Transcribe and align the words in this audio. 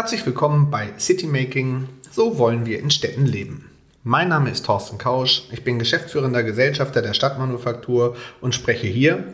Herzlich 0.00 0.24
willkommen 0.24 0.70
bei 0.70 0.94
Citymaking. 0.98 1.86
So 2.10 2.38
wollen 2.38 2.64
wir 2.64 2.78
in 2.78 2.90
Städten 2.90 3.26
leben. 3.26 3.70
Mein 4.02 4.28
Name 4.28 4.48
ist 4.48 4.64
Thorsten 4.64 4.96
Kausch. 4.96 5.42
Ich 5.52 5.62
bin 5.62 5.78
geschäftsführender 5.78 6.42
Gesellschafter 6.42 7.02
der 7.02 7.12
Stadtmanufaktur 7.12 8.16
und 8.40 8.54
spreche 8.54 8.86
hier 8.86 9.24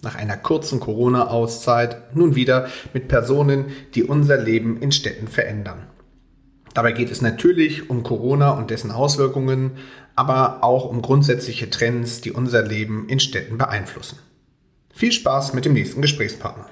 nach 0.00 0.14
einer 0.14 0.38
kurzen 0.38 0.80
Corona-Auszeit 0.80 2.16
nun 2.16 2.36
wieder 2.36 2.70
mit 2.94 3.06
Personen, 3.06 3.66
die 3.94 4.02
unser 4.02 4.38
Leben 4.38 4.80
in 4.80 4.92
Städten 4.92 5.28
verändern. 5.28 5.88
Dabei 6.72 6.92
geht 6.92 7.10
es 7.10 7.20
natürlich 7.20 7.90
um 7.90 8.02
Corona 8.02 8.52
und 8.52 8.70
dessen 8.70 8.92
Auswirkungen, 8.92 9.72
aber 10.16 10.64
auch 10.64 10.86
um 10.86 11.02
grundsätzliche 11.02 11.68
Trends, 11.68 12.22
die 12.22 12.32
unser 12.32 12.62
Leben 12.62 13.10
in 13.10 13.20
Städten 13.20 13.58
beeinflussen. 13.58 14.18
Viel 14.90 15.12
Spaß 15.12 15.52
mit 15.52 15.66
dem 15.66 15.74
nächsten 15.74 16.00
Gesprächspartner. 16.00 16.70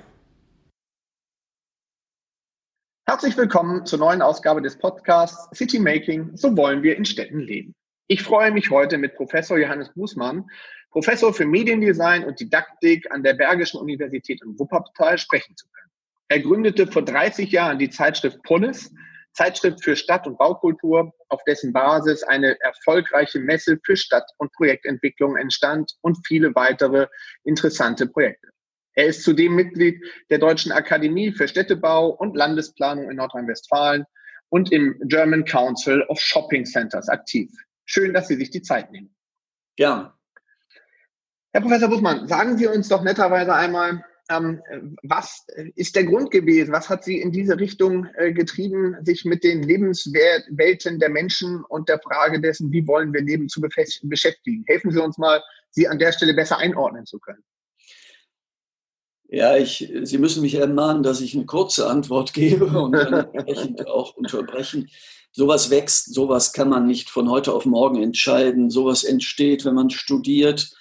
Herzlich 3.12 3.36
willkommen 3.36 3.84
zur 3.84 3.98
neuen 3.98 4.22
Ausgabe 4.22 4.62
des 4.62 4.78
Podcasts 4.78 5.46
City 5.54 5.78
Making, 5.78 6.34
so 6.34 6.56
wollen 6.56 6.82
wir 6.82 6.96
in 6.96 7.04
Städten 7.04 7.40
leben. 7.40 7.74
Ich 8.06 8.22
freue 8.22 8.50
mich 8.50 8.70
heute 8.70 8.96
mit 8.96 9.16
Professor 9.16 9.58
Johannes 9.58 9.92
Bußmann, 9.92 10.48
Professor 10.90 11.34
für 11.34 11.44
Mediendesign 11.44 12.24
und 12.24 12.40
Didaktik 12.40 13.12
an 13.12 13.22
der 13.22 13.34
Bergischen 13.34 13.78
Universität 13.80 14.40
in 14.42 14.58
Wuppertal 14.58 15.18
sprechen 15.18 15.54
zu 15.58 15.66
können. 15.68 15.90
Er 16.28 16.40
gründete 16.40 16.86
vor 16.86 17.02
30 17.02 17.52
Jahren 17.52 17.78
die 17.78 17.90
Zeitschrift 17.90 18.42
Polis, 18.44 18.90
Zeitschrift 19.34 19.84
für 19.84 19.94
Stadt- 19.94 20.26
und 20.26 20.38
Baukultur, 20.38 21.12
auf 21.28 21.44
dessen 21.44 21.74
Basis 21.74 22.22
eine 22.22 22.58
erfolgreiche 22.62 23.40
Messe 23.40 23.78
für 23.84 23.94
Stadt- 23.94 24.32
und 24.38 24.50
Projektentwicklung 24.54 25.36
entstand 25.36 25.92
und 26.00 26.16
viele 26.26 26.54
weitere 26.54 27.08
interessante 27.44 28.06
Projekte. 28.06 28.51
Er 28.94 29.06
ist 29.06 29.22
zudem 29.22 29.54
Mitglied 29.54 30.02
der 30.30 30.38
Deutschen 30.38 30.72
Akademie 30.72 31.32
für 31.32 31.48
Städtebau 31.48 32.08
und 32.08 32.36
Landesplanung 32.36 33.10
in 33.10 33.16
Nordrhein-Westfalen 33.16 34.04
und 34.50 34.70
im 34.70 35.00
German 35.04 35.44
Council 35.44 36.02
of 36.08 36.20
Shopping 36.20 36.66
Centers 36.66 37.08
aktiv. 37.08 37.50
Schön, 37.86 38.12
dass 38.12 38.28
Sie 38.28 38.36
sich 38.36 38.50
die 38.50 38.62
Zeit 38.62 38.92
nehmen. 38.92 39.14
Gern. 39.76 40.12
Herr 41.52 41.60
Professor 41.62 41.88
Buchmann, 41.88 42.28
sagen 42.28 42.58
Sie 42.58 42.66
uns 42.66 42.88
doch 42.88 43.02
netterweise 43.02 43.54
einmal, 43.54 44.04
ähm, 44.30 44.62
was 45.02 45.46
ist 45.74 45.96
der 45.96 46.04
Grund 46.04 46.30
gewesen? 46.30 46.72
Was 46.72 46.88
hat 46.88 47.04
Sie 47.04 47.20
in 47.20 47.32
diese 47.32 47.58
Richtung 47.58 48.06
äh, 48.16 48.32
getrieben, 48.32 48.96
sich 49.02 49.24
mit 49.24 49.42
den 49.42 49.62
Lebenswelten 49.62 50.98
der 50.98 51.10
Menschen 51.10 51.64
und 51.64 51.88
der 51.88 51.98
Frage 52.00 52.40
dessen, 52.40 52.70
wie 52.72 52.86
wollen 52.86 53.12
wir 53.12 53.22
leben, 53.22 53.48
zu 53.48 53.60
beschäftigen? 53.60 54.64
Helfen 54.66 54.92
Sie 54.92 55.02
uns 55.02 55.18
mal, 55.18 55.42
Sie 55.70 55.88
an 55.88 55.98
der 55.98 56.12
Stelle 56.12 56.34
besser 56.34 56.58
einordnen 56.58 57.06
zu 57.06 57.18
können. 57.18 57.42
Ja, 59.34 59.56
ich, 59.56 59.90
Sie 60.02 60.18
müssen 60.18 60.42
mich 60.42 60.56
ermahnen, 60.56 61.02
dass 61.02 61.22
ich 61.22 61.34
eine 61.34 61.46
kurze 61.46 61.88
Antwort 61.88 62.34
gebe 62.34 62.66
und 62.66 62.92
dann 62.92 63.14
entsprechend 63.14 63.88
auch 63.88 64.14
unterbrechen. 64.14 64.90
Sowas 65.30 65.70
wächst, 65.70 66.12
sowas 66.12 66.52
kann 66.52 66.68
man 66.68 66.86
nicht 66.86 67.08
von 67.08 67.30
heute 67.30 67.54
auf 67.54 67.64
morgen 67.64 68.02
entscheiden. 68.02 68.68
Sowas 68.68 69.04
entsteht, 69.04 69.64
wenn 69.64 69.74
man 69.74 69.88
studiert, 69.88 70.74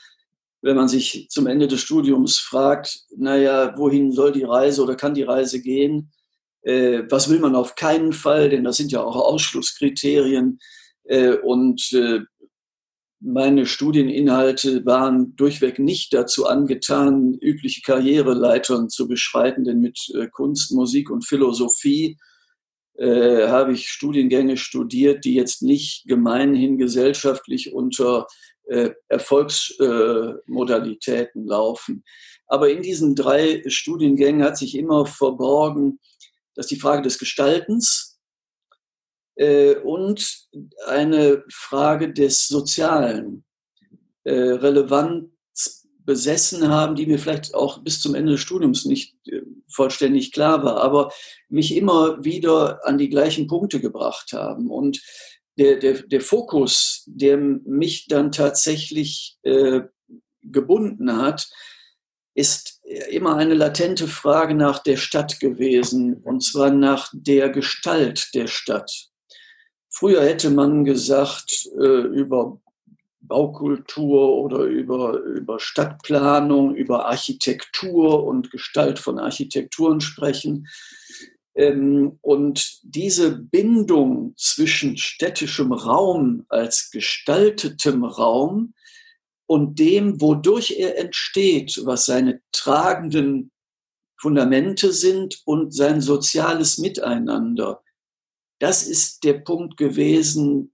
wenn 0.62 0.76
man 0.76 0.90
sich 0.90 1.28
zum 1.30 1.48
Ende 1.48 1.70
des 1.70 1.80
Studiums 1.80 2.40
fragt, 2.40 3.06
naja, 3.16 3.74
wohin 3.78 4.12
soll 4.12 4.34
die 4.34 4.44
Reise 4.44 4.84
oder 4.84 4.96
kann 4.96 5.14
die 5.14 5.24
Reise 5.24 5.62
gehen? 5.62 6.12
Äh, 6.64 7.04
was 7.10 7.30
will 7.30 7.40
man 7.40 7.56
auf 7.56 7.76
keinen 7.76 8.12
Fall? 8.12 8.50
Denn 8.50 8.66
das 8.66 8.76
sind 8.76 8.92
ja 8.92 9.02
auch 9.02 9.16
Ausschlusskriterien. 9.16 10.60
Äh, 11.06 11.38
und 11.38 11.94
äh, 11.94 12.20
meine 13.22 13.66
Studieninhalte 13.68 14.86
waren 14.86 15.36
durchweg 15.36 15.80
nicht 15.80 16.14
dazu 16.14 16.46
angetan, 16.48 17.38
übliche 17.40 17.82
Karriereleitern 17.82 18.90
zu 18.90 19.08
beschreiten, 19.08 19.64
denn 19.64 19.80
mit 19.80 20.00
äh, 20.16 20.28
Kunst, 20.28 20.74
Musik 20.74 21.10
und 21.12 21.26
Philosophie 21.26 22.18
äh, 22.98 23.48
habe 23.48 23.72
ich 23.74 23.90
Studiengänge 23.90 24.58
studiert, 24.58 25.24
die 25.24 25.36
jetzt 25.36 25.62
nicht 25.62 26.08
gemeinhin 26.08 26.80
gesellschaftlich 26.80 27.74
unter 27.74 28.26
äh, 28.68 28.90
Erfolgsmodalitäten 29.08 31.46
äh, 31.46 31.48
laufen. 31.48 32.04
Aber 32.48 32.72
in 32.72 32.82
diesen 32.82 33.16
drei 33.16 33.62
Studiengängen 33.68 34.44
hat 34.44 34.58
sich 34.58 34.76
immer 34.76 35.06
verborgen, 35.06 36.00
dass 36.56 36.66
die 36.68 36.80
Frage 36.80 37.04
des 37.04 37.20
Gestaltens, 37.20 38.11
und 39.84 40.48
eine 40.88 41.44
Frage 41.50 42.14
des 42.14 42.48
Sozialen 42.48 43.44
äh, 44.24 44.34
Relevanz 44.34 45.30
besessen 46.04 46.68
haben, 46.68 46.96
die 46.96 47.06
mir 47.06 47.20
vielleicht 47.20 47.54
auch 47.54 47.80
bis 47.84 48.02
zum 48.02 48.16
Ende 48.16 48.34
des 48.34 48.42
Studiums 48.42 48.86
nicht 48.86 49.16
äh, 49.28 49.42
vollständig 49.68 50.32
klar 50.32 50.64
war, 50.64 50.78
aber 50.78 51.12
mich 51.50 51.76
immer 51.76 52.24
wieder 52.24 52.86
an 52.86 52.98
die 52.98 53.10
gleichen 53.10 53.48
Punkte 53.48 53.80
gebracht 53.80 54.34
haben. 54.34 54.70
Und 54.70 55.02
der, 55.58 55.78
der, 55.78 56.04
der 56.04 56.22
Fokus, 56.22 57.04
der 57.06 57.38
mich 57.38 58.08
dann 58.08 58.32
tatsächlich 58.32 59.38
äh, 59.44 59.82
gebunden 60.42 61.18
hat, 61.18 61.50
ist 62.34 62.82
immer 63.10 63.36
eine 63.36 63.54
latente 63.54 64.08
Frage 64.08 64.56
nach 64.56 64.80
der 64.80 64.98
Stadt 64.98 65.40
gewesen, 65.40 66.16
und 66.24 66.44
zwar 66.44 66.72
nach 66.72 67.10
der 67.14 67.50
Gestalt 67.50 68.30
der 68.34 68.48
Stadt. 68.48 69.11
Früher 69.92 70.24
hätte 70.24 70.50
man 70.50 70.86
gesagt, 70.86 71.70
äh, 71.78 72.02
über 72.08 72.60
Baukultur 73.20 74.38
oder 74.38 74.64
über, 74.64 75.20
über 75.20 75.60
Stadtplanung, 75.60 76.76
über 76.76 77.06
Architektur 77.06 78.24
und 78.24 78.52
Gestalt 78.52 79.00
von 79.00 79.20
Architekturen 79.20 80.02
sprechen. 80.02 80.68
Ähm, 81.56 82.18
und 82.22 82.80
diese 82.84 83.32
Bindung 83.38 84.34
zwischen 84.38 84.98
städtischem 84.98 85.74
Raum 85.74 86.46
als 86.50 86.90
gestaltetem 86.92 88.04
Raum 88.06 88.74
und 89.46 89.80
dem, 89.80 90.22
wodurch 90.22 90.78
er 90.78 90.98
entsteht, 90.98 91.82
was 91.84 92.06
seine 92.06 92.42
tragenden 92.54 93.52
Fundamente 94.18 94.94
sind 94.94 95.42
und 95.46 95.74
sein 95.74 96.00
soziales 96.00 96.78
Miteinander, 96.78 97.82
das 98.62 98.88
ist 98.88 99.24
der 99.24 99.34
Punkt 99.34 99.76
gewesen, 99.76 100.72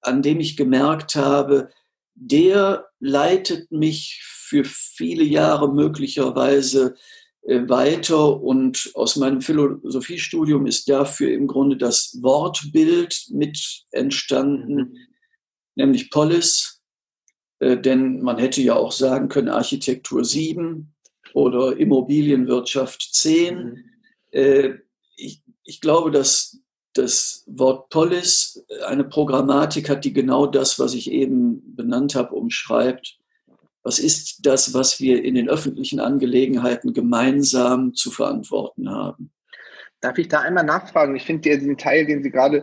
an 0.00 0.22
dem 0.22 0.40
ich 0.40 0.56
gemerkt 0.56 1.16
habe, 1.16 1.70
der 2.14 2.86
leitet 2.98 3.70
mich 3.70 4.22
für 4.24 4.64
viele 4.64 5.24
Jahre 5.24 5.72
möglicherweise 5.72 6.96
äh, 7.42 7.68
weiter 7.68 8.40
und 8.40 8.90
aus 8.94 9.16
meinem 9.16 9.42
Philosophiestudium 9.42 10.66
ist 10.66 10.88
dafür 10.88 11.32
im 11.32 11.46
Grunde 11.46 11.76
das 11.76 12.18
Wortbild 12.22 13.26
mit 13.30 13.84
entstanden, 13.90 14.74
mhm. 14.74 14.96
nämlich 15.74 16.10
Polis, 16.10 16.82
äh, 17.58 17.78
denn 17.78 18.22
man 18.22 18.38
hätte 18.38 18.62
ja 18.62 18.76
auch 18.76 18.92
sagen 18.92 19.28
können 19.28 19.48
Architektur 19.48 20.24
7 20.24 20.94
oder 21.34 21.76
Immobilienwirtschaft 21.76 23.10
10. 23.12 23.56
Mhm. 23.56 23.84
Äh, 24.30 24.74
ich, 25.16 25.42
ich 25.64 25.82
glaube, 25.82 26.10
dass 26.10 26.59
das 27.00 27.44
Wort 27.46 27.88
Polis 27.90 28.64
eine 28.86 29.04
Programmatik 29.04 29.88
hat, 29.88 30.04
die 30.04 30.12
genau 30.12 30.46
das, 30.46 30.78
was 30.78 30.94
ich 30.94 31.10
eben 31.10 31.74
benannt 31.74 32.14
habe, 32.14 32.34
umschreibt. 32.34 33.18
Was 33.82 33.98
ist 33.98 34.46
das, 34.46 34.74
was 34.74 35.00
wir 35.00 35.24
in 35.24 35.34
den 35.34 35.48
öffentlichen 35.48 36.00
Angelegenheiten 36.00 36.92
gemeinsam 36.92 37.94
zu 37.94 38.10
verantworten 38.10 38.90
haben? 38.90 39.30
Darf 40.00 40.18
ich 40.18 40.28
da 40.28 40.40
einmal 40.40 40.64
nachfragen? 40.64 41.16
Ich 41.16 41.24
finde 41.24 41.50
diesen 41.50 41.76
Teil, 41.76 42.06
den 42.06 42.22
Sie 42.22 42.30
gerade 42.30 42.62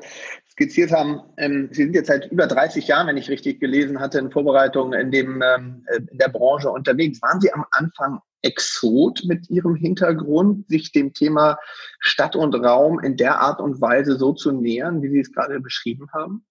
skizziert 0.50 0.92
haben, 0.92 1.22
ähm, 1.38 1.70
Sie 1.72 1.84
sind 1.84 1.94
jetzt 1.94 2.08
seit 2.08 2.32
über 2.32 2.48
30 2.48 2.88
Jahren, 2.88 3.08
wenn 3.08 3.18
ich 3.18 3.30
richtig 3.30 3.60
gelesen 3.60 4.00
hatte, 4.00 4.18
in 4.20 4.32
Vorbereitung 4.32 4.94
in, 4.94 5.12
dem, 5.12 5.42
ähm, 5.42 5.86
in 6.10 6.18
der 6.18 6.30
Branche 6.30 6.70
unterwegs. 6.70 7.22
Waren 7.22 7.42
Sie 7.42 7.54
am 7.54 7.66
Anfang 7.72 8.20
Exot 8.42 9.24
mit 9.26 9.50
Ihrem 9.50 9.76
Hintergrund, 9.76 10.68
sich 10.70 10.92
dem 10.92 11.14
Thema 11.14 11.58
Stadt 12.00 12.36
und 12.36 12.56
Raum 12.56 13.00
in 13.00 13.18
der 13.18 13.40
Art 13.40 13.60
und 13.60 13.82
Weise 13.82 14.18
so 14.18 14.34
zu 14.34 14.52
nähern, 14.52 15.02
wie 15.02 15.10
Sie 15.10 15.20
es 15.20 15.32
gerade 15.32 15.60
beschrieben 15.60 16.08
haben? 16.14 16.46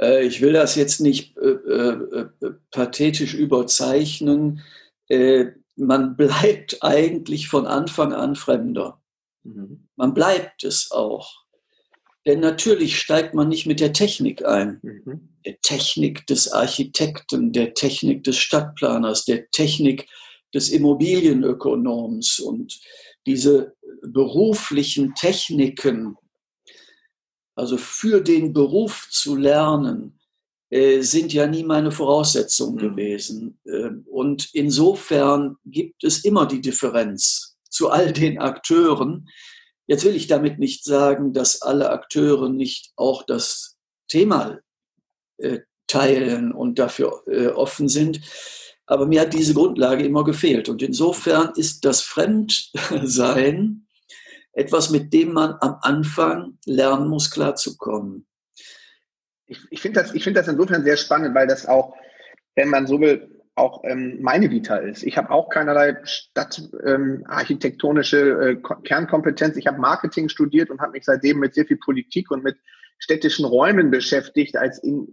Äh, 0.00 0.24
ich 0.24 0.40
will 0.40 0.52
das 0.52 0.74
jetzt 0.74 1.00
nicht 1.00 1.36
äh, 1.38 1.50
äh, 1.50 2.28
äh 2.40 2.50
pathetisch 2.70 3.34
überzeichnen. 3.34 4.60
Äh, 5.08 5.52
man 5.76 6.16
bleibt 6.16 6.78
eigentlich 6.82 7.48
von 7.48 7.66
Anfang 7.66 8.12
an 8.12 8.36
Fremder. 8.36 9.00
Mhm. 9.42 9.88
Man 9.96 10.14
bleibt 10.14 10.64
es 10.64 10.90
auch. 10.90 11.41
Denn 12.26 12.40
natürlich 12.40 12.98
steigt 12.98 13.34
man 13.34 13.48
nicht 13.48 13.66
mit 13.66 13.80
der 13.80 13.92
Technik 13.92 14.44
ein. 14.44 14.78
Mhm. 14.82 15.28
Der 15.44 15.60
Technik 15.60 16.26
des 16.26 16.52
Architekten, 16.52 17.52
der 17.52 17.74
Technik 17.74 18.22
des 18.22 18.38
Stadtplaners, 18.38 19.24
der 19.24 19.50
Technik 19.50 20.08
des 20.54 20.68
Immobilienökonoms 20.68 22.38
und 22.38 22.80
diese 23.26 23.74
beruflichen 24.02 25.14
Techniken, 25.14 26.16
also 27.56 27.76
für 27.76 28.20
den 28.20 28.52
Beruf 28.52 29.08
zu 29.10 29.36
lernen, 29.36 30.18
äh, 30.70 31.02
sind 31.02 31.32
ja 31.32 31.46
nie 31.46 31.64
meine 31.64 31.90
Voraussetzung 31.90 32.74
mhm. 32.74 32.78
gewesen. 32.78 33.58
Ähm, 33.66 34.06
und 34.10 34.48
insofern 34.54 35.56
gibt 35.66 36.04
es 36.04 36.24
immer 36.24 36.46
die 36.46 36.60
Differenz 36.60 37.58
zu 37.68 37.90
all 37.90 38.12
den 38.12 38.38
Akteuren, 38.38 39.28
Jetzt 39.86 40.04
will 40.04 40.14
ich 40.14 40.26
damit 40.26 40.58
nicht 40.58 40.84
sagen, 40.84 41.32
dass 41.32 41.62
alle 41.62 41.90
Akteure 41.90 42.48
nicht 42.48 42.92
auch 42.96 43.24
das 43.24 43.76
Thema 44.08 44.60
äh, 45.38 45.60
teilen 45.86 46.52
und 46.52 46.78
dafür 46.78 47.22
äh, 47.26 47.48
offen 47.48 47.88
sind. 47.88 48.20
Aber 48.86 49.06
mir 49.06 49.22
hat 49.22 49.32
diese 49.34 49.54
Grundlage 49.54 50.04
immer 50.04 50.24
gefehlt. 50.24 50.68
Und 50.68 50.82
insofern 50.82 51.52
ist 51.56 51.84
das 51.84 52.02
Fremdsein 52.02 53.86
etwas, 54.52 54.90
mit 54.90 55.12
dem 55.12 55.32
man 55.32 55.56
am 55.60 55.78
Anfang 55.80 56.58
lernen 56.66 57.08
muss, 57.08 57.30
klarzukommen. 57.30 58.26
Ich, 59.46 59.58
ich 59.70 59.80
finde 59.80 60.02
das, 60.02 60.10
find 60.10 60.36
das 60.36 60.48
insofern 60.48 60.84
sehr 60.84 60.96
spannend, 60.96 61.34
weil 61.34 61.46
das 61.46 61.66
auch, 61.66 61.94
wenn 62.54 62.68
man 62.68 62.86
so 62.86 63.00
will, 63.00 63.41
auch 63.54 63.84
ähm, 63.84 64.18
meine 64.22 64.50
Vita 64.50 64.76
ist. 64.76 65.02
Ich 65.02 65.18
habe 65.18 65.30
auch 65.30 65.50
keinerlei 65.50 65.98
stadtarchitektonische 66.04 68.18
ähm, 68.18 68.58
äh, 68.58 68.62
Kernkompetenz. 68.82 69.56
Ich 69.56 69.66
habe 69.66 69.78
Marketing 69.78 70.28
studiert 70.28 70.70
und 70.70 70.80
habe 70.80 70.92
mich 70.92 71.04
seitdem 71.04 71.38
mit 71.38 71.54
sehr 71.54 71.66
viel 71.66 71.78
Politik 71.78 72.30
und 72.30 72.42
mit 72.42 72.56
städtischen 72.98 73.44
Räumen 73.44 73.90
beschäftigt, 73.90 74.56
als 74.56 74.82
in, 74.82 75.06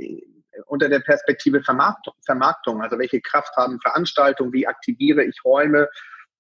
unter 0.68 0.88
der 0.88 1.00
Perspektive 1.00 1.62
Vermarktung, 1.62 2.14
Vermarktung. 2.26 2.82
Also 2.82 2.98
welche 2.98 3.20
Kraft 3.20 3.56
haben 3.58 3.80
Veranstaltungen, 3.82 4.54
wie 4.54 4.68
aktiviere 4.68 5.24
ich 5.24 5.44
Räume, 5.44 5.90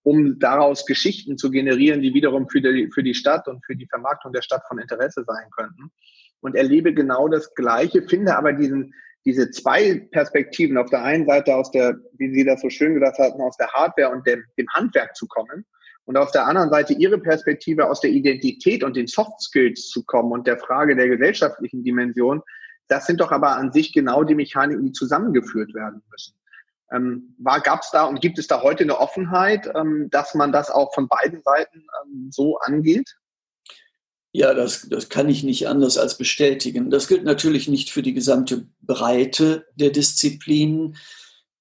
um 0.03 0.39
daraus 0.39 0.85
Geschichten 0.85 1.37
zu 1.37 1.51
generieren, 1.51 2.01
die 2.01 2.13
wiederum 2.13 2.47
für 2.49 2.61
die, 2.61 2.89
für 2.93 3.03
die 3.03 3.13
Stadt 3.13 3.49
und 3.49 3.65
für 3.65 3.75
die 3.75 3.87
Vermarktung 3.87 4.31
der 4.31 4.41
Stadt 4.41 4.63
von 4.67 4.79
Interesse 4.79 5.25
sein 5.25 5.49
könnten. 5.51 5.91
Und 6.39 6.55
erlebe 6.55 6.93
genau 6.93 7.27
das 7.27 7.53
Gleiche, 7.53 8.03
finde 8.03 8.37
aber 8.37 8.53
diesen, 8.53 8.93
diese 9.29 9.51
zwei 9.51 10.07
Perspektiven, 10.11 10.77
auf 10.77 10.89
der 10.89 11.03
einen 11.03 11.27
Seite 11.27 11.55
aus 11.55 11.69
der, 11.69 11.99
wie 12.17 12.33
Sie 12.33 12.43
das 12.43 12.61
so 12.61 12.69
schön 12.69 12.95
gesagt 12.95 13.19
hatten, 13.19 13.39
aus 13.41 13.55
der 13.57 13.71
Hardware 13.71 14.09
und 14.09 14.25
dem, 14.25 14.43
dem 14.57 14.67
Handwerk 14.73 15.15
zu 15.15 15.27
kommen 15.27 15.65
und 16.05 16.17
auf 16.17 16.31
der 16.31 16.47
anderen 16.47 16.71
Seite 16.71 16.93
Ihre 16.93 17.19
Perspektive 17.19 17.87
aus 17.87 18.01
der 18.01 18.09
Identität 18.09 18.83
und 18.83 18.95
den 18.95 19.05
Soft 19.05 19.39
Skills 19.39 19.89
zu 19.89 20.03
kommen 20.03 20.31
und 20.31 20.47
der 20.47 20.57
Frage 20.57 20.95
der 20.95 21.09
gesellschaftlichen 21.09 21.83
Dimension, 21.83 22.41
das 22.87 23.05
sind 23.05 23.21
doch 23.21 23.31
aber 23.31 23.55
an 23.55 23.71
sich 23.71 23.93
genau 23.93 24.23
die 24.23 24.33
Mechaniken, 24.33 24.83
die 24.83 24.91
zusammengeführt 24.91 25.75
werden 25.75 26.01
müssen. 26.09 26.33
Ähm, 26.91 27.35
Gab 27.63 27.81
es 27.81 27.91
da 27.91 28.05
und 28.05 28.21
gibt 28.21 28.39
es 28.39 28.47
da 28.47 28.63
heute 28.63 28.83
eine 28.83 28.97
Offenheit, 28.97 29.71
ähm, 29.75 30.09
dass 30.09 30.33
man 30.33 30.51
das 30.51 30.71
auch 30.71 30.91
von 30.95 31.07
beiden 31.07 31.43
Seiten 31.43 31.85
ähm, 32.03 32.29
so 32.31 32.57
angeht? 32.57 33.15
Ja, 34.31 34.53
das, 34.53 34.87
das 34.89 35.09
kann 35.09 35.27
ich 35.27 35.43
nicht 35.43 35.67
anders 35.67 35.97
als 35.97 36.17
bestätigen. 36.17 36.91
Das 36.91 37.07
gilt 37.07 37.23
natürlich 37.23 37.67
nicht 37.67 37.89
für 37.89 38.03
die 38.03 38.13
gesamte 38.13 38.67
Breite 38.81 39.65
der 39.75 39.89
Disziplinen, 39.89 40.95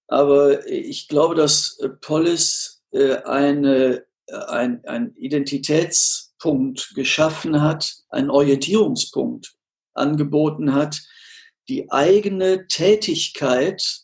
aber 0.09 0.67
ich 0.67 1.09
glaube, 1.09 1.35
dass 1.35 1.79
äh, 1.81 1.89
Polis 1.89 2.83
äh, 2.93 3.17
eine, 3.23 4.05
äh, 4.27 4.37
ein, 4.49 4.85
ein 4.87 5.15
Identitätspunkt 5.17 6.95
geschaffen 6.95 7.61
hat, 7.61 7.95
einen 8.09 8.31
Orientierungspunkt 8.31 9.55
angeboten 9.93 10.75
hat, 10.75 11.03
die 11.69 11.91
eigene 11.91 12.67
Tätigkeit 12.67 14.01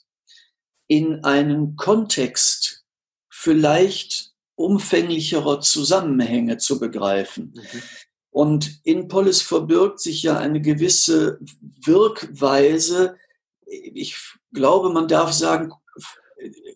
in 0.86 1.24
einen 1.24 1.76
Kontext 1.76 2.84
vielleicht 3.30 4.32
umfänglicherer 4.56 5.60
Zusammenhänge 5.60 6.58
zu 6.58 6.78
begreifen. 6.78 7.54
Mhm. 7.54 7.82
Und 8.34 8.80
in 8.82 9.06
Polis 9.06 9.42
verbirgt 9.42 10.00
sich 10.00 10.24
ja 10.24 10.36
eine 10.36 10.60
gewisse 10.60 11.38
Wirkweise, 11.84 13.16
ich 13.64 14.16
glaube, 14.52 14.90
man 14.90 15.06
darf 15.06 15.32
sagen, 15.32 15.72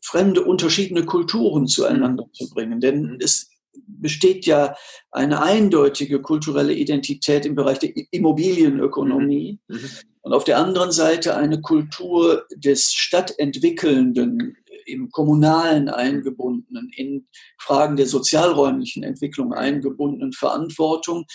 fremde, 0.01 0.45
unterschiedliche 0.45 1.05
Kulturen 1.05 1.67
zueinander 1.67 2.27
mhm. 2.27 2.33
zu 2.33 2.49
bringen. 2.51 2.81
Denn 2.81 3.19
es 3.21 3.51
besteht 3.89 4.47
ja 4.47 4.77
eine 5.11 5.43
eindeutige 5.43 6.23
kulturelle 6.23 6.75
Identität 6.75 7.45
im 7.45 7.57
Bereich 7.57 7.81
der 7.81 7.91
Immobilienökonomie 8.13 9.59
mhm. 9.67 9.77
mhm. 9.77 9.91
und 10.21 10.35
auf 10.35 10.45
der 10.45 10.59
anderen 10.59 10.93
Seite 10.93 11.37
eine 11.37 11.61
Kultur 11.61 12.47
des 12.55 12.93
Stadtentwickelnden, 12.93 14.57
im 14.89 15.11
Kommunalen 15.11 15.89
eingebundenen, 15.89 16.91
in 16.97 17.27
Fragen 17.59 17.97
der 17.97 18.07
sozialräumlichen 18.07 19.03
Entwicklung 19.03 19.53
eingebundenen 19.53 20.33
Verantwortung. 20.33 21.27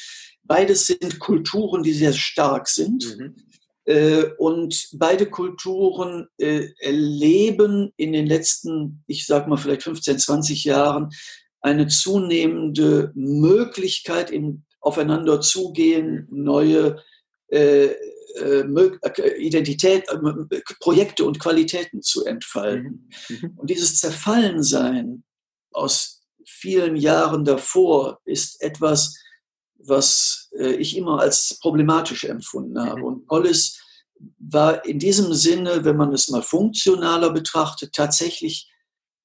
Beides 0.43 0.87
sind 0.87 1.19
Kulturen, 1.19 1.83
die 1.83 1.93
sehr 1.93 2.13
stark 2.13 2.67
sind. 2.67 3.17
Mhm. 3.17 3.35
Äh, 3.85 4.25
und 4.37 4.89
beide 4.93 5.25
Kulturen 5.25 6.27
äh, 6.37 6.67
erleben 6.79 7.91
in 7.97 8.13
den 8.13 8.27
letzten, 8.27 9.03
ich 9.07 9.25
sag 9.25 9.47
mal 9.47 9.57
vielleicht 9.57 9.83
15, 9.83 10.19
20 10.19 10.63
Jahren 10.63 11.09
eine 11.61 11.87
zunehmende 11.87 13.11
Möglichkeit 13.15 14.31
im 14.31 14.63
Aufeinander 14.79 15.41
zugehen, 15.41 16.27
neue 16.29 16.97
äh 17.47 17.89
Identität, 19.37 20.05
äh, 20.09 20.61
Projekte 20.79 21.25
und 21.25 21.39
Qualitäten 21.39 22.01
zu 22.01 22.25
entfalten. 22.25 23.09
Mhm. 23.29 23.35
mhm. 23.35 23.57
Und 23.57 23.69
dieses 23.69 23.99
Zerfallensein 23.99 25.23
aus 25.71 26.21
vielen 26.45 26.95
Jahren 26.95 27.45
davor 27.45 28.19
ist 28.25 28.61
etwas, 28.61 29.15
was 29.77 30.49
äh, 30.57 30.73
ich 30.73 30.97
immer 30.97 31.19
als 31.19 31.57
problematisch 31.61 32.23
empfunden 32.23 32.79
habe. 32.79 32.99
Mhm. 32.99 33.05
Und 33.05 33.27
Pollis 33.27 33.79
war 34.39 34.85
in 34.85 34.99
diesem 34.99 35.33
Sinne, 35.33 35.83
wenn 35.83 35.97
man 35.97 36.13
es 36.13 36.29
mal 36.29 36.41
funktionaler 36.41 37.31
betrachtet, 37.31 37.93
tatsächlich 37.93 38.71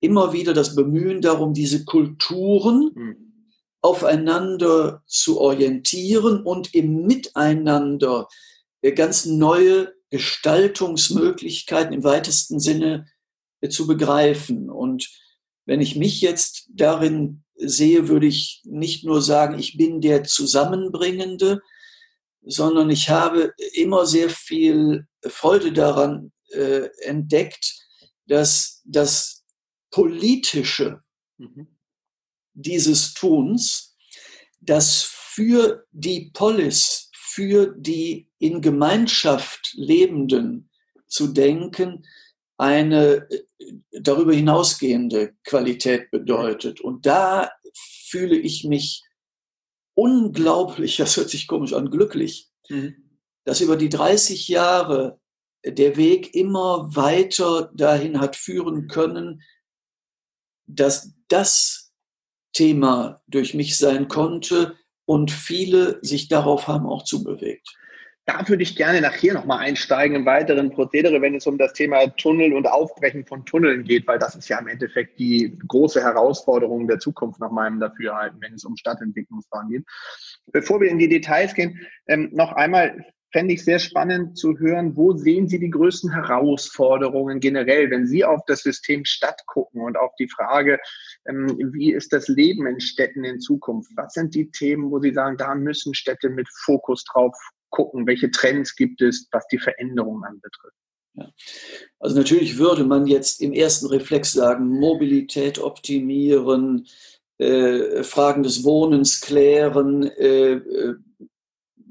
immer 0.01 0.33
wieder 0.33 0.55
das 0.55 0.75
Bemühen 0.75 1.21
darum, 1.21 1.55
diese 1.55 1.85
Kulturen 1.85 2.91
mhm. 2.95 3.17
aufeinander 3.81 5.03
zu 5.07 5.41
orientieren 5.41 6.43
und 6.43 6.75
im 6.75 7.07
Miteinander 7.07 8.29
äh, 8.31 8.58
ganz 8.83 9.25
neue 9.27 9.95
Gestaltungsmöglichkeiten 10.11 11.93
im 11.93 12.05
weitesten 12.05 12.61
Sinne 12.61 13.07
äh, 13.61 13.69
zu 13.69 13.87
begreifen. 13.87 14.71
Und 14.71 15.11
wenn 15.67 15.81
ich 15.81 15.97
mich 15.97 16.21
jetzt 16.21 16.69
darin 16.73 17.45
sehe, 17.57 18.09
würde 18.09 18.27
ich 18.27 18.63
nicht 18.65 19.05
nur 19.05 19.21
sagen, 19.21 19.59
ich 19.59 19.77
bin 19.77 20.01
der 20.01 20.25
Zusammenbringende, 20.25 21.61
sondern 22.43 22.89
ich 22.89 23.11
habe 23.11 23.53
immer 23.75 24.07
sehr 24.07 24.31
viel 24.31 25.07
Freude 25.23 25.73
daran 25.73 26.33
äh, 26.53 26.89
entdeckt, 27.03 27.75
dass 28.27 28.81
das 28.85 29.45
politische 29.91 31.03
mhm. 31.37 31.79
dieses 32.55 33.15
Tuns, 33.15 33.97
das 34.61 35.03
für 35.03 35.85
die 35.93 36.31
Polis, 36.33 37.08
für 37.29 37.75
die 37.77 38.29
in 38.39 38.63
Gemeinschaft 38.63 39.75
Lebenden 39.75 40.71
zu 41.07 41.29
denken, 41.29 42.07
eine 42.57 43.29
äh, 43.31 43.45
darüber 44.01 44.33
hinausgehende 44.33 45.35
Qualität 45.45 46.11
bedeutet. 46.11 46.81
Und 46.81 47.05
da 47.07 47.51
fühle 48.09 48.37
ich 48.37 48.65
mich 48.65 49.05
unglaublich, 49.95 50.97
das 50.99 51.17
hört 51.17 51.29
sich 51.29 51.47
komisch 51.47 51.75
an, 51.75 51.91
glücklich, 51.91 52.49
mhm. 52.69 52.97
dass 53.45 53.61
über 53.61 53.77
die 53.77 53.91
30 53.91 54.49
Jahre 54.49 55.21
der 55.65 55.97
Weg 55.97 56.35
immer 56.35 56.97
weiter 56.97 57.71
dahin 57.75 58.21
hat 58.21 58.37
führen 58.37 58.89
können, 58.89 59.43
dass 60.67 61.13
das 61.29 61.93
Thema 62.53 63.23
durch 63.27 63.53
mich 63.55 63.77
sein 63.77 64.09
konnte 64.09 64.77
und 65.09 65.31
viele 65.31 65.99
sich 66.03 66.29
darauf 66.29 66.69
haben 66.69 66.87
auch 66.87 67.03
zubewegt. 67.03 67.75
Da 68.27 68.47
würde 68.47 68.63
ich 68.63 68.77
gerne 68.77 69.01
nachher 69.01 69.33
nochmal 69.33 69.61
einsteigen 69.61 70.15
im 70.15 70.27
weiteren 70.27 70.71
Prozedere, 70.71 71.23
wenn 71.23 71.35
es 71.35 71.47
um 71.47 71.57
das 71.57 71.73
Thema 71.73 72.09
Tunnel 72.09 72.53
und 72.53 72.67
Aufbrechen 72.67 73.25
von 73.25 73.47
Tunneln 73.47 73.85
geht, 73.85 74.07
weil 74.07 74.19
das 74.19 74.35
ist 74.37 74.51
ja 74.51 74.59
im 74.59 74.69
Endeffekt 74.69 75.19
die 75.19 75.59
große 75.67 76.03
Herausforderung 76.03 76.87
der 76.89 76.99
Zukunft 76.99 77.41
nach 77.41 77.51
meinem 77.51 77.81
Dafürhalten, 77.81 78.39
wenn 78.43 78.53
es 78.53 78.67
um 78.67 78.77
Stadtentwicklungsfragen 78.77 79.71
geht. 79.71 79.85
Bevor 80.53 80.79
wir 80.83 80.91
in 80.91 80.99
die 80.99 81.09
Details 81.09 81.55
gehen, 81.55 81.81
ähm, 82.07 82.29
noch 82.35 82.53
einmal 82.53 83.03
fände 83.31 83.55
ich 83.55 83.65
sehr 83.65 83.79
spannend 83.79 84.39
zu 84.39 84.59
hören, 84.59 84.97
wo 84.97 85.13
sehen 85.13 85.49
Sie 85.49 85.59
die 85.59 85.71
größten 85.71 86.13
Herausforderungen 86.13 87.41
generell, 87.41 87.91
wenn 87.91 88.07
Sie 88.07 88.25
auf 88.25 88.41
das 88.47 88.63
System 88.63 89.05
Stadt 89.05 89.45
gucken 89.47 89.83
und 89.83 89.97
auf 89.97 90.15
die 90.19 90.29
Frage, 90.29 90.79
ähm, 91.27 91.59
wie 91.73 91.93
ist 91.93 92.13
das 92.13 92.29
Leben 92.29 92.67
in 92.67 92.81
Städten 92.81 93.25
in 93.25 93.41
Zukunft? 93.41 93.91
Was 93.97 94.15
sind 94.15 94.35
die 94.35 94.51
Themen, 94.51 94.91
wo 94.91 95.01
Sie 95.01 95.13
sagen, 95.13 95.37
da 95.37 95.55
müssen 95.55 95.95
Städte 95.95 96.31
mit 96.31 96.49
Fokus 96.65 97.05
drauf 97.05 97.37
gucken? 97.71 98.07
Welche 98.07 98.31
Trends 98.31 98.75
gibt 98.75 99.03
es, 99.03 99.29
was 99.33 99.47
die 99.49 99.59
Veränderungen 99.59 100.25
anbetrifft? 100.25 100.77
Ja. 101.15 101.29
Also 101.99 102.17
natürlich 102.17 102.59
würde 102.59 102.85
man 102.85 103.07
jetzt 103.07 103.43
im 103.43 103.53
ersten 103.53 103.87
Reflex 103.87 104.33
sagen, 104.33 104.69
Mobilität 104.69 105.59
optimieren, 105.59 106.87
äh, 107.39 108.03
Fragen 108.05 108.43
des 108.43 108.65
Wohnens 108.65 109.21
klären, 109.21 110.05
äh, 110.05 110.53
äh 110.53 110.95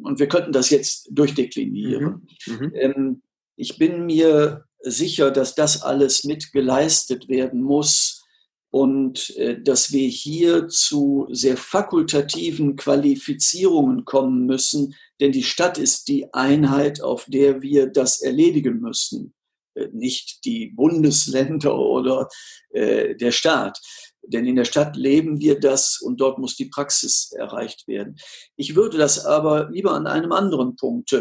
und 0.01 0.19
wir 0.19 0.27
könnten 0.27 0.51
das 0.51 0.69
jetzt 0.69 1.09
durchdeklinieren. 1.11 2.27
Mhm. 2.45 2.53
Mhm. 2.53 2.71
Ähm, 2.75 3.21
ich 3.55 3.77
bin 3.77 4.05
mir 4.05 4.65
sicher, 4.81 5.31
dass 5.31 5.55
das 5.55 5.81
alles 5.81 6.23
mit 6.23 6.51
geleistet 6.51 7.27
werden 7.27 7.61
muss, 7.61 8.23
und 8.69 9.35
äh, 9.37 9.61
dass 9.61 9.91
wir 9.91 10.07
hier 10.07 10.67
zu 10.67 11.27
sehr 11.31 11.57
fakultativen 11.57 12.75
Qualifizierungen 12.75 14.05
kommen 14.05 14.45
müssen, 14.45 14.95
denn 15.19 15.31
die 15.31 15.43
Stadt 15.43 15.77
ist 15.77 16.07
die 16.07 16.33
Einheit, 16.33 17.01
auf 17.01 17.25
der 17.27 17.61
wir 17.61 17.87
das 17.87 18.21
erledigen 18.21 18.79
müssen, 18.79 19.33
äh, 19.75 19.87
nicht 19.93 20.45
die 20.45 20.67
Bundesländer 20.67 21.77
oder 21.77 22.27
äh, 22.69 23.15
der 23.15 23.31
Staat. 23.31 23.79
Denn 24.27 24.46
in 24.46 24.55
der 24.55 24.65
Stadt 24.65 24.96
leben 24.96 25.39
wir 25.39 25.60
das 25.60 26.00
und 26.01 26.19
dort 26.19 26.38
muss 26.38 26.55
die 26.55 26.65
Praxis 26.65 27.31
erreicht 27.31 27.88
werden. 27.88 28.17
Ich 28.55 28.75
würde 28.75 28.98
das 28.98 29.25
aber 29.25 29.69
lieber 29.69 29.93
an 29.93 30.07
einem 30.07 30.31
anderen 30.31 30.75
Punkt 30.75 31.15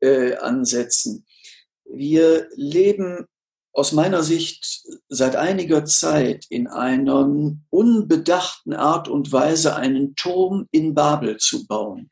äh, 0.00 0.36
ansetzen. 0.36 1.24
Wir 1.84 2.48
leben 2.54 3.26
aus 3.72 3.92
meiner 3.92 4.22
Sicht 4.22 4.84
seit 5.08 5.36
einiger 5.36 5.84
Zeit 5.84 6.46
in 6.48 6.68
einer 6.68 7.28
unbedachten 7.70 8.72
Art 8.72 9.08
und 9.08 9.32
Weise 9.32 9.74
einen 9.74 10.14
Turm 10.14 10.68
in 10.70 10.94
Babel 10.94 11.38
zu 11.38 11.66
bauen. 11.66 12.10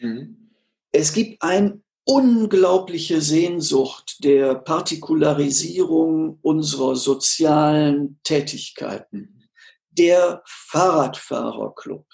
Mhm. 0.00 0.50
Es 0.92 1.12
gibt 1.12 1.42
eine 1.42 1.80
unglaubliche 2.04 3.20
Sehnsucht 3.20 4.22
der 4.22 4.54
Partikularisierung 4.54 6.38
unserer 6.42 6.94
sozialen 6.94 8.20
Tätigkeiten. 8.22 9.35
Der 9.98 10.42
Fahrradfahrerclub, 10.44 12.06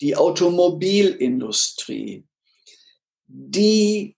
die 0.00 0.16
Automobilindustrie, 0.16 2.26
die 3.26 4.16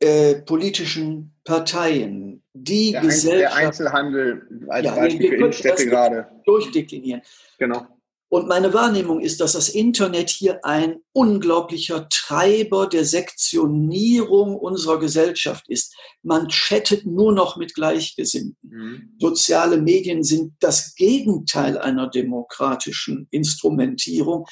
äh, 0.00 0.42
politischen 0.42 1.34
Parteien, 1.44 2.42
die 2.52 2.92
der 2.92 3.02
Gesellschaft. 3.02 3.40
Der 3.40 3.54
Einzelhandel 3.54 4.66
als 4.68 4.86
ja, 4.86 4.94
Beispiel 4.94 5.28
für 5.28 5.34
Innenstädte 5.36 5.86
gerade. 5.86 6.26
Durchdeklinieren. 6.46 7.22
Genau. 7.58 7.86
Und 8.30 8.46
meine 8.46 8.72
Wahrnehmung 8.72 9.18
ist, 9.18 9.40
dass 9.40 9.54
das 9.54 9.68
Internet 9.68 10.30
hier 10.30 10.64
ein 10.64 11.00
unglaublicher 11.12 12.08
Treiber 12.08 12.86
der 12.86 13.04
Sektionierung 13.04 14.56
unserer 14.56 15.00
Gesellschaft 15.00 15.68
ist. 15.68 15.96
Man 16.22 16.46
chattet 16.46 17.06
nur 17.06 17.32
noch 17.32 17.56
mit 17.56 17.74
Gleichgesinnten. 17.74 18.56
Mhm. 18.70 19.16
Soziale 19.18 19.82
Medien 19.82 20.22
sind 20.22 20.52
das 20.60 20.94
Gegenteil 20.94 21.76
einer 21.76 22.08
demokratischen 22.08 23.26
Instrumentierung. 23.32 24.46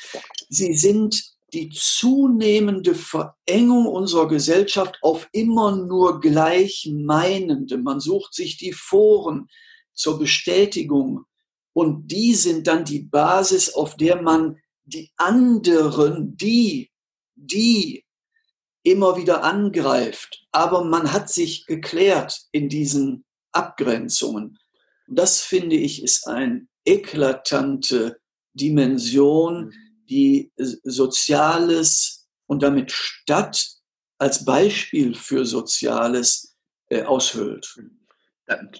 Sie 0.49 0.75
sind 0.77 1.37
die 1.53 1.71
zunehmende 1.71 2.97
Verengung 2.97 3.87
unserer 3.87 4.27
Gesellschaft 4.27 4.99
auf 5.03 5.29
immer 5.31 5.77
nur 5.77 6.21
Gleichmeinende. 6.21 7.79
Man 7.79 8.01
sucht 8.01 8.35
sich 8.35 8.59
die 8.59 8.73
Foren 8.73 9.47
zur 9.95 10.19
Bestätigung 10.19 11.27
und 11.73 12.09
die 12.09 12.35
sind 12.35 12.67
dann 12.67 12.85
die 12.85 13.01
Basis, 13.01 13.75
auf 13.75 13.97
der 13.97 14.21
man 14.23 14.59
die 14.85 15.13
anderen, 15.17 16.37
die, 16.37 16.91
die 17.35 18.05
immer 18.83 19.17
wieder 19.17 19.45
angreift. 19.45 20.47
Aber 20.51 20.85
man 20.85 21.13
hat 21.13 21.31
sich 21.31 21.67
geklärt 21.67 22.47
in 22.53 22.69
diesen 22.69 23.25
Abgrenzungen. 23.53 24.59
das 25.07 25.41
finde 25.41 25.77
ich 25.77 26.03
ist 26.03 26.27
eine 26.27 26.67
eklatante 26.85 28.21
Dimension, 28.53 29.73
die 30.09 30.53
Soziales 30.57 32.29
und 32.47 32.63
damit 32.63 32.93
Stadt 32.93 33.79
als 34.19 34.45
Beispiel 34.45 35.15
für 35.15 35.45
Soziales 35.45 36.57
äh, 36.89 37.03
aushöhlt. 37.03 37.77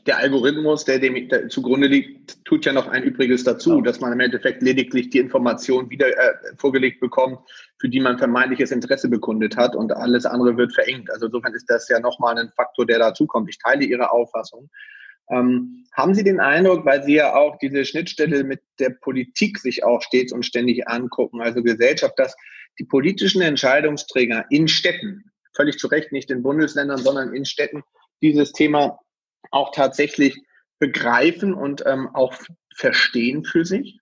Der 0.07 0.17
Algorithmus, 0.17 0.87
der 0.87 0.99
dem 0.99 1.29
der 1.29 1.49
zugrunde 1.49 1.89
liegt, 1.89 2.43
tut 2.47 2.65
ja 2.65 2.73
noch 2.73 2.89
ein 2.89 3.03
Übriges 3.03 3.45
dazu, 3.45 3.77
ja. 3.77 3.83
dass 3.83 4.01
man 4.01 4.13
im 4.15 4.21
Endeffekt 4.21 4.63
lediglich 4.63 5.11
die 5.11 5.19
Information 5.19 5.91
wieder 5.91 6.09
äh, 6.09 6.35
vorgelegt 6.57 7.01
bekommt, 7.01 7.39
für 7.79 7.91
die 7.91 8.01
man 8.01 8.17
vermeintliches 8.17 8.71
Interesse 8.71 9.11
bekundet 9.11 9.59
hat 9.59 9.77
und 9.77 9.93
alles 9.93 10.25
andere 10.25 10.57
wird 10.57 10.73
verengt. 10.73 11.11
Also 11.11 11.27
insofern 11.27 11.53
ist 11.53 11.69
das 11.69 11.87
ja 11.91 12.01
nochmal 12.01 12.39
ein 12.39 12.51
Faktor, 12.57 12.87
der 12.87 12.99
dazukommt. 12.99 13.51
Ich 13.51 13.59
teile 13.59 13.85
Ihre 13.85 14.11
Auffassung. 14.11 14.71
Ähm, 15.31 15.85
haben 15.93 16.15
Sie 16.15 16.25
den 16.25 16.41
Eindruck, 16.41 16.87
weil 16.87 17.03
Sie 17.03 17.17
ja 17.17 17.35
auch 17.35 17.59
diese 17.59 17.85
Schnittstelle 17.85 18.45
mit 18.45 18.61
der 18.79 18.91
Politik 18.91 19.59
sich 19.59 19.85
auch 19.85 20.01
stets 20.01 20.33
und 20.33 20.47
ständig 20.47 20.89
angucken, 20.89 21.43
also 21.43 21.63
Gesellschaft, 21.63 22.19
dass 22.19 22.35
die 22.79 22.85
politischen 22.85 23.43
Entscheidungsträger 23.43 24.47
in 24.49 24.69
Städten, 24.69 25.31
völlig 25.55 25.79
zu 25.79 25.89
Recht 25.89 26.13
nicht 26.13 26.31
in 26.31 26.43
Bundesländern, 26.43 26.99
sondern 26.99 27.35
in 27.35 27.45
Städten, 27.45 27.83
dieses 28.23 28.53
Thema 28.53 28.99
auch 29.51 29.73
tatsächlich 29.73 30.37
begreifen 30.79 31.55
und 31.55 31.83
ähm, 31.87 32.09
auch 32.15 32.35
verstehen 32.75 33.45
für 33.45 33.65
sich? 33.65 33.99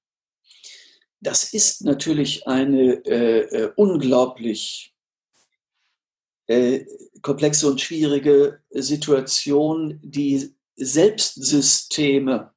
Das 1.21 1.52
ist 1.52 1.83
natürlich 1.83 2.47
eine 2.47 3.05
äh, 3.07 3.40
äh 3.40 3.73
unglaublich 3.76 4.95
äh, 6.47 6.85
komplexe 7.23 7.69
und 7.69 7.81
schwierige 7.81 8.61
Situation, 8.71 9.99
die 10.02 10.55
Selbstsysteme, 10.76 12.52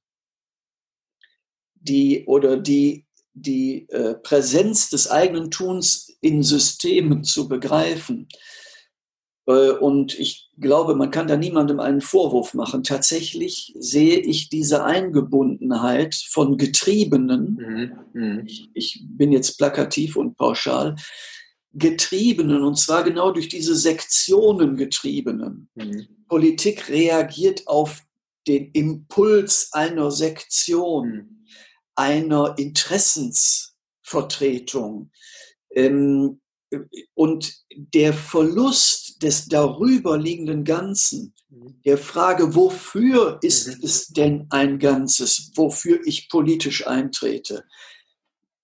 die 1.74 2.26
oder 2.26 2.58
die, 2.58 3.06
die 3.34 3.90
äh, 3.90 4.16
Präsenz 4.16 4.90
des 4.90 5.10
eigenen 5.10 5.50
Tuns 5.50 6.16
in 6.22 6.44
Systemen 6.44 7.24
zu 7.24 7.48
begreifen. 7.48 8.28
Äh, 9.50 9.72
und 9.72 10.18
ich 10.20 10.50
glaube, 10.60 10.94
man 10.96 11.12
kann 11.12 11.28
da 11.28 11.36
niemandem 11.36 11.80
einen 11.80 12.02
Vorwurf 12.02 12.54
machen. 12.54 12.84
Tatsächlich 12.84 13.74
sehe 13.80 14.20
ich 14.20 14.50
diese 14.50 14.84
Eingebundenheit 14.86 16.14
von 16.30 16.58
Getriebenen, 16.58 18.02
mhm. 18.14 18.22
mhm. 18.22 18.44
ich, 18.46 18.70
ich 18.74 19.04
bin 19.08 19.32
jetzt 19.32 19.58
plakativ 19.58 20.16
und 20.16 20.38
pauschal, 20.38 20.96
Getriebenen, 21.74 22.64
und 22.64 22.78
zwar 22.78 23.04
genau 23.04 23.32
durch 23.32 23.48
diese 23.48 23.76
Sektionen 23.76 24.76
Getriebenen. 24.76 25.70
Mhm. 25.76 26.08
Politik 26.28 26.90
reagiert 26.90 27.68
auf 27.68 28.02
den 28.48 28.72
Impuls 28.72 29.70
einer 29.72 30.10
Sektion, 30.12 31.46
einer 31.96 32.56
Interessensvertretung. 32.58 35.12
Ähm, 35.72 36.40
und 37.14 37.54
der 37.72 38.14
Verlust 38.14 39.09
des 39.22 39.48
darüberliegenden 39.48 40.64
Ganzen, 40.64 41.34
der 41.86 41.98
Frage, 41.98 42.56
wofür 42.56 43.40
ist 43.42 43.68
mhm. 43.68 43.84
es 43.84 44.08
denn 44.08 44.48
ein 44.50 44.80
Ganzes, 44.80 45.52
wofür 45.56 46.00
ich 46.06 46.30
politisch 46.30 46.88
eintrete, 46.88 47.66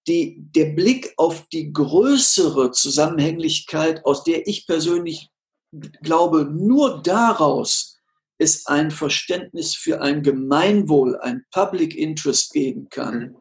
die, 0.07 0.37
der 0.39 0.65
Blick 0.65 1.13
auf 1.17 1.47
die 1.49 1.73
größere 1.73 2.71
Zusammenhänglichkeit, 2.71 4.05
aus 4.05 4.23
der 4.23 4.47
ich 4.47 4.67
persönlich 4.67 5.29
glaube, 6.03 6.45
nur 6.45 7.01
daraus 7.01 7.99
es 8.37 8.65
ein 8.65 8.91
Verständnis 8.91 9.75
für 9.75 10.01
ein 10.01 10.21
Gemeinwohl, 10.21 11.17
ein 11.19 11.45
Public 11.51 11.95
Interest 11.95 12.53
geben 12.53 12.89
kann, 12.89 13.19
mhm. 13.19 13.35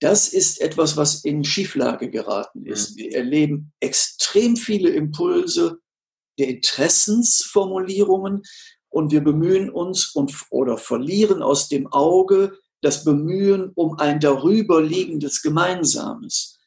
das 0.00 0.28
ist 0.28 0.60
etwas, 0.60 0.96
was 0.96 1.24
in 1.24 1.44
Schieflage 1.44 2.10
geraten 2.10 2.64
ist. 2.66 2.92
Mhm. 2.92 2.96
Wir 2.96 3.16
erleben 3.16 3.72
extrem 3.80 4.56
viele 4.56 4.90
Impulse 4.90 5.80
der 6.40 6.48
Interessensformulierungen 6.48 8.42
und 8.88 9.12
wir 9.12 9.22
bemühen 9.22 9.70
uns 9.70 10.14
und, 10.14 10.34
oder 10.50 10.76
verlieren 10.76 11.42
aus 11.42 11.68
dem 11.68 11.86
Auge 11.92 12.58
das 12.82 13.04
Bemühen 13.04 13.70
um 13.74 13.98
ein 13.98 14.20
darüberliegendes 14.20 15.42
Gemeinsames. 15.42 16.58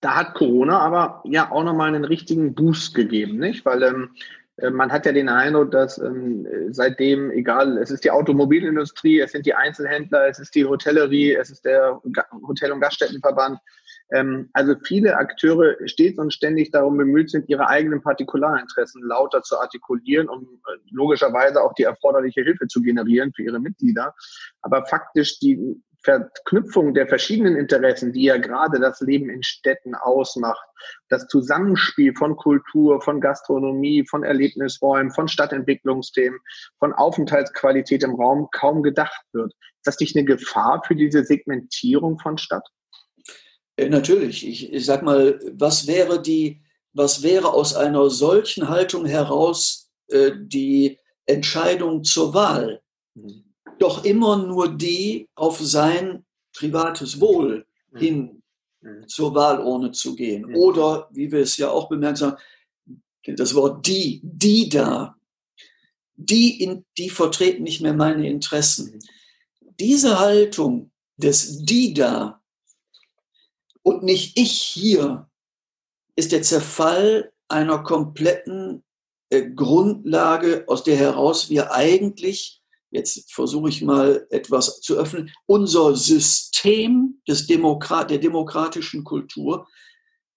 Da 0.00 0.16
hat 0.16 0.34
Corona 0.34 0.80
aber 0.80 1.22
ja 1.24 1.52
auch 1.52 1.62
nochmal 1.62 1.88
einen 1.88 2.04
richtigen 2.04 2.54
Boost 2.54 2.94
gegeben, 2.94 3.38
nicht? 3.38 3.64
Weil 3.64 3.82
ähm, 3.84 4.10
äh, 4.56 4.70
man 4.70 4.90
hat 4.90 5.06
ja 5.06 5.12
den 5.12 5.28
Eindruck, 5.28 5.70
dass 5.70 5.98
ähm, 5.98 6.46
seitdem, 6.70 7.30
egal, 7.30 7.78
es 7.78 7.90
ist 7.90 8.04
die 8.04 8.10
Automobilindustrie, 8.10 9.20
es 9.20 9.32
sind 9.32 9.46
die 9.46 9.54
Einzelhändler, 9.54 10.28
es 10.28 10.40
ist 10.40 10.54
die 10.54 10.64
Hotellerie, 10.64 11.34
es 11.34 11.50
ist 11.50 11.64
der 11.64 12.00
Hotel- 12.46 12.72
und 12.72 12.80
Gaststättenverband, 12.80 13.58
ähm, 14.12 14.50
also 14.52 14.74
viele 14.84 15.16
Akteure 15.16 15.76
stets 15.86 16.18
und 16.18 16.32
ständig 16.32 16.70
darum 16.70 16.96
bemüht 16.96 17.30
sind, 17.30 17.48
ihre 17.48 17.68
eigenen 17.68 18.02
Partikularinteressen 18.02 19.02
lauter 19.02 19.42
zu 19.42 19.58
artikulieren, 19.58 20.28
um 20.28 20.42
äh, 20.42 20.78
logischerweise 20.90 21.62
auch 21.62 21.72
die 21.74 21.84
erforderliche 21.84 22.42
Hilfe 22.42 22.66
zu 22.66 22.82
generieren 22.82 23.32
für 23.34 23.42
ihre 23.42 23.58
Mitglieder. 23.58 24.14
Aber 24.60 24.84
faktisch 24.86 25.38
die 25.38 25.82
Verknüpfung 26.04 26.94
der 26.94 27.06
verschiedenen 27.06 27.56
Interessen, 27.56 28.12
die 28.12 28.24
ja 28.24 28.36
gerade 28.36 28.80
das 28.80 29.00
Leben 29.00 29.30
in 29.30 29.42
Städten 29.42 29.94
ausmacht, 29.94 30.66
das 31.08 31.28
Zusammenspiel 31.28 32.14
von 32.14 32.36
Kultur, 32.36 33.00
von 33.00 33.20
Gastronomie, 33.20 34.04
von 34.06 34.24
Erlebnisräumen, 34.24 35.12
von 35.12 35.28
Stadtentwicklungsthemen, 35.28 36.40
von 36.78 36.92
Aufenthaltsqualität 36.92 38.02
im 38.02 38.16
Raum 38.16 38.48
kaum 38.52 38.82
gedacht 38.82 39.24
wird. 39.32 39.52
Ist 39.52 39.86
das 39.86 40.00
nicht 40.00 40.16
eine 40.16 40.24
Gefahr 40.24 40.82
für 40.84 40.96
diese 40.96 41.24
Segmentierung 41.24 42.18
von 42.18 42.36
Stadt? 42.36 42.68
Äh, 43.84 43.88
natürlich. 43.88 44.46
Ich, 44.46 44.72
ich 44.72 44.84
sag 44.84 45.02
mal, 45.02 45.38
was 45.52 45.86
wäre 45.86 46.20
die, 46.20 46.60
was 46.92 47.22
wäre 47.22 47.52
aus 47.52 47.74
einer 47.74 48.10
solchen 48.10 48.68
Haltung 48.68 49.06
heraus 49.06 49.90
äh, 50.08 50.32
die 50.36 50.98
Entscheidung 51.26 52.04
zur 52.04 52.34
Wahl? 52.34 52.82
Mhm 53.14 53.44
doch 53.82 54.04
immer 54.04 54.36
nur 54.36 54.76
die 54.76 55.28
auf 55.34 55.58
sein 55.60 56.24
privates 56.52 57.20
Wohl 57.20 57.66
mhm. 57.90 57.98
hin 57.98 58.42
mhm. 58.80 59.08
zur 59.08 59.34
Wahlurne 59.34 59.90
zu 59.90 60.14
gehen. 60.14 60.46
Mhm. 60.46 60.56
Oder, 60.56 61.08
wie 61.10 61.30
wir 61.32 61.40
es 61.40 61.56
ja 61.56 61.70
auch 61.70 61.88
bemerkt 61.88 62.22
haben, 62.22 62.36
das 63.24 63.54
Wort 63.54 63.86
die, 63.86 64.20
die 64.22 64.68
da, 64.68 65.16
die, 66.14 66.62
in, 66.62 66.84
die 66.96 67.10
vertreten 67.10 67.62
nicht 67.62 67.80
mehr 67.80 67.94
meine 67.94 68.28
Interessen. 68.28 69.00
Diese 69.80 70.18
Haltung 70.18 70.90
des 71.16 71.64
die 71.64 71.94
da 71.94 72.41
und 73.82 74.02
nicht 74.02 74.38
ich 74.38 74.52
hier 74.52 75.28
ist 76.16 76.32
der 76.32 76.42
Zerfall 76.42 77.32
einer 77.48 77.82
kompletten 77.82 78.84
äh, 79.30 79.50
Grundlage, 79.50 80.64
aus 80.68 80.84
der 80.84 80.96
heraus 80.96 81.50
wir 81.50 81.72
eigentlich, 81.72 82.62
jetzt 82.90 83.32
versuche 83.32 83.68
ich 83.68 83.82
mal 83.82 84.26
etwas 84.30 84.80
zu 84.80 84.96
öffnen, 84.96 85.30
unser 85.46 85.96
System 85.96 87.20
des 87.26 87.46
Demokrat, 87.46 88.10
der 88.10 88.18
demokratischen 88.18 89.04
Kultur 89.04 89.66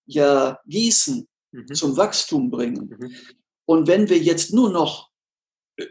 ja 0.06 0.60
gießen, 0.66 1.28
mhm. 1.52 1.74
zum 1.74 1.98
Wachstum 1.98 2.50
bringen. 2.50 2.96
Mhm. 2.98 3.16
Und 3.66 3.88
wenn 3.88 4.10
wir 4.10 4.20
jetzt 4.20 4.54
nur 4.54 4.70
noch 4.70 5.10
äh, 5.78 5.86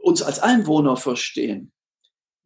uns 0.00 0.22
als 0.22 0.38
Einwohner 0.38 0.96
verstehen, 0.96 1.72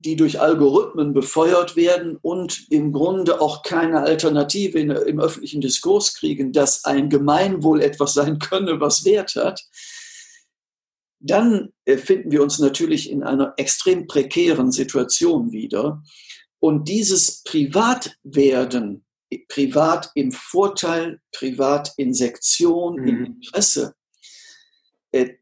die 0.00 0.16
durch 0.16 0.40
Algorithmen 0.40 1.12
befeuert 1.12 1.74
werden 1.74 2.16
und 2.22 2.66
im 2.70 2.92
Grunde 2.92 3.40
auch 3.40 3.62
keine 3.62 4.00
Alternative 4.00 4.78
in, 4.78 4.90
im 4.90 5.18
öffentlichen 5.18 5.60
Diskurs 5.60 6.14
kriegen, 6.14 6.52
dass 6.52 6.84
ein 6.84 7.10
Gemeinwohl 7.10 7.82
etwas 7.82 8.14
sein 8.14 8.38
könne, 8.38 8.80
was 8.80 9.04
Wert 9.04 9.34
hat, 9.34 9.60
dann 11.20 11.72
äh, 11.84 11.96
finden 11.96 12.30
wir 12.30 12.42
uns 12.42 12.58
natürlich 12.60 13.10
in 13.10 13.24
einer 13.24 13.54
extrem 13.56 14.06
prekären 14.06 14.70
Situation 14.70 15.50
wieder. 15.50 16.02
Und 16.60 16.88
dieses 16.88 17.42
Privatwerden, 17.42 19.04
privat 19.48 20.10
im 20.14 20.32
Vorteil, 20.32 21.20
privat 21.32 21.92
in 21.96 22.14
Sektion, 22.14 23.00
mhm. 23.00 23.08
im 23.08 23.24
Interesse, 23.24 23.94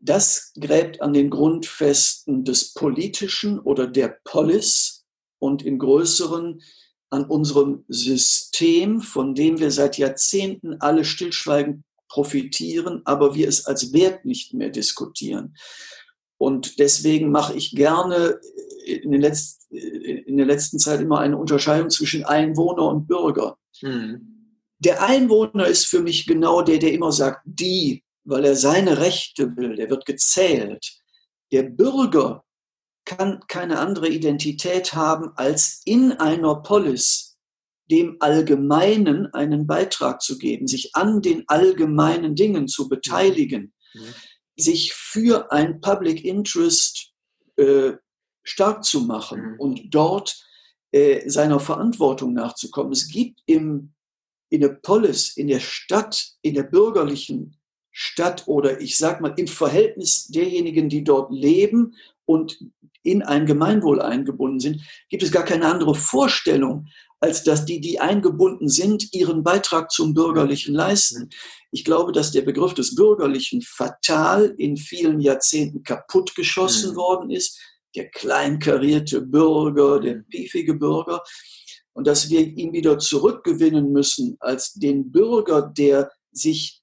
das 0.01 0.53
gräbt 0.59 1.03
an 1.03 1.13
den 1.13 1.31
Grundfesten 1.31 2.45
des 2.45 2.73
Politischen 2.75 3.59
oder 3.59 3.87
der 3.87 4.19
Polis 4.25 5.05
und 5.39 5.65
im 5.65 5.79
Größeren 5.79 6.63
an 7.11 7.25
unserem 7.25 7.85
System, 7.89 9.01
von 9.01 9.35
dem 9.35 9.59
wir 9.59 9.71
seit 9.71 9.99
Jahrzehnten 9.99 10.81
alle 10.81 11.05
stillschweigend 11.05 11.83
profitieren, 12.09 13.03
aber 13.05 13.35
wir 13.35 13.49
es 13.49 13.67
als 13.67 13.93
Wert 13.93 14.25
nicht 14.25 14.55
mehr 14.55 14.71
diskutieren. 14.71 15.57
Und 16.39 16.79
deswegen 16.79 17.31
mache 17.31 17.55
ich 17.55 17.75
gerne 17.75 18.39
in, 18.85 19.11
den 19.11 19.21
letzten, 19.21 19.75
in 19.75 20.37
der 20.37 20.47
letzten 20.47 20.79
Zeit 20.79 21.01
immer 21.01 21.19
eine 21.19 21.37
Unterscheidung 21.37 21.91
zwischen 21.91 22.25
Einwohner 22.25 22.89
und 22.89 23.07
Bürger. 23.07 23.59
Mhm. 23.83 24.55
Der 24.79 25.03
Einwohner 25.03 25.67
ist 25.67 25.87
für 25.87 26.01
mich 26.01 26.27
genau 26.27 26.63
der, 26.63 26.79
der 26.79 26.93
immer 26.93 27.11
sagt, 27.11 27.41
die 27.45 28.05
weil 28.27 28.45
er 28.45 28.57
seine 28.57 28.99
Rechte 28.99 29.57
will, 29.57 29.77
der 29.77 29.89
wird 29.89 30.05
gezählt. 30.05 30.99
Der 31.53 31.63
Bürger 31.63 32.45
kann 33.05 33.41
keine 33.47 33.79
andere 33.79 34.09
Identität 34.09 34.95
haben, 34.95 35.31
als 35.37 35.81
in 35.85 36.13
einer 36.13 36.57
Polis 36.57 37.37
dem 37.89 38.17
Allgemeinen 38.19 39.33
einen 39.33 39.67
Beitrag 39.67 40.21
zu 40.21 40.39
geben, 40.39 40.67
sich 40.67 40.95
an 40.95 41.23
den 41.23 41.45
allgemeinen 41.47 42.35
Dingen 42.35 42.67
zu 42.67 42.89
beteiligen, 42.89 43.73
mhm. 43.95 44.15
sich 44.57 44.93
für 44.93 45.53
ein 45.53 45.81
Public 45.81 46.25
Interest 46.25 47.13
äh, 47.57 47.93
stark 48.43 48.85
zu 48.85 49.03
machen 49.03 49.53
mhm. 49.53 49.61
und 49.61 49.81
dort 49.95 50.37
äh, 50.91 51.29
seiner 51.29 51.61
Verantwortung 51.61 52.33
nachzukommen. 52.33 52.93
Es 52.93 53.09
gibt 53.09 53.41
im, 53.47 53.95
in 54.51 54.63
der 54.63 54.71
Polis, 54.71 55.37
in 55.37 55.47
der 55.47 55.61
Stadt, 55.61 56.33
in 56.43 56.55
der 56.55 56.65
bürgerlichen 56.65 57.57
Stadt 57.99 58.47
oder 58.47 58.83
ich 58.83 58.99
sag 58.99 59.23
mal 59.23 59.33
im 59.39 59.47
Verhältnis 59.47 60.27
derjenigen, 60.27 60.91
die 60.91 61.03
dort 61.03 61.33
leben 61.33 61.95
und 62.27 62.59
in 63.03 63.23
ein 63.23 63.47
Gemeinwohl 63.47 64.03
eingebunden 64.03 64.61
sind, 64.61 64.83
gibt 65.09 65.23
es 65.23 65.33
gar 65.33 65.45
keine 65.45 65.65
andere 65.65 65.95
Vorstellung, 65.95 66.89
als 67.21 67.43
dass 67.43 67.65
die, 67.65 67.81
die 67.81 67.99
eingebunden 67.99 68.69
sind, 68.69 69.15
ihren 69.15 69.43
Beitrag 69.43 69.91
zum 69.91 70.13
Bürgerlichen 70.13 70.75
leisten. 70.75 71.31
Ich 71.71 71.87
glaube, 71.87 72.13
dass 72.13 72.33
der 72.33 72.43
Begriff 72.43 72.75
des 72.75 72.95
Bürgerlichen 72.95 73.63
fatal 73.63 74.55
in 74.59 74.77
vielen 74.77 75.19
Jahrzehnten 75.21 75.83
kaputtgeschossen 75.83 76.91
mhm. 76.91 76.97
worden 76.97 77.31
ist. 77.31 77.59
Der 77.95 78.11
kleinkarierte 78.11 79.23
Bürger, 79.23 80.01
der 80.01 80.17
mhm. 80.17 80.29
piefige 80.29 80.75
Bürger. 80.75 81.23
Und 81.95 82.07
dass 82.07 82.29
wir 82.29 82.41
ihn 82.41 82.75
wieder 82.75 82.99
zurückgewinnen 82.99 83.91
müssen 83.91 84.37
als 84.41 84.75
den 84.75 85.11
Bürger, 85.11 85.63
der 85.63 86.11
sich 86.31 86.76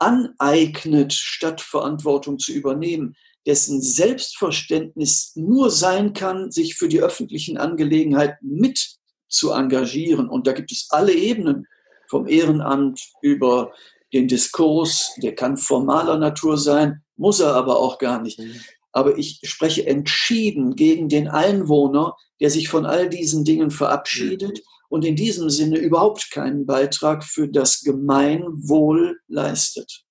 aneignet, 0.00 1.12
statt 1.12 1.60
Verantwortung 1.60 2.38
zu 2.38 2.52
übernehmen, 2.52 3.14
dessen 3.46 3.80
Selbstverständnis 3.80 5.32
nur 5.36 5.70
sein 5.70 6.12
kann, 6.12 6.50
sich 6.50 6.74
für 6.74 6.88
die 6.88 7.00
öffentlichen 7.00 7.58
Angelegenheiten 7.58 8.56
mit 8.56 8.96
zu 9.28 9.52
engagieren. 9.52 10.28
Und 10.28 10.46
da 10.46 10.52
gibt 10.52 10.72
es 10.72 10.88
alle 10.90 11.12
Ebenen, 11.12 11.66
vom 12.08 12.26
Ehrenamt 12.26 13.00
über 13.22 13.72
den 14.12 14.26
Diskurs, 14.26 15.12
der 15.22 15.36
kann 15.36 15.56
formaler 15.56 16.18
Natur 16.18 16.58
sein, 16.58 17.02
muss 17.16 17.38
er 17.38 17.54
aber 17.54 17.78
auch 17.78 17.98
gar 17.98 18.20
nicht. 18.20 18.40
Mhm. 18.40 18.60
Aber 18.90 19.16
ich 19.16 19.38
spreche 19.44 19.86
entschieden 19.86 20.74
gegen 20.74 21.08
den 21.08 21.28
Einwohner, 21.28 22.16
der 22.40 22.50
sich 22.50 22.68
von 22.68 22.86
all 22.86 23.08
diesen 23.08 23.44
Dingen 23.44 23.70
verabschiedet 23.70 24.58
mhm 24.58 24.79
und 24.90 25.04
in 25.04 25.16
diesem 25.16 25.48
Sinne 25.48 25.78
überhaupt 25.78 26.30
keinen 26.30 26.66
Beitrag 26.66 27.24
für 27.24 27.48
das 27.48 27.80
Gemeinwohl 27.80 29.20
leistet. 29.28 30.04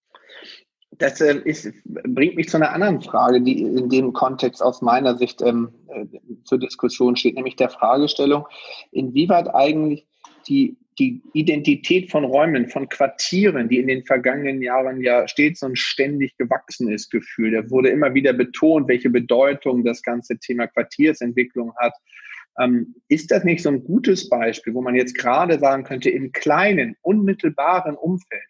Das 0.98 1.22
äh, 1.22 1.38
ist, 1.46 1.72
bringt 1.86 2.36
mich 2.36 2.50
zu 2.50 2.58
einer 2.58 2.72
anderen 2.72 3.02
Frage, 3.02 3.42
die 3.42 3.62
in 3.62 3.90
dem 3.90 4.14
Kontext 4.14 4.64
aus 4.64 4.82
meiner 4.82 5.18
Sicht 5.18 5.42
ähm, 5.42 5.70
äh, 5.90 6.06
zur 6.46 6.58
Diskussion 6.58 7.16
steht, 7.16 7.36
nämlich 7.36 7.58
der 7.58 7.70
Fragestellung, 7.70 8.46
inwieweit 8.92 9.54
eigentlich 9.54 10.08
die, 10.48 10.78
die 10.98 11.22
Identität 11.34 12.10
von 12.10 12.24
Räumen, 12.24 12.70
von 12.70 12.88
Quartieren, 12.88 13.68
die 13.68 13.80
in 13.80 13.88
den 13.88 14.06
vergangenen 14.06 14.62
Jahren 14.62 15.02
ja 15.02 15.28
stets 15.28 15.62
und 15.62 15.78
ständig 15.78 16.38
gewachsen 16.38 16.90
ist, 16.90 17.12
gefühlt. 17.12 17.54
Da 17.54 17.70
wurde 17.70 17.90
immer 17.90 18.14
wieder 18.14 18.32
betont, 18.34 18.88
welche 18.88 19.10
Bedeutung 19.10 19.84
das 19.84 20.02
ganze 20.02 20.38
Thema 20.40 20.68
Quartiersentwicklung 20.68 21.74
hat 21.78 21.94
ist 23.08 23.32
das 23.32 23.44
nicht 23.44 23.64
so 23.64 23.70
ein 23.70 23.84
gutes 23.84 24.30
Beispiel, 24.30 24.74
wo 24.74 24.82
man 24.82 24.96
jetzt 24.96 25.16
gerade 25.16 25.60
sagen 25.60 25.84
könnte, 25.84 26.10
im 26.10 26.32
kleinen, 26.32 26.96
unmittelbaren 27.02 27.96
Umfeld 27.96 28.44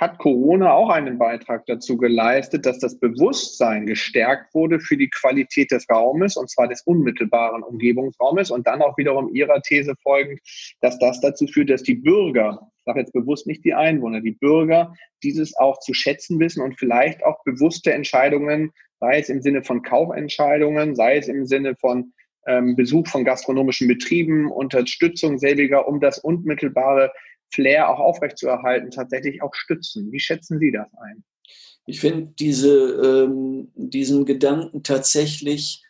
hat 0.00 0.16
Corona 0.16 0.72
auch 0.72 0.88
einen 0.88 1.18
Beitrag 1.18 1.66
dazu 1.66 1.98
geleistet, 1.98 2.64
dass 2.64 2.78
das 2.78 2.98
Bewusstsein 2.98 3.84
gestärkt 3.84 4.54
wurde 4.54 4.80
für 4.80 4.96
die 4.96 5.10
Qualität 5.10 5.70
des 5.70 5.86
Raumes, 5.90 6.38
und 6.38 6.50
zwar 6.50 6.68
des 6.68 6.80
unmittelbaren 6.82 7.62
Umgebungsraumes, 7.62 8.50
und 8.50 8.66
dann 8.66 8.80
auch 8.80 8.96
wiederum 8.96 9.28
ihrer 9.34 9.60
These 9.60 9.94
folgend, 10.02 10.40
dass 10.80 10.98
das 10.98 11.20
dazu 11.20 11.46
führt, 11.46 11.68
dass 11.68 11.82
die 11.82 11.96
Bürger, 11.96 12.70
ich 12.78 12.84
sage 12.86 13.00
jetzt 13.00 13.12
bewusst 13.12 13.46
nicht 13.46 13.62
die 13.62 13.74
Einwohner, 13.74 14.22
die 14.22 14.32
Bürger 14.32 14.94
dieses 15.22 15.54
auch 15.58 15.78
zu 15.80 15.92
schätzen 15.92 16.40
wissen 16.40 16.62
und 16.62 16.78
vielleicht 16.78 17.22
auch 17.22 17.44
bewusste 17.44 17.92
Entscheidungen, 17.92 18.72
sei 19.00 19.18
es 19.18 19.28
im 19.28 19.42
Sinne 19.42 19.62
von 19.62 19.82
Kaufentscheidungen, 19.82 20.94
sei 20.94 21.18
es 21.18 21.28
im 21.28 21.44
Sinne 21.44 21.76
von 21.76 22.14
ähm, 22.46 22.76
Besuch 22.76 23.06
von 23.08 23.24
gastronomischen 23.24 23.88
Betrieben, 23.88 24.50
Unterstützung 24.50 25.38
selbiger, 25.38 25.86
um 25.86 26.00
das 26.00 26.18
unmittelbare 26.18 27.12
Flair 27.52 27.88
auch 27.90 27.98
aufrechtzuerhalten, 27.98 28.90
tatsächlich 28.90 29.42
auch 29.42 29.54
stützen. 29.54 30.10
Wie 30.12 30.20
schätzen 30.20 30.58
Sie 30.58 30.72
das 30.72 30.88
ein? 31.02 31.24
Ich 31.86 32.00
finde 32.00 32.32
diese, 32.38 33.26
ähm, 33.26 33.72
diesen 33.74 34.24
Gedanken 34.24 34.82
tatsächlich 34.82 35.82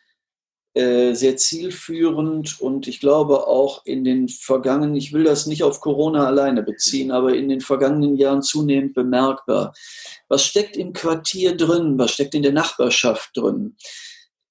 äh, 0.73 1.13
sehr 1.13 1.35
zielführend 1.35 2.61
und 2.61 2.87
ich 2.87 3.01
glaube 3.01 3.45
auch 3.45 3.85
in 3.85 4.05
den 4.05 4.29
vergangenen, 4.29 4.95
ich 4.95 5.11
will 5.11 5.25
das 5.25 5.45
nicht 5.45 5.63
auf 5.63 5.81
Corona 5.81 6.25
alleine 6.25 6.63
beziehen, 6.63 7.11
aber 7.11 7.35
in 7.35 7.49
den 7.49 7.59
vergangenen 7.59 8.15
Jahren 8.15 8.41
zunehmend 8.41 8.93
bemerkbar. 8.93 9.73
Was 10.29 10.45
steckt 10.45 10.77
im 10.77 10.93
Quartier 10.93 11.57
drin? 11.57 11.99
Was 11.99 12.11
steckt 12.11 12.35
in 12.35 12.43
der 12.43 12.53
Nachbarschaft 12.53 13.35
drin? 13.35 13.75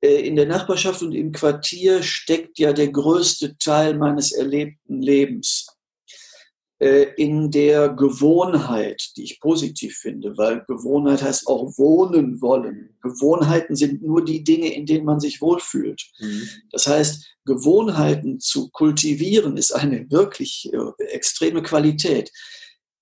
Äh, 0.01 0.27
in 0.27 0.37
der 0.37 0.47
Nachbarschaft 0.47 1.03
und 1.03 1.13
im 1.13 1.33
Quartier 1.33 2.03
steckt 2.03 2.59
ja 2.59 2.73
der 2.73 2.89
größte 2.89 3.57
Teil 3.59 3.97
meines 3.97 4.33
erlebten 4.33 5.03
Lebens. 5.03 5.67
Äh, 6.81 7.09
in 7.19 7.51
der 7.51 7.91
Gewohnheit, 7.91 9.11
die 9.17 9.25
ich 9.25 9.41
positiv 9.41 9.99
finde, 9.99 10.39
weil 10.39 10.65
Gewohnheit 10.67 11.21
heißt 11.21 11.47
auch 11.47 11.77
wohnen 11.77 12.41
wollen. 12.41 12.97
Gewohnheiten 13.03 13.77
sind 13.77 14.03
nur 14.03 14.25
die 14.25 14.43
Dinge, 14.43 14.73
in 14.73 14.87
denen 14.87 15.05
man 15.05 15.21
sich 15.21 15.43
wohlfühlt. 15.43 16.03
Mhm. 16.19 16.49
Das 16.71 16.87
heißt, 16.87 17.37
Gewohnheiten 17.45 18.41
zu 18.41 18.71
kultivieren 18.71 19.59
ist 19.59 19.73
eine 19.73 20.11
wirklich 20.11 20.71
äh, 20.73 21.05
extreme 21.05 21.63
Qualität. 21.63 22.33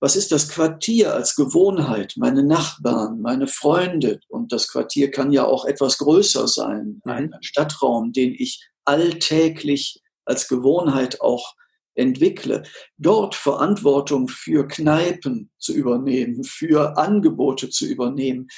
Was 0.00 0.14
ist 0.14 0.30
das 0.30 0.48
Quartier 0.48 1.14
als 1.14 1.34
Gewohnheit? 1.34 2.14
Meine 2.16 2.44
Nachbarn, 2.44 3.20
meine 3.20 3.48
Freunde 3.48 4.20
und 4.28 4.52
das 4.52 4.68
Quartier 4.68 5.10
kann 5.10 5.32
ja 5.32 5.44
auch 5.44 5.64
etwas 5.64 5.98
größer 5.98 6.46
sein, 6.46 7.02
mhm. 7.04 7.10
ein 7.10 7.34
Stadtraum, 7.40 8.12
den 8.12 8.34
ich 8.36 8.64
alltäglich 8.84 10.00
als 10.24 10.48
Gewohnheit 10.48 11.20
auch 11.20 11.54
entwickle, 11.94 12.62
dort 12.96 13.34
Verantwortung 13.34 14.28
für 14.28 14.68
Kneipen 14.68 15.50
zu 15.58 15.74
übernehmen, 15.74 16.44
für 16.44 16.96
Angebote 16.96 17.70
zu 17.70 17.86
übernehmen, 17.86 18.48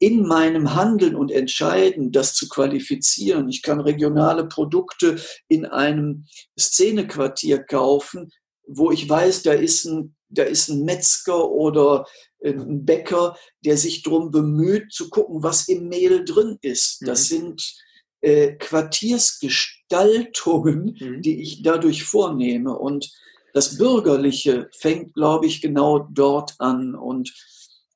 in 0.00 0.26
meinem 0.26 0.74
Handeln 0.74 1.16
und 1.16 1.30
Entscheiden 1.32 2.12
das 2.12 2.34
zu 2.34 2.48
qualifizieren. 2.48 3.48
Ich 3.48 3.62
kann 3.62 3.80
regionale 3.80 4.46
Produkte 4.46 5.20
in 5.48 5.66
einem 5.66 6.26
Szenequartier 6.58 7.62
kaufen, 7.64 8.30
wo 8.66 8.90
ich 8.90 9.08
weiß, 9.08 9.42
da 9.42 9.52
ist 9.52 9.86
ein, 9.86 10.14
da 10.28 10.42
ist 10.42 10.68
ein 10.68 10.84
Metzger 10.84 11.50
oder 11.50 12.06
ein 12.44 12.84
Bäcker, 12.84 13.36
der 13.64 13.76
sich 13.76 14.02
darum 14.02 14.30
bemüht, 14.30 14.92
zu 14.92 15.10
gucken, 15.10 15.42
was 15.42 15.66
im 15.68 15.88
Mehl 15.88 16.24
drin 16.24 16.58
ist. 16.62 17.02
Das 17.06 17.30
mhm. 17.30 17.36
sind 17.36 17.76
äh, 18.20 18.52
Quartiersgestaltungen, 18.52 20.96
mhm. 20.98 21.22
die 21.22 21.42
ich 21.42 21.62
dadurch 21.62 22.04
vornehme. 22.04 22.78
Und 22.78 23.10
das 23.54 23.78
Bürgerliche 23.78 24.68
fängt, 24.72 25.14
glaube 25.14 25.46
ich, 25.46 25.60
genau 25.60 26.00
dort 26.10 26.54
an. 26.58 26.94
Und 26.94 27.34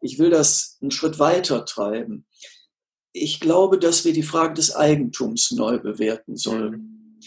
ich 0.01 0.19
will 0.19 0.31
das 0.31 0.79
einen 0.81 0.91
Schritt 0.91 1.19
weiter 1.19 1.65
treiben. 1.65 2.27
Ich 3.13 3.41
glaube, 3.41 3.79
dass 3.79 4.05
wir 4.05 4.13
die 4.13 4.23
Frage 4.23 4.55
des 4.55 4.75
Eigentums 4.75 5.53
neu 5.53 5.79
bewerten 5.79 6.37
sollen. 6.37 7.21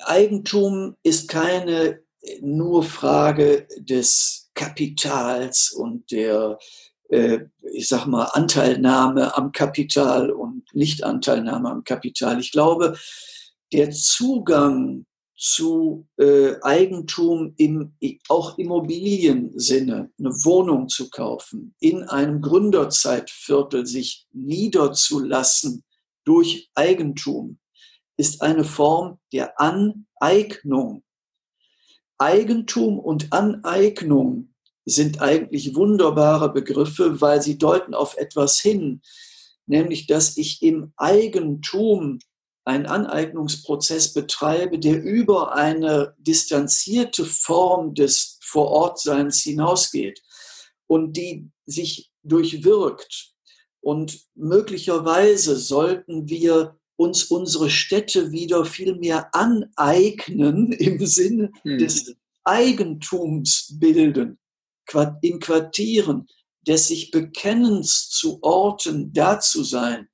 Eigentum 0.00 0.96
ist 1.02 1.28
keine 1.28 2.00
nur 2.40 2.82
Frage 2.82 3.66
des 3.78 4.50
Kapitals 4.54 5.70
und 5.72 6.10
der, 6.10 6.58
äh, 7.08 7.40
ich 7.72 7.88
sag 7.88 8.06
mal, 8.06 8.24
Anteilnahme 8.24 9.36
am 9.36 9.52
Kapital 9.52 10.30
und 10.30 10.64
Nichtanteilnahme 10.74 11.70
am 11.70 11.84
Kapital. 11.84 12.40
Ich 12.40 12.52
glaube, 12.52 12.96
der 13.72 13.90
Zugang 13.90 15.06
zu 15.40 16.06
äh, 16.18 16.56
Eigentum 16.60 17.54
im 17.56 17.94
auch 18.28 18.58
Immobiliensinne, 18.58 20.10
eine 20.18 20.44
Wohnung 20.44 20.90
zu 20.90 21.08
kaufen, 21.08 21.74
in 21.80 22.02
einem 22.02 22.42
Gründerzeitviertel 22.42 23.86
sich 23.86 24.26
niederzulassen 24.32 25.82
durch 26.24 26.68
Eigentum, 26.74 27.58
ist 28.18 28.42
eine 28.42 28.64
Form 28.64 29.18
der 29.32 29.58
Aneignung. 29.58 31.02
Eigentum 32.20 32.98
und 32.98 33.32
Aneignung 33.32 34.52
sind 34.84 35.20
eigentlich 35.22 35.74
wunderbare 35.74 36.52
Begriffe, 36.52 37.20
weil 37.20 37.40
sie 37.40 37.56
deuten 37.58 37.94
auf 37.94 38.16
etwas 38.16 38.60
hin, 38.60 39.00
nämlich 39.66 40.06
dass 40.06 40.36
ich 40.36 40.62
im 40.62 40.92
Eigentum 40.96 42.18
einen 42.64 42.86
Aneignungsprozess 42.86 44.12
betreibe, 44.12 44.78
der 44.78 45.02
über 45.02 45.54
eine 45.54 46.14
distanzierte 46.18 47.24
Form 47.24 47.94
des 47.94 48.38
Vorortseins 48.42 49.40
hinausgeht 49.40 50.22
und 50.86 51.16
die 51.16 51.50
sich 51.64 52.12
durchwirkt. 52.22 53.32
Und 53.80 54.20
möglicherweise 54.34 55.56
sollten 55.56 56.28
wir 56.28 56.79
uns 57.00 57.24
unsere 57.24 57.70
Städte 57.70 58.30
wieder 58.30 58.66
viel 58.66 58.94
mehr 58.94 59.34
aneignen 59.34 60.70
im 60.72 61.06
Sinne 61.06 61.50
hm. 61.62 61.78
des 61.78 62.14
Eigentums 62.44 63.74
bilden, 63.80 64.38
in 65.22 65.40
Quartieren, 65.40 66.26
des 66.60 66.88
sich 66.88 67.10
Bekennens 67.10 68.10
zu 68.10 68.38
Orten 68.42 69.14
da 69.14 69.40
zu 69.40 69.64
sein, 69.64 70.08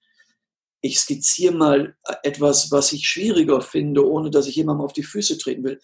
ich 0.80 1.00
skizziere 1.00 1.54
mal 1.54 1.96
etwas, 2.22 2.70
was 2.70 2.92
ich 2.92 3.08
schwieriger 3.08 3.60
finde, 3.60 4.08
ohne 4.08 4.30
dass 4.30 4.46
ich 4.46 4.54
jemandem 4.54 4.84
auf 4.84 4.92
die 4.92 5.02
Füße 5.02 5.38
treten 5.38 5.64
will. 5.64 5.80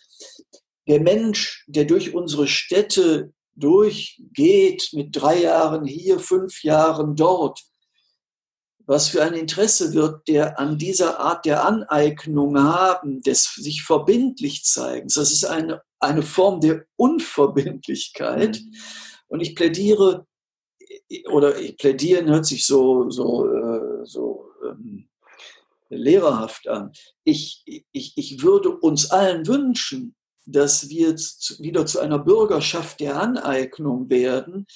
Der 0.87 1.01
Mensch, 1.01 1.65
der 1.67 1.85
durch 1.85 2.15
unsere 2.15 2.47
Städte 2.47 3.33
durchgeht, 3.57 4.91
mit 4.93 5.09
drei 5.11 5.43
Jahren 5.43 5.85
hier, 5.85 6.21
fünf 6.21 6.63
Jahren 6.63 7.17
dort, 7.17 7.61
was 8.87 9.09
für 9.09 9.23
ein 9.23 9.35
Interesse 9.35 9.95
wird 9.95 10.27
der 10.29 10.59
an 10.59 10.79
dieser 10.79 11.21
Art 11.21 11.45
der 11.45 11.65
Aneignung 11.65 12.59
haben, 12.59 13.23
des 13.23 13.55
sich 13.55 13.83
verbindlich 13.83 14.65
zeigens. 14.65 15.15
Das 15.15 15.31
ist 15.33 15.45
eine, 15.45 15.83
eine 16.01 16.23
Form 16.23 16.61
der 16.61 16.85
Unverbindlichkeit. 16.97 18.61
Mhm. 18.61 18.75
Und 19.29 19.41
ich 19.41 19.55
plädiere, 19.55 20.27
oder 21.31 21.59
ich 21.59 21.77
plädieren 21.77 22.29
hört 22.29 22.47
sich 22.47 22.67
so, 22.67 23.09
so, 23.11 23.47
äh, 23.47 24.05
so 24.05 24.51
ähm, 24.69 25.09
lehrerhaft 25.89 26.69
an. 26.69 26.93
Ich, 27.25 27.63
ich, 27.93 28.13
ich 28.17 28.43
würde 28.43 28.71
uns 28.71 29.11
allen 29.11 29.47
wünschen, 29.47 30.15
dass 30.45 30.89
wir 30.89 31.15
wieder 31.59 31.87
zu 31.87 32.01
einer 32.01 32.19
Bürgerschaft 32.19 33.01
der 33.01 33.21
Aneignung 33.21 34.11
werden, 34.11 34.67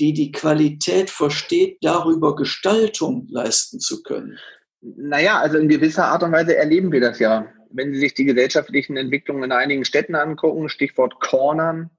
die 0.00 0.12
die 0.12 0.32
Qualität 0.32 1.10
versteht, 1.10 1.78
darüber 1.82 2.36
Gestaltung 2.36 3.26
leisten 3.30 3.80
zu 3.80 4.02
können. 4.02 4.38
Naja, 4.80 5.38
also 5.40 5.58
in 5.58 5.68
gewisser 5.68 6.06
Art 6.06 6.22
und 6.22 6.32
Weise 6.32 6.56
erleben 6.56 6.92
wir 6.92 7.00
das 7.00 7.18
ja. 7.18 7.46
Wenn 7.70 7.92
Sie 7.92 8.00
sich 8.00 8.14
die 8.14 8.24
gesellschaftlichen 8.24 8.96
Entwicklungen 8.96 9.44
in 9.44 9.52
einigen 9.52 9.84
Städten 9.84 10.14
angucken, 10.14 10.68
Stichwort 10.68 11.20
Cornern, 11.20 11.90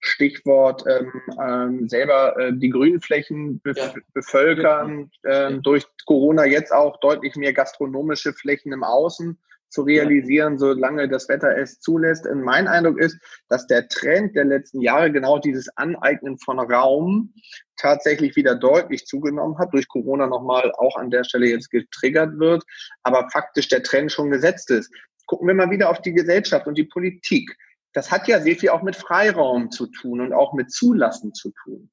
Stichwort 0.00 0.82
ähm, 0.88 1.12
ähm, 1.40 1.88
selber 1.88 2.36
äh, 2.38 2.52
die 2.54 2.70
Grünflächen 2.70 3.60
bef 3.60 3.76
ja. 3.76 3.92
bevölkern, 4.14 5.10
ähm, 5.24 5.54
ja. 5.54 5.58
durch 5.58 5.84
Corona 6.06 6.46
jetzt 6.46 6.72
auch 6.72 6.98
deutlich 7.00 7.36
mehr 7.36 7.52
gastronomische 7.52 8.32
Flächen 8.32 8.72
im 8.72 8.82
Außen 8.82 9.38
zu 9.70 9.82
realisieren, 9.82 10.58
solange 10.58 11.08
das 11.08 11.28
Wetter 11.28 11.56
es 11.56 11.80
zulässt. 11.80 12.26
Und 12.26 12.42
mein 12.42 12.68
Eindruck 12.68 12.98
ist, 13.00 13.18
dass 13.48 13.66
der 13.66 13.88
Trend 13.88 14.36
der 14.36 14.44
letzten 14.44 14.80
Jahre 14.80 15.10
genau 15.10 15.38
dieses 15.38 15.68
Aneignen 15.76 16.38
von 16.38 16.58
Raum 16.58 17.32
tatsächlich 17.76 18.36
wieder 18.36 18.54
deutlich 18.54 19.06
zugenommen 19.06 19.58
hat, 19.58 19.72
durch 19.72 19.88
Corona 19.88 20.26
nochmal 20.26 20.72
auch 20.72 20.96
an 20.96 21.10
der 21.10 21.24
Stelle 21.24 21.48
jetzt 21.48 21.70
getriggert 21.70 22.38
wird, 22.38 22.62
aber 23.04 23.28
faktisch 23.30 23.68
der 23.68 23.82
Trend 23.82 24.12
schon 24.12 24.30
gesetzt 24.30 24.70
ist. 24.70 24.92
Gucken 25.26 25.48
wir 25.48 25.54
mal 25.54 25.70
wieder 25.70 25.88
auf 25.88 26.02
die 26.02 26.12
Gesellschaft 26.12 26.66
und 26.66 26.76
die 26.76 26.84
Politik 26.84 27.56
das 27.92 28.10
hat 28.10 28.28
ja 28.28 28.40
sehr 28.40 28.56
viel 28.56 28.68
auch 28.70 28.82
mit 28.82 28.96
Freiraum 28.96 29.70
zu 29.70 29.86
tun 29.86 30.20
und 30.20 30.32
auch 30.32 30.52
mit 30.52 30.70
Zulassen 30.70 31.34
zu 31.34 31.52
tun. 31.64 31.90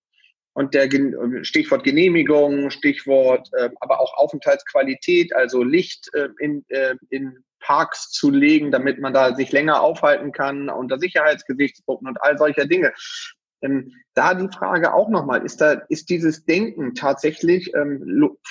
Und 0.54 0.74
der 0.74 0.90
Stichwort 1.44 1.84
Genehmigung, 1.84 2.72
Stichwort 2.72 3.48
äh, 3.54 3.70
aber 3.80 4.00
auch 4.00 4.18
Aufenthaltsqualität, 4.18 5.36
also 5.36 5.64
Licht 5.64 6.10
äh, 6.14 6.30
in, 6.40 6.66
äh, 6.70 6.96
in 7.10 7.44
Parks 7.68 8.10
zu 8.12 8.32
legen, 8.32 8.72
damit 8.72 9.00
man 9.00 9.14
da 9.14 9.36
sich 9.36 9.52
länger 9.52 9.82
aufhalten 9.82 10.32
kann 10.32 10.70
unter 10.70 10.98
Sicherheitsgesichtspunkten 10.98 12.08
und 12.08 12.22
all 12.22 12.38
solcher 12.38 12.66
Dinge. 12.66 12.94
Ähm, 13.62 13.92
da 14.14 14.34
die 14.34 14.48
Frage 14.56 14.94
auch 14.94 15.10
nochmal, 15.10 15.44
ist 15.44 15.60
da, 15.60 15.74
ist 15.90 16.10
dieses 16.10 16.46
Denken 16.46 16.94
tatsächlich 16.94 17.74
ähm, 17.76 18.02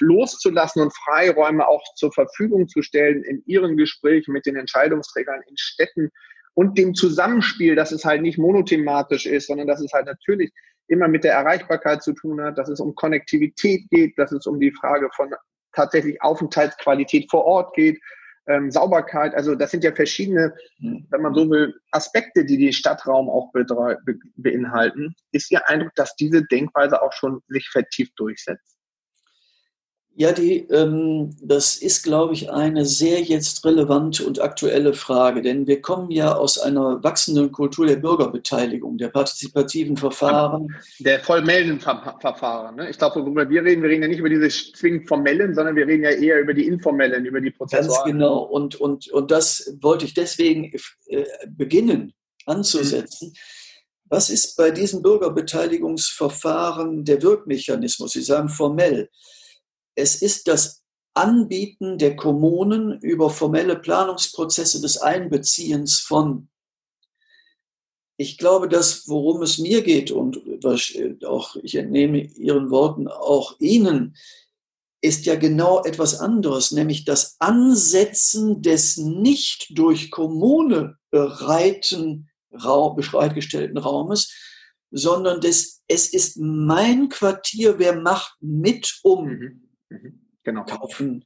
loszulassen 0.00 0.82
und 0.82 0.94
Freiräume 0.94 1.66
auch 1.66 1.82
zur 1.94 2.12
Verfügung 2.12 2.68
zu 2.68 2.82
stellen 2.82 3.22
in 3.22 3.42
Ihren 3.46 3.78
Gesprächen 3.78 4.32
mit 4.32 4.44
den 4.44 4.56
Entscheidungsträgern 4.56 5.40
in 5.48 5.56
Städten 5.56 6.10
und 6.52 6.76
dem 6.76 6.94
Zusammenspiel, 6.94 7.74
dass 7.74 7.92
es 7.92 8.04
halt 8.04 8.20
nicht 8.20 8.36
monothematisch 8.36 9.24
ist, 9.24 9.46
sondern 9.46 9.66
dass 9.66 9.80
es 9.80 9.92
halt 9.94 10.06
natürlich 10.06 10.52
immer 10.88 11.08
mit 11.08 11.24
der 11.24 11.32
Erreichbarkeit 11.32 12.02
zu 12.02 12.12
tun 12.12 12.40
hat, 12.42 12.58
dass 12.58 12.68
es 12.68 12.80
um 12.80 12.94
Konnektivität 12.94 13.88
geht, 13.90 14.18
dass 14.18 14.32
es 14.32 14.46
um 14.46 14.60
die 14.60 14.72
Frage 14.72 15.08
von 15.16 15.30
tatsächlich 15.72 16.20
Aufenthaltsqualität 16.20 17.30
vor 17.30 17.44
Ort 17.44 17.74
geht, 17.74 17.98
ähm, 18.46 18.70
Sauberkeit. 18.70 19.34
Also 19.34 19.54
das 19.54 19.70
sind 19.70 19.84
ja 19.84 19.92
verschiedene, 19.92 20.54
wenn 20.78 21.22
man 21.22 21.34
so 21.34 21.48
will, 21.50 21.74
Aspekte, 21.90 22.44
die 22.44 22.58
den 22.58 22.72
Stadtraum 22.72 23.28
auch 23.28 23.50
be 23.52 24.18
beinhalten. 24.36 25.14
Ist 25.32 25.50
Ihr 25.50 25.66
Eindruck, 25.68 25.94
dass 25.94 26.16
diese 26.16 26.44
Denkweise 26.44 27.02
auch 27.02 27.12
schon 27.12 27.42
sich 27.48 27.68
vertieft 27.68 28.12
durchsetzt? 28.16 28.75
Ja, 30.18 30.32
die, 30.32 30.60
ähm, 30.70 31.36
das 31.42 31.76
ist, 31.76 32.02
glaube 32.02 32.32
ich, 32.32 32.50
eine 32.50 32.86
sehr 32.86 33.20
jetzt 33.20 33.66
relevante 33.66 34.26
und 34.26 34.40
aktuelle 34.40 34.94
Frage, 34.94 35.42
denn 35.42 35.66
wir 35.66 35.82
kommen 35.82 36.10
ja 36.10 36.34
aus 36.34 36.58
einer 36.58 37.04
wachsenden 37.04 37.52
Kultur 37.52 37.86
der 37.86 37.96
Bürgerbeteiligung, 37.96 38.96
der 38.96 39.08
partizipativen 39.08 39.98
Verfahren. 39.98 40.74
Der 41.00 41.20
formellen 41.20 41.80
Ver 41.80 42.16
Verfahren. 42.18 42.76
Ne? 42.76 42.88
Ich 42.88 42.96
glaube, 42.96 43.20
worüber 43.20 43.46
wir 43.50 43.62
reden, 43.62 43.82
wir 43.82 43.90
reden 43.90 44.04
ja 44.04 44.08
nicht 44.08 44.20
über 44.20 44.30
diese 44.30 44.48
zwingend 44.48 45.06
formellen, 45.06 45.54
sondern 45.54 45.76
wir 45.76 45.86
reden 45.86 46.04
ja 46.04 46.12
eher 46.12 46.40
über 46.40 46.54
die 46.54 46.66
informellen, 46.66 47.26
über 47.26 47.42
die 47.42 47.50
Prozesse. 47.50 47.90
Ganz 47.90 48.04
genau. 48.04 48.38
Und, 48.38 48.76
und, 48.76 49.08
und 49.08 49.30
das 49.30 49.76
wollte 49.82 50.06
ich 50.06 50.14
deswegen 50.14 50.72
äh, 51.08 51.26
beginnen 51.46 52.14
anzusetzen. 52.46 53.28
Mhm. 53.28 53.34
Was 54.08 54.30
ist 54.30 54.56
bei 54.56 54.70
diesen 54.70 55.02
Bürgerbeteiligungsverfahren 55.02 57.04
der 57.04 57.20
Wirkmechanismus? 57.20 58.12
Sie 58.12 58.22
sagen 58.22 58.48
formell. 58.48 59.10
Es 59.96 60.22
ist 60.22 60.46
das 60.46 60.84
Anbieten 61.14 61.98
der 61.98 62.14
Kommunen 62.14 63.00
über 63.00 63.30
formelle 63.30 63.76
Planungsprozesse 63.76 64.80
des 64.80 64.98
Einbeziehens 64.98 65.98
von. 65.98 66.48
Ich 68.18 68.38
glaube, 68.38 68.68
das, 68.68 69.08
worum 69.08 69.42
es 69.42 69.58
mir 69.58 69.82
geht 69.82 70.10
und 70.10 70.40
auch 71.24 71.56
ich 71.56 71.74
entnehme 71.74 72.22
Ihren 72.22 72.70
Worten 72.70 73.08
auch 73.08 73.58
Ihnen, 73.58 74.16
ist 75.00 75.26
ja 75.26 75.36
genau 75.36 75.82
etwas 75.84 76.20
anderes, 76.20 76.72
nämlich 76.72 77.04
das 77.04 77.36
Ansetzen 77.38 78.62
des 78.62 78.96
nicht 78.96 79.78
durch 79.78 80.10
Kommune 80.10 80.98
bereiten 81.10 82.28
Raum, 82.52 82.96
bereitgestellten 82.96 83.78
Raumes, 83.78 84.32
sondern 84.90 85.40
des, 85.40 85.82
es 85.88 86.12
ist 86.12 86.38
mein 86.38 87.08
Quartier, 87.08 87.78
wer 87.78 88.00
macht 88.00 88.36
mit 88.40 88.98
um. 89.02 89.65
Mhm. 90.02 90.20
Genau. 90.44 90.64
Kaufen, 90.64 91.24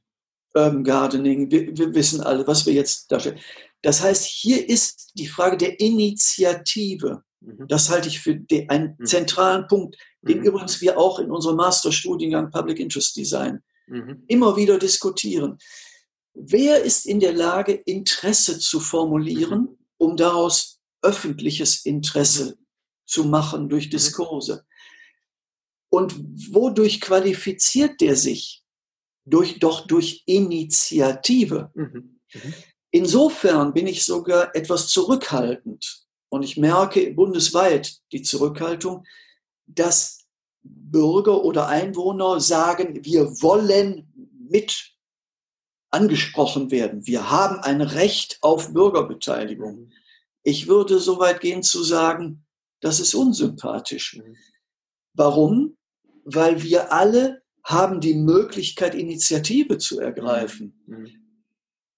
Urban 0.53 0.83
Gardening, 0.83 1.51
wir, 1.51 1.77
wir 1.77 1.93
wissen 1.93 2.21
alle, 2.21 2.45
was 2.47 2.65
wir 2.65 2.73
jetzt 2.73 3.11
darstellen. 3.11 3.39
Das 3.81 4.01
heißt, 4.01 4.25
hier 4.25 4.67
ist 4.67 5.11
die 5.15 5.27
Frage 5.27 5.57
der 5.57 5.79
Initiative. 5.79 7.23
Mhm. 7.39 7.67
Das 7.67 7.89
halte 7.89 8.09
ich 8.09 8.19
für 8.19 8.35
den, 8.35 8.69
einen 8.69 8.95
mhm. 8.97 9.05
zentralen 9.05 9.67
Punkt, 9.67 9.97
den 10.21 10.39
mhm. 10.39 10.45
übrigens 10.45 10.81
wir 10.81 10.97
auch 10.97 11.19
in 11.19 11.31
unserem 11.31 11.57
Masterstudiengang 11.57 12.51
Public 12.51 12.79
Interest 12.79 13.15
Design 13.15 13.61
mhm. 13.87 14.23
immer 14.27 14.55
wieder 14.55 14.77
diskutieren. 14.77 15.57
Wer 16.33 16.83
ist 16.83 17.05
in 17.05 17.19
der 17.19 17.33
Lage, 17.33 17.73
Interesse 17.73 18.59
zu 18.59 18.79
formulieren, 18.79 19.77
um 19.97 20.15
daraus 20.15 20.79
öffentliches 21.01 21.85
Interesse 21.85 22.57
zu 23.05 23.25
machen 23.25 23.67
durch 23.67 23.89
Diskurse? 23.89 24.65
Und 25.89 26.15
wodurch 26.53 27.01
qualifiziert 27.01 27.99
der 27.99 28.15
sich? 28.15 28.60
Durch, 29.25 29.59
doch 29.59 29.87
durch 29.87 30.23
Initiative. 30.25 31.71
Insofern 32.91 33.73
bin 33.73 33.87
ich 33.87 34.03
sogar 34.03 34.55
etwas 34.55 34.87
zurückhaltend 34.87 36.05
und 36.29 36.43
ich 36.43 36.57
merke 36.57 37.13
bundesweit 37.13 37.99
die 38.11 38.21
Zurückhaltung, 38.21 39.05
dass 39.67 40.25
Bürger 40.63 41.43
oder 41.43 41.67
Einwohner 41.67 42.39
sagen, 42.39 43.03
wir 43.03 43.25
wollen 43.41 44.11
mit 44.49 44.91
angesprochen 45.91 46.71
werden. 46.71 47.05
Wir 47.05 47.29
haben 47.29 47.59
ein 47.59 47.81
Recht 47.81 48.37
auf 48.41 48.73
Bürgerbeteiligung. 48.73 49.91
Ich 50.43 50.67
würde 50.67 50.99
so 50.99 51.19
weit 51.19 51.41
gehen 51.41 51.63
zu 51.63 51.83
sagen, 51.83 52.45
das 52.79 52.99
ist 52.99 53.13
unsympathisch. 53.13 54.19
Warum? 55.13 55.77
Weil 56.23 56.63
wir 56.63 56.91
alle 56.93 57.40
haben 57.63 57.99
die 57.99 58.15
Möglichkeit, 58.15 58.95
Initiative 58.95 59.77
zu 59.77 59.99
ergreifen 59.99 61.17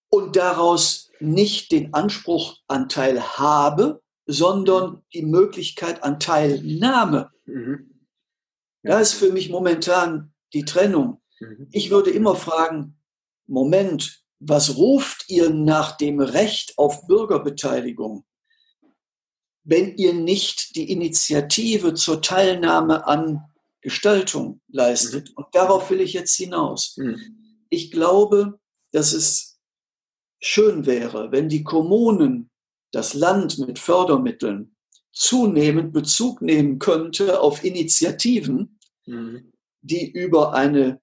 und 0.09 0.35
daraus 0.35 1.09
nicht 1.19 1.71
den 1.71 1.93
Anspruch 1.93 2.59
an 2.67 2.89
Teilhabe, 2.89 4.01
sondern 4.25 5.01
die 5.13 5.23
Möglichkeit 5.23 6.03
an 6.03 6.19
Teilnahme. 6.19 7.31
Mhm. 7.45 7.89
Da 8.83 8.99
ist 8.99 9.13
für 9.13 9.31
mich 9.31 9.49
momentan 9.49 10.33
die 10.53 10.65
Trennung. 10.65 11.21
Mhm. 11.39 11.67
Ich 11.71 11.89
würde 11.89 12.11
immer 12.11 12.35
fragen, 12.35 12.97
Moment, 13.47 14.23
was 14.39 14.77
ruft 14.77 15.29
ihr 15.29 15.49
nach 15.49 15.97
dem 15.97 16.19
Recht 16.19 16.77
auf 16.77 17.07
Bürgerbeteiligung, 17.07 18.25
wenn 19.63 19.95
ihr 19.95 20.13
nicht 20.13 20.75
die 20.75 20.91
Initiative 20.91 21.93
zur 21.93 22.21
Teilnahme 22.21 23.07
an 23.07 23.41
Gestaltung 23.83 24.61
leistet? 24.69 25.29
Mhm. 25.29 25.35
Und 25.35 25.47
darauf 25.53 25.89
will 25.89 26.01
ich 26.01 26.13
jetzt 26.13 26.35
hinaus. 26.35 26.95
Mhm. 26.97 27.19
Ich 27.69 27.91
glaube, 27.91 28.59
dass 28.91 29.13
es 29.13 29.59
schön 30.39 30.85
wäre, 30.85 31.31
wenn 31.31 31.49
die 31.49 31.63
Kommunen 31.63 32.49
das 32.91 33.13
Land 33.13 33.59
mit 33.59 33.79
Fördermitteln 33.79 34.75
zunehmend 35.11 35.93
Bezug 35.93 36.41
nehmen 36.41 36.79
könnte 36.79 37.39
auf 37.39 37.63
Initiativen, 37.63 38.79
mhm. 39.05 39.53
die 39.81 40.09
über 40.11 40.53
eine 40.53 41.01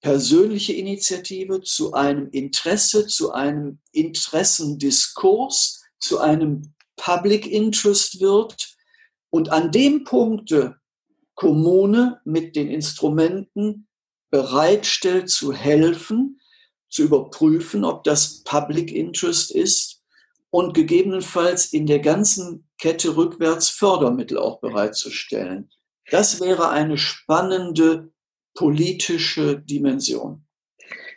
persönliche 0.00 0.72
Initiative 0.72 1.62
zu 1.62 1.92
einem 1.92 2.28
Interesse, 2.30 3.06
zu 3.06 3.32
einem 3.32 3.80
Interessendiskurs, 3.92 5.82
zu 5.98 6.18
einem 6.18 6.74
Public 6.96 7.46
Interest 7.46 8.20
wird 8.20 8.76
und 9.30 9.50
an 9.50 9.70
dem 9.70 10.04
Punkte 10.04 10.79
Kommune 11.40 12.20
mit 12.26 12.54
den 12.54 12.68
Instrumenten 12.68 13.88
bereitstellt 14.30 15.30
zu 15.30 15.54
helfen, 15.54 16.38
zu 16.90 17.02
überprüfen, 17.02 17.82
ob 17.82 18.04
das 18.04 18.42
Public 18.44 18.92
Interest 18.92 19.50
ist 19.50 20.02
und 20.50 20.74
gegebenenfalls 20.74 21.72
in 21.72 21.86
der 21.86 22.00
ganzen 22.00 22.68
Kette 22.76 23.16
rückwärts 23.16 23.70
Fördermittel 23.70 24.36
auch 24.36 24.60
bereitzustellen. 24.60 25.70
Das 26.10 26.42
wäre 26.42 26.68
eine 26.68 26.98
spannende 26.98 28.12
politische 28.52 29.60
Dimension. 29.60 30.44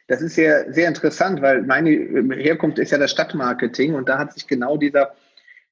Das 0.08 0.22
ist 0.22 0.38
ja 0.38 0.72
sehr 0.72 0.88
interessant, 0.88 1.42
weil 1.42 1.64
meine 1.64 1.90
Herkunft 2.38 2.80
ist 2.80 2.92
ja 2.92 2.98
das 2.98 3.12
Stadtmarketing 3.12 3.94
und 3.94 4.08
da 4.08 4.20
hat 4.20 4.32
sich 4.34 4.48
genau 4.48 4.78
dieser, 4.78 5.16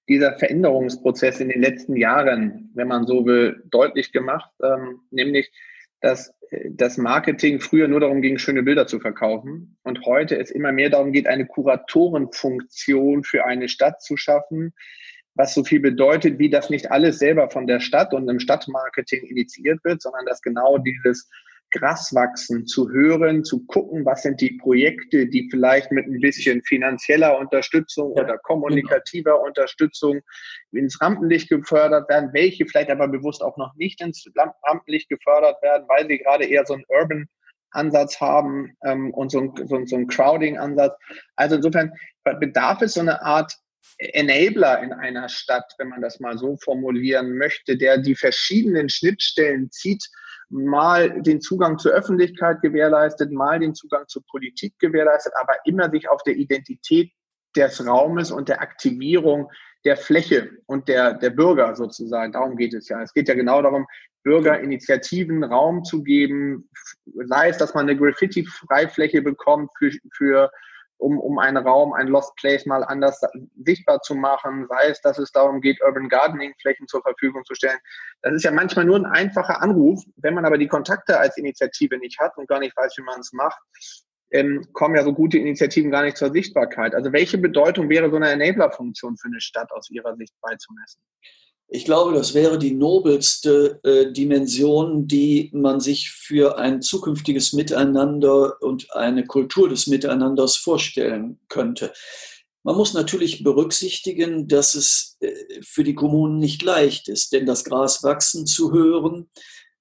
dieser 0.10 0.38
Veränderungsprozess 0.38 1.40
in 1.40 1.50
den 1.50 1.62
letzten 1.62 1.96
Jahren, 1.96 2.72
wenn 2.74 2.88
man 2.88 3.06
so 3.06 3.26
will, 3.26 3.64
deutlich 3.70 4.12
gemacht, 4.12 4.52
ähm, 4.64 5.02
nämlich 5.12 5.52
dass 6.02 6.34
das 6.70 6.98
Marketing 6.98 7.62
früher 7.62 7.88
nur 7.88 8.02
darum 8.02 8.22
ging, 8.22 8.38
schöne 8.38 8.64
Bilder 8.64 8.88
zu 8.88 9.00
verkaufen 9.00 9.78
und 9.84 10.06
heute 10.06 10.38
es 10.38 10.52
immer 10.52 10.72
mehr 10.72 10.90
darum 10.90 11.14
geht, 11.14 11.28
eine 11.28 11.46
Kuratorenfunktion 11.46 13.24
für 13.24 13.46
eine 13.46 13.70
Stadt 13.70 14.02
zu 14.02 14.18
schaffen, 14.18 14.74
was 15.34 15.54
so 15.54 15.64
viel 15.64 15.80
bedeutet, 15.80 16.40
wie 16.40 16.50
das 16.50 16.70
nicht 16.70 16.92
alles 16.92 17.20
selber 17.20 17.50
von 17.50 17.68
der 17.68 17.80
Stadt 17.80 18.14
und 18.14 18.28
im 18.28 18.40
Stadtmarketing 18.40 19.24
initiiert 19.24 19.84
wird, 19.86 20.02
sondern 20.02 20.26
dass 20.26 20.42
genau 20.42 20.78
dieses 20.78 21.30
Graswachsen 21.72 22.66
zu 22.68 22.90
hören, 22.90 23.44
zu 23.44 23.66
gucken, 23.66 24.06
was 24.06 24.24
sind 24.24 24.42
die 24.42 24.58
Projekte, 24.58 25.28
die 25.28 25.48
vielleicht 25.50 25.92
mit 25.92 26.06
ein 26.06 26.20
bisschen 26.20 26.62
finanzieller 26.64 27.38
Unterstützung 27.38 28.14
ja, 28.16 28.24
oder 28.24 28.38
kommunikativer 28.38 29.34
genau. 29.34 29.46
Unterstützung 29.46 30.22
ins 30.72 31.02
Rampenlicht 31.02 31.50
gefördert 31.50 32.10
werden, 32.10 32.30
welche 32.34 32.66
vielleicht 32.66 32.90
aber 32.90 33.08
bewusst 33.08 33.42
auch 33.42 33.58
noch 33.58 33.74
nicht 33.76 34.02
ins 34.02 34.26
Rampenlicht 34.64 35.10
gefördert 35.10 35.62
werden, 35.62 35.88
weil 35.88 36.08
sie 36.08 36.20
gerade 36.20 36.46
eher 36.46 36.66
so 36.66 36.74
einen 36.74 36.86
Urban 36.88 37.28
Ansatz 37.72 38.20
haben 38.20 38.76
ähm, 38.84 39.14
und 39.14 39.32
so 39.32 39.40
ein, 39.40 39.54
so, 39.68 39.86
so 39.86 39.96
ein 39.96 40.08
Crowding-Ansatz. 40.08 40.94
Also 41.36 41.56
insofern 41.56 41.94
bedarf 42.40 42.82
es 42.82 42.94
so 42.94 43.02
eine 43.02 43.22
Art 43.22 43.54
Enabler 43.98 44.82
in 44.84 44.94
einer 44.94 45.30
Stadt, 45.30 45.74
wenn 45.78 45.90
man 45.90 46.02
das 46.02 46.20
mal 46.20 46.38
so 46.38 46.58
formulieren 46.58 47.38
möchte, 47.38 47.78
der 47.78 47.98
die 47.98 48.16
verschiedenen 48.16 48.90
Schnittstellen 48.90 49.72
zieht, 49.72 50.08
mal 50.52 51.22
den 51.22 51.42
Zugang 51.42 51.80
zur 51.80 51.94
Öffentlichkeit 51.94 52.62
gewährleistet, 52.62 53.32
mal 53.32 53.60
den 53.60 53.74
Zugang 53.74 54.08
zur 54.08 54.24
Politik 54.30 54.78
gewährleistet, 54.80 55.34
aber 55.40 55.56
immer 55.66 55.90
sich 55.90 56.10
auf 56.10 56.22
der 56.24 56.36
Identität 56.36 57.12
des 57.56 57.86
Raumes 57.86 58.32
und 58.32 58.50
der 58.50 58.62
Aktivierung 58.62 59.50
der 59.84 59.98
Fläche 59.98 60.52
und 60.68 60.88
der, 60.88 61.14
der 61.14 61.32
Bürger 61.32 61.76
sozusagen. 61.76 62.34
Darum 62.34 62.56
geht 62.56 62.74
es 62.74 62.88
ja. 62.88 63.02
Es 63.02 63.14
geht 63.14 63.28
ja 63.28 63.34
genau 63.34 63.62
darum, 63.62 63.88
Bürgerinitiativen 64.24 65.44
Raum 65.44 65.84
zu 65.84 66.04
geben, 66.04 66.70
sei 67.26 67.50
es, 67.50 67.58
dass 67.58 67.74
man 67.74 67.90
eine 67.90 67.98
Graffiti-Freifläche 67.98 69.22
bekommt 69.22 69.72
für, 69.78 69.92
für 70.14 70.52
um, 71.02 71.20
um 71.20 71.40
einen 71.40 71.58
Raum, 71.58 71.94
ein 71.94 72.08
Lost 72.08 72.36
Place 72.36 72.66
mal 72.66 72.84
anders 72.84 73.22
sichtbar 73.64 74.02
zu 74.02 74.16
machen, 74.16 74.68
sei 74.70 74.90
es, 74.90 75.02
dass 75.02 75.18
es 75.18 75.32
darum 75.32 75.60
geht, 75.60 75.82
Urban 75.82 76.10
Gardening 76.10 76.54
Flächen 76.62 76.88
zur 76.88 77.02
Verfügung 77.02 77.44
zu 77.46 77.56
stellen. 77.56 77.80
Das 78.22 78.34
ist 78.34 78.44
ja 78.44 78.52
manchmal 78.52 78.86
nur 78.86 78.98
ein 78.98 79.06
einfacher 79.06 79.62
Anruf. 79.62 80.04
Wenn 80.18 80.36
man 80.36 80.46
aber 80.46 80.58
die 80.58 80.68
Kontakte 80.68 81.20
als 81.20 81.38
Initiative 81.38 81.98
nicht 81.98 82.20
hat 82.20 82.38
und 82.38 82.48
gar 82.48 82.60
nicht 82.60 82.78
weiß, 82.78 82.94
wie 82.98 83.04
man 83.04 83.20
es 83.20 83.34
macht, 83.34 83.60
ähm, 84.32 84.66
kommen 84.74 84.96
ja 84.96 85.04
so 85.04 85.14
gute 85.14 85.38
Initiativen 85.38 85.92
gar 85.92 86.04
nicht 86.04 86.18
zur 86.18 86.32
Sichtbarkeit. 86.32 86.96
Also 86.96 87.12
welche 87.12 87.38
Bedeutung 87.38 87.90
wäre 87.90 88.10
so 88.10 88.16
eine 88.16 88.30
Enabler-Funktion 88.30 89.18
für 89.18 89.28
eine 89.28 89.42
Stadt 89.42 89.72
aus 89.72 89.90
Ihrer 89.90 90.16
Sicht 90.16 90.34
beizumessen? 90.42 91.02
Ich 91.74 91.86
glaube, 91.86 92.14
das 92.14 92.34
wäre 92.34 92.60
die 92.60 92.74
nobelste 92.74 93.80
äh, 93.84 94.12
Dimension, 94.12 95.08
die 95.08 95.50
man 95.54 95.80
sich 95.80 96.12
für 96.12 96.58
ein 96.58 96.82
zukünftiges 96.82 97.54
Miteinander 97.54 98.62
und 98.62 98.94
eine 98.94 99.26
Kultur 99.26 99.70
des 99.70 99.88
Miteinanders 99.88 100.58
vorstellen 100.58 101.40
könnte. 101.48 101.94
Man 102.64 102.76
muss 102.76 102.94
natürlich 102.94 103.42
berücksichtigen, 103.42 104.50
dass 104.50 104.76
es 104.76 105.16
äh, 105.22 105.32
für 105.62 105.86
die 105.86 105.96
Kommunen 105.96 106.40
nicht 106.40 106.62
leicht 106.62 107.08
ist, 107.08 107.32
denn 107.32 107.46
das 107.46 107.64
Gras 107.64 108.04
wachsen 108.04 108.46
zu 108.46 108.74
hören 108.74 109.30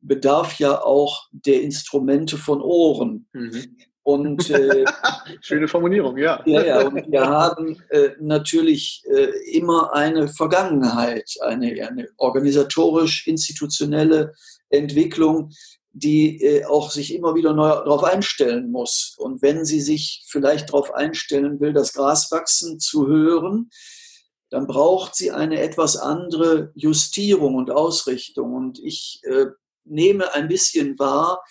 bedarf 0.01 0.59
ja 0.59 0.83
auch 0.83 1.29
der 1.33 1.63
Instrumente 1.63 2.39
von 2.39 2.63
Ohren. 2.63 3.27
Mhm. 3.33 3.77
Und 4.13 4.51
äh, 4.51 4.85
schöne 5.41 5.69
Formulierung, 5.69 6.19
ja. 6.19 6.43
Ja, 6.47 6.65
ja. 6.65 6.87
Und 6.87 7.11
wir 7.11 7.27
haben 7.27 7.83
äh, 7.91 8.11
natürlich 8.21 9.03
äh, 9.07 9.31
immer 9.53 9.93
eine 9.95 10.29
Vergangenheit, 10.29 11.35
eine, 11.41 11.87
eine 11.87 12.09
organisatorisch-institutionelle 12.17 14.35
Entwicklung, 14.69 15.51
die 15.93 16.43
äh, 16.43 16.65
auch 16.65 16.91
sich 16.91 17.15
immer 17.15 17.35
wieder 17.35 17.53
neu 17.53 17.69
darauf 17.69 18.05
einstellen 18.05 18.71
muss. 18.71 19.15
Und 19.19 19.43
wenn 19.43 19.65
sie 19.65 19.81
sich 19.81 20.25
vielleicht 20.27 20.71
darauf 20.71 20.95
einstellen 20.95 21.61
will, 21.61 21.73
das 21.73 21.93
Gras 21.93 22.31
wachsen 22.31 22.81
zu 22.81 23.07
hören, 23.07 23.71
dann 24.51 24.67
braucht 24.67 25.15
sie 25.15 25.31
eine 25.31 25.61
etwas 25.61 25.97
andere 25.97 26.73
Justierung 26.75 27.55
und 27.55 27.71
Ausrichtung. 27.71 28.55
Und 28.55 28.81
ich 28.81 29.21
äh, 29.25 29.47
nehme 29.85 30.33
ein 30.35 30.49
bisschen 30.49 30.99
wahr, 30.99 31.43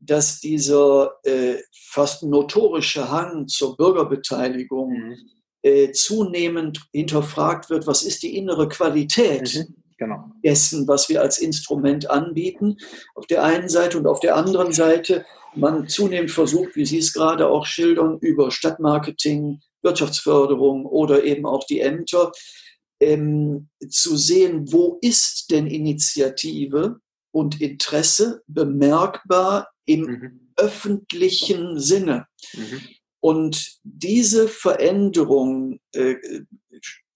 dass 0.00 0.40
dieser 0.40 1.18
äh, 1.24 1.56
fast 1.72 2.22
notorische 2.22 3.10
Hang 3.10 3.48
zur 3.48 3.76
Bürgerbeteiligung 3.76 4.90
mhm. 4.90 5.16
äh, 5.62 5.92
zunehmend 5.92 6.86
hinterfragt 6.92 7.70
wird, 7.70 7.86
was 7.86 8.02
ist 8.02 8.22
die 8.22 8.36
innere 8.36 8.68
Qualität 8.68 9.54
mhm. 9.54 9.74
genau. 9.96 10.30
dessen, 10.44 10.86
was 10.86 11.08
wir 11.08 11.20
als 11.20 11.38
Instrument 11.38 12.10
anbieten, 12.10 12.76
auf 13.14 13.26
der 13.26 13.44
einen 13.44 13.68
Seite 13.68 13.98
und 13.98 14.06
auf 14.06 14.20
der 14.20 14.36
anderen 14.36 14.72
Seite 14.72 15.24
man 15.54 15.88
zunehmend 15.88 16.30
versucht, 16.30 16.76
wie 16.76 16.86
Sie 16.86 16.98
es 16.98 17.12
gerade 17.12 17.48
auch 17.48 17.66
schildern, 17.66 18.18
über 18.20 18.50
Stadtmarketing, 18.50 19.60
Wirtschaftsförderung 19.82 20.86
oder 20.86 21.24
eben 21.24 21.46
auch 21.46 21.64
die 21.64 21.80
Ämter, 21.80 22.32
ähm, 23.00 23.68
zu 23.88 24.16
sehen, 24.16 24.70
wo 24.72 24.98
ist 25.00 25.50
denn 25.50 25.66
Initiative 25.66 27.00
und 27.32 27.60
Interesse 27.60 28.42
bemerkbar 28.46 29.68
im 29.88 30.00
mhm. 30.02 30.50
öffentlichen 30.56 31.80
Sinne. 31.80 32.28
Mhm. 32.52 32.82
Und 33.20 33.78
diese 33.82 34.46
Veränderung 34.46 35.80
äh, 35.92 36.16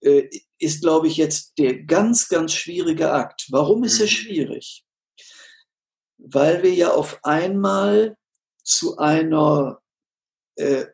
äh, 0.01 0.29
ist, 0.57 0.81
glaube 0.81 1.07
ich, 1.07 1.17
jetzt 1.17 1.57
der 1.57 1.83
ganz, 1.83 2.27
ganz 2.27 2.53
schwierige 2.53 3.11
Akt. 3.11 3.47
Warum 3.51 3.83
ist 3.83 3.99
mhm. 3.99 4.01
er 4.01 4.07
schwierig? 4.07 4.85
Weil 6.17 6.63
wir 6.63 6.73
ja 6.73 6.91
auf 6.91 7.23
einmal 7.23 8.17
zu 8.63 8.97
einer 8.97 9.81
äh, 10.55 10.85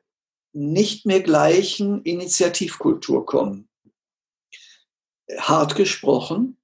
nicht 0.52 1.06
mehr 1.06 1.22
gleichen 1.22 2.04
Initiativkultur 2.04 3.26
kommen. 3.26 3.70
Hart 5.38 5.76
gesprochen, 5.76 6.58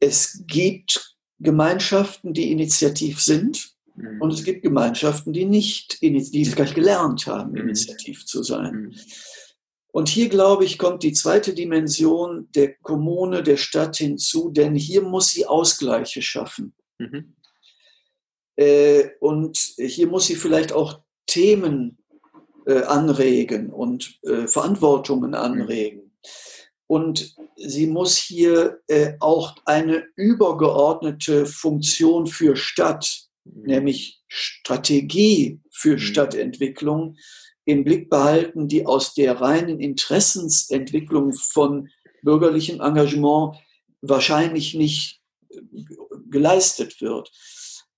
es 0.00 0.42
gibt 0.46 1.16
Gemeinschaften, 1.38 2.34
die 2.34 2.50
initiativ 2.50 3.22
sind 3.22 3.73
mhm. 3.94 4.20
und 4.20 4.32
es 4.32 4.44
gibt 4.44 4.62
Gemeinschaften, 4.62 5.32
die 5.32 5.44
nicht, 5.44 6.02
die 6.02 6.52
gleich 6.54 6.74
gelernt 6.74 7.26
haben, 7.26 7.52
mhm. 7.52 7.58
initiativ 7.58 8.26
zu 8.26 8.42
sein. 8.42 8.74
Mhm. 8.74 8.94
Und 9.92 10.08
hier, 10.08 10.28
glaube 10.28 10.64
ich, 10.64 10.76
kommt 10.76 11.04
die 11.04 11.12
zweite 11.12 11.54
Dimension 11.54 12.48
der 12.54 12.74
Kommune, 12.74 13.44
der 13.44 13.56
Stadt 13.56 13.96
hinzu, 13.96 14.50
denn 14.50 14.74
hier 14.74 15.02
muss 15.02 15.30
sie 15.30 15.46
Ausgleiche 15.46 16.20
schaffen. 16.20 16.74
Mhm. 16.98 17.36
Äh, 18.56 19.10
und 19.20 19.56
hier 19.56 20.08
muss 20.08 20.26
sie 20.26 20.34
vielleicht 20.34 20.72
auch 20.72 21.00
Themen 21.26 21.98
äh, 22.66 22.82
anregen 22.82 23.70
und 23.70 24.18
äh, 24.22 24.48
Verantwortungen 24.48 25.34
anregen. 25.34 26.12
Und 26.86 27.34
sie 27.56 27.86
muss 27.86 28.16
hier 28.16 28.80
äh, 28.88 29.14
auch 29.20 29.56
eine 29.64 30.04
übergeordnete 30.16 31.46
Funktion 31.46 32.26
für 32.26 32.56
Stadt, 32.56 33.08
mhm. 33.08 33.23
Nämlich 33.44 34.22
Strategie 34.28 35.60
für 35.70 35.92
mhm. 35.92 35.98
Stadtentwicklung, 35.98 37.16
im 37.66 37.84
Blick 37.84 38.10
behalten, 38.10 38.68
die 38.68 38.84
aus 38.84 39.14
der 39.14 39.40
reinen 39.40 39.80
Interessensentwicklung 39.80 41.32
von 41.32 41.88
bürgerlichem 42.22 42.80
Engagement 42.80 43.56
wahrscheinlich 44.02 44.74
nicht 44.74 45.20
äh, 45.50 45.60
geleistet 46.30 47.00
wird. 47.00 47.32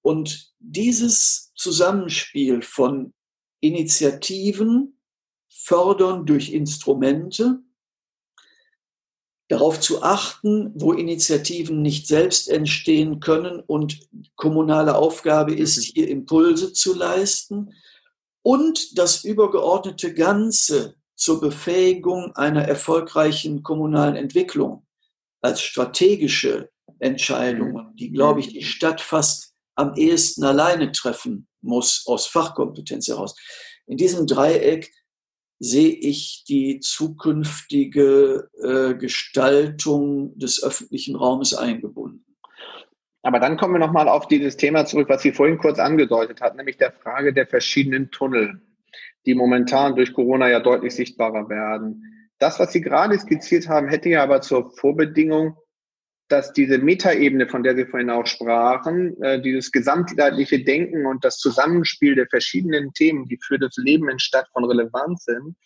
Und 0.02 0.52
dieses 0.60 1.52
Zusammenspiel 1.56 2.62
von 2.62 3.12
Initiativen 3.60 5.00
fördern 5.48 6.26
durch 6.26 6.52
Instrumente, 6.52 7.60
darauf 9.48 9.78
zu 9.80 10.02
achten, 10.02 10.72
wo 10.74 10.92
Initiativen 10.92 11.82
nicht 11.82 12.08
selbst 12.08 12.48
entstehen 12.48 13.20
können 13.20 13.60
und 13.60 14.00
kommunale 14.34 14.96
Aufgabe 14.96 15.54
ist, 15.54 15.76
mhm. 15.76 15.82
hier 15.94 16.08
Impulse 16.08 16.72
zu 16.72 16.94
leisten 16.94 17.72
und 18.42 18.98
das 18.98 19.24
übergeordnete 19.24 20.14
Ganze 20.14 20.96
zur 21.14 21.40
Befähigung 21.40 22.34
einer 22.36 22.62
erfolgreichen 22.62 23.62
kommunalen 23.62 24.16
Entwicklung 24.16 24.86
als 25.40 25.62
strategische 25.62 26.70
Entscheidungen, 26.98 27.94
die, 27.96 28.10
glaube 28.10 28.40
ich, 28.40 28.48
die 28.48 28.62
Stadt 28.62 29.00
fast 29.00 29.54
am 29.74 29.94
ehesten 29.94 30.44
alleine 30.44 30.92
treffen 30.92 31.46
muss 31.60 32.04
aus 32.06 32.26
Fachkompetenz 32.26 33.08
heraus. 33.08 33.34
In 33.86 33.96
diesem 33.96 34.26
Dreieck 34.26 34.92
sehe 35.58 35.94
ich 35.94 36.44
die 36.46 36.80
zukünftige 36.80 38.48
äh, 38.62 38.94
Gestaltung 38.94 40.38
des 40.38 40.62
öffentlichen 40.62 41.16
Raumes 41.16 41.54
eingebunden. 41.54 42.24
Aber 43.22 43.40
dann 43.40 43.56
kommen 43.56 43.74
wir 43.74 43.80
nochmal 43.80 44.08
auf 44.08 44.28
dieses 44.28 44.56
Thema 44.56 44.86
zurück, 44.86 45.08
was 45.08 45.22
Sie 45.22 45.32
vorhin 45.32 45.58
kurz 45.58 45.78
angedeutet 45.78 46.40
hat, 46.40 46.56
nämlich 46.56 46.76
der 46.76 46.92
Frage 46.92 47.32
der 47.32 47.46
verschiedenen 47.46 48.10
Tunnel, 48.10 48.60
die 49.24 49.34
momentan 49.34 49.96
durch 49.96 50.12
Corona 50.12 50.48
ja 50.48 50.60
deutlich 50.60 50.94
sichtbarer 50.94 51.48
werden. 51.48 52.30
Das, 52.38 52.60
was 52.60 52.72
Sie 52.72 52.82
gerade 52.82 53.18
skizziert 53.18 53.68
haben, 53.68 53.88
hätte 53.88 54.10
ja 54.10 54.22
aber 54.22 54.42
zur 54.42 54.70
Vorbedingung, 54.70 55.56
dass 56.28 56.52
diese 56.52 56.78
Metaebene, 56.78 57.48
von 57.48 57.62
der 57.62 57.76
Sie 57.76 57.86
vorhin 57.86 58.10
auch 58.10 58.26
sprachen, 58.26 59.20
äh, 59.22 59.40
dieses 59.40 59.70
gesamtheitliche 59.70 60.64
Denken 60.64 61.06
und 61.06 61.24
das 61.24 61.38
Zusammenspiel 61.38 62.14
der 62.14 62.26
verschiedenen 62.26 62.92
Themen, 62.94 63.26
die 63.26 63.38
für 63.40 63.58
das 63.58 63.76
Leben 63.76 64.08
in 64.08 64.18
Stadt 64.18 64.48
von 64.52 64.64
Relevanz 64.64 65.24
sind, 65.24 65.56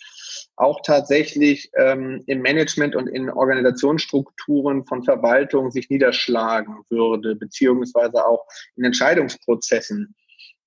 auch 0.57 0.81
tatsächlich 0.85 1.70
ähm, 1.77 2.23
im 2.27 2.42
Management 2.42 2.94
und 2.94 3.07
in 3.07 3.31
Organisationsstrukturen 3.31 4.85
von 4.85 5.03
Verwaltung 5.03 5.70
sich 5.70 5.88
niederschlagen 5.88 6.85
würde, 6.90 7.37
beziehungsweise 7.37 8.25
auch 8.25 8.46
in 8.77 8.85
Entscheidungsprozessen. 8.85 10.14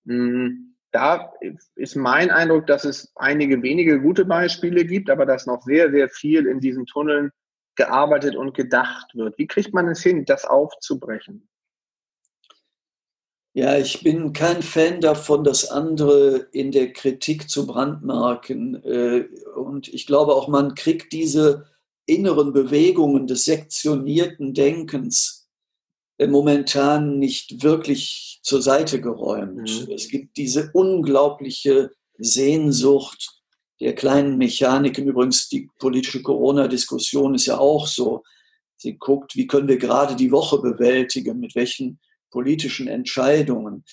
Hm, 0.07 0.75
da 0.91 1.33
ist 1.75 1.95
mein 1.95 2.29
Eindruck, 2.29 2.67
dass 2.67 2.85
es 2.85 3.11
einige 3.15 3.61
wenige 3.63 3.99
gute 3.99 4.25
Beispiele 4.25 4.85
gibt, 4.85 5.09
aber 5.09 5.25
dass 5.25 5.47
noch 5.47 5.63
sehr, 5.63 5.91
sehr 5.91 6.07
viel 6.07 6.45
in 6.45 6.59
diesen 6.59 6.85
Tunneln 6.85 7.31
gearbeitet 7.75 8.35
und 8.35 8.53
gedacht 8.53 9.15
wird. 9.15 9.37
Wie 9.37 9.47
kriegt 9.47 9.73
man 9.73 9.87
es 9.87 10.01
hin, 10.01 10.25
das 10.25 10.45
aufzubrechen? 10.45 11.47
Ja, 13.55 13.77
ich 13.77 14.03
bin 14.03 14.33
kein 14.33 14.63
Fan 14.63 14.99
davon, 14.99 15.43
das 15.43 15.69
andere 15.69 16.47
in 16.51 16.71
der 16.71 16.91
Kritik 16.91 17.49
zu 17.49 17.67
brandmarken. 17.67 18.83
Äh, 18.83 19.27
und 19.55 19.93
ich 19.93 20.07
glaube 20.07 20.33
auch, 20.33 20.47
man 20.47 20.73
kriegt 20.73 21.13
diese 21.13 21.67
inneren 22.07 22.51
Bewegungen 22.51 23.27
des 23.27 23.45
sektionierten 23.45 24.55
Denkens 24.55 25.47
äh, 26.17 26.25
momentan 26.25 27.19
nicht 27.19 27.61
wirklich 27.63 28.39
zur 28.41 28.63
Seite 28.63 28.99
geräumt. 28.99 29.87
Mhm. 29.87 29.93
Es 29.93 30.09
gibt 30.09 30.37
diese 30.37 30.71
unglaubliche 30.73 31.91
Sehnsucht 32.17 33.42
der 33.79 33.95
kleinen 33.95 34.37
Mechaniken. 34.37 35.07
Übrigens, 35.07 35.49
die 35.49 35.69
politische 35.79 36.21
Corona-Diskussion 36.21 37.35
ist 37.35 37.45
ja 37.45 37.57
auch 37.57 37.87
so. 37.87 38.23
Sie 38.77 38.97
guckt, 38.97 39.35
wie 39.35 39.47
können 39.47 39.67
wir 39.67 39.77
gerade 39.77 40.15
die 40.15 40.31
Woche 40.31 40.59
bewältigen, 40.59 41.39
mit 41.39 41.55
welchen 41.55 41.99
politischen 42.29 42.87
Entscheidungen. 42.87 43.85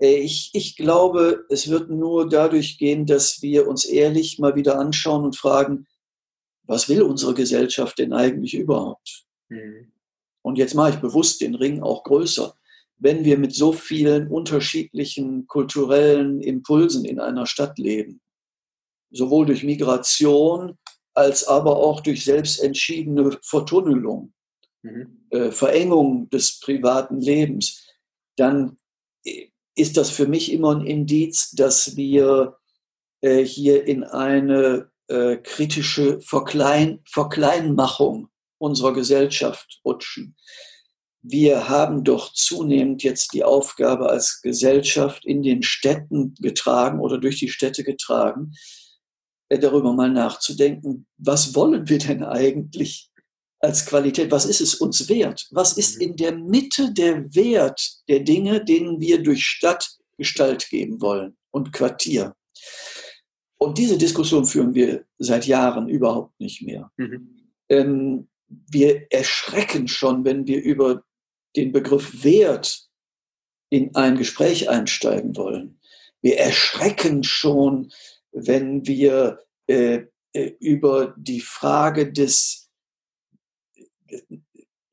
Äh, 0.00 0.16
ich, 0.16 0.50
ich 0.52 0.76
glaube, 0.76 1.44
es 1.48 1.68
wird 1.68 1.90
nur 1.90 2.28
dadurch 2.28 2.78
gehen, 2.78 3.06
dass 3.06 3.42
wir 3.42 3.68
uns 3.68 3.84
ehrlich 3.84 4.38
mal 4.38 4.54
wieder 4.54 4.78
anschauen 4.78 5.24
und 5.24 5.36
fragen, 5.36 5.86
was 6.64 6.88
will 6.88 7.02
unsere 7.02 7.34
Gesellschaft 7.34 7.98
denn 7.98 8.12
eigentlich 8.12 8.54
überhaupt? 8.54 9.24
Mhm. 9.48 9.92
Und 10.42 10.58
jetzt 10.58 10.74
mache 10.74 10.90
ich 10.90 10.96
bewusst 10.96 11.40
den 11.40 11.54
Ring 11.54 11.82
auch 11.82 12.04
größer. 12.04 12.54
Wenn 12.98 13.24
wir 13.24 13.38
mit 13.38 13.54
so 13.54 13.72
vielen 13.72 14.28
unterschiedlichen 14.28 15.46
kulturellen 15.46 16.40
Impulsen 16.40 17.04
in 17.04 17.20
einer 17.20 17.46
Stadt 17.46 17.78
leben, 17.78 18.20
sowohl 19.10 19.46
durch 19.46 19.64
Migration 19.64 20.78
als 21.14 21.46
aber 21.46 21.76
auch 21.76 22.00
durch 22.00 22.24
selbstentschiedene 22.24 23.38
Vertunnelung, 23.42 24.32
mhm. 24.82 25.26
äh, 25.30 25.50
Verengung 25.50 26.30
des 26.30 26.60
privaten 26.60 27.20
Lebens, 27.20 27.84
dann 28.36 28.76
ist 29.74 29.96
das 29.96 30.10
für 30.10 30.26
mich 30.26 30.52
immer 30.52 30.74
ein 30.74 30.86
Indiz, 30.86 31.50
dass 31.50 31.96
wir 31.96 32.56
äh, 33.20 33.44
hier 33.44 33.84
in 33.84 34.04
eine 34.04 34.90
äh, 35.08 35.36
kritische 35.36 36.20
Verklein 36.20 37.00
Verkleinmachung 37.04 38.28
unserer 38.58 38.92
Gesellschaft 38.92 39.80
rutschen. 39.84 40.36
Wir 41.22 41.68
haben 41.68 42.04
doch 42.04 42.32
zunehmend 42.32 43.02
jetzt 43.02 43.32
die 43.34 43.44
Aufgabe 43.44 44.08
als 44.08 44.40
Gesellschaft 44.40 45.24
in 45.24 45.42
den 45.42 45.62
Städten 45.62 46.34
getragen 46.40 47.00
oder 47.00 47.18
durch 47.18 47.38
die 47.38 47.48
Städte 47.48 47.82
getragen, 47.82 48.52
äh, 48.52 48.77
darüber 49.48 49.92
mal 49.92 50.10
nachzudenken, 50.10 51.06
was 51.16 51.54
wollen 51.54 51.88
wir 51.88 51.98
denn 51.98 52.22
eigentlich 52.22 53.10
als 53.60 53.86
Qualität? 53.86 54.30
Was 54.30 54.44
ist 54.44 54.60
es 54.60 54.74
uns 54.74 55.08
wert? 55.08 55.46
Was 55.50 55.76
ist 55.76 55.96
mhm. 55.96 56.02
in 56.02 56.16
der 56.16 56.36
Mitte 56.36 56.92
der 56.92 57.34
Wert 57.34 57.80
der 58.08 58.20
Dinge, 58.20 58.64
denen 58.64 59.00
wir 59.00 59.22
durch 59.22 59.44
Stadt 59.44 59.96
Gestalt 60.16 60.68
geben 60.68 61.00
wollen 61.00 61.36
und 61.50 61.72
Quartier? 61.72 62.34
Und 63.58 63.78
diese 63.78 63.98
Diskussion 63.98 64.44
führen 64.44 64.74
wir 64.74 65.04
seit 65.18 65.46
Jahren 65.46 65.88
überhaupt 65.88 66.38
nicht 66.38 66.62
mehr. 66.62 66.90
Mhm. 66.96 67.50
Ähm, 67.68 68.28
wir 68.48 69.10
erschrecken 69.10 69.88
schon, 69.88 70.24
wenn 70.24 70.46
wir 70.46 70.62
über 70.62 71.02
den 71.56 71.72
Begriff 71.72 72.24
Wert 72.24 72.88
in 73.70 73.94
ein 73.94 74.16
Gespräch 74.16 74.68
einsteigen 74.68 75.36
wollen. 75.36 75.80
Wir 76.22 76.38
erschrecken 76.38 77.22
schon, 77.24 77.92
wenn 78.32 78.86
wir 78.86 79.40
äh, 79.66 80.04
äh 80.32 80.52
über 80.60 81.14
die 81.16 81.40
Frage 81.40 82.12
des, 82.12 82.70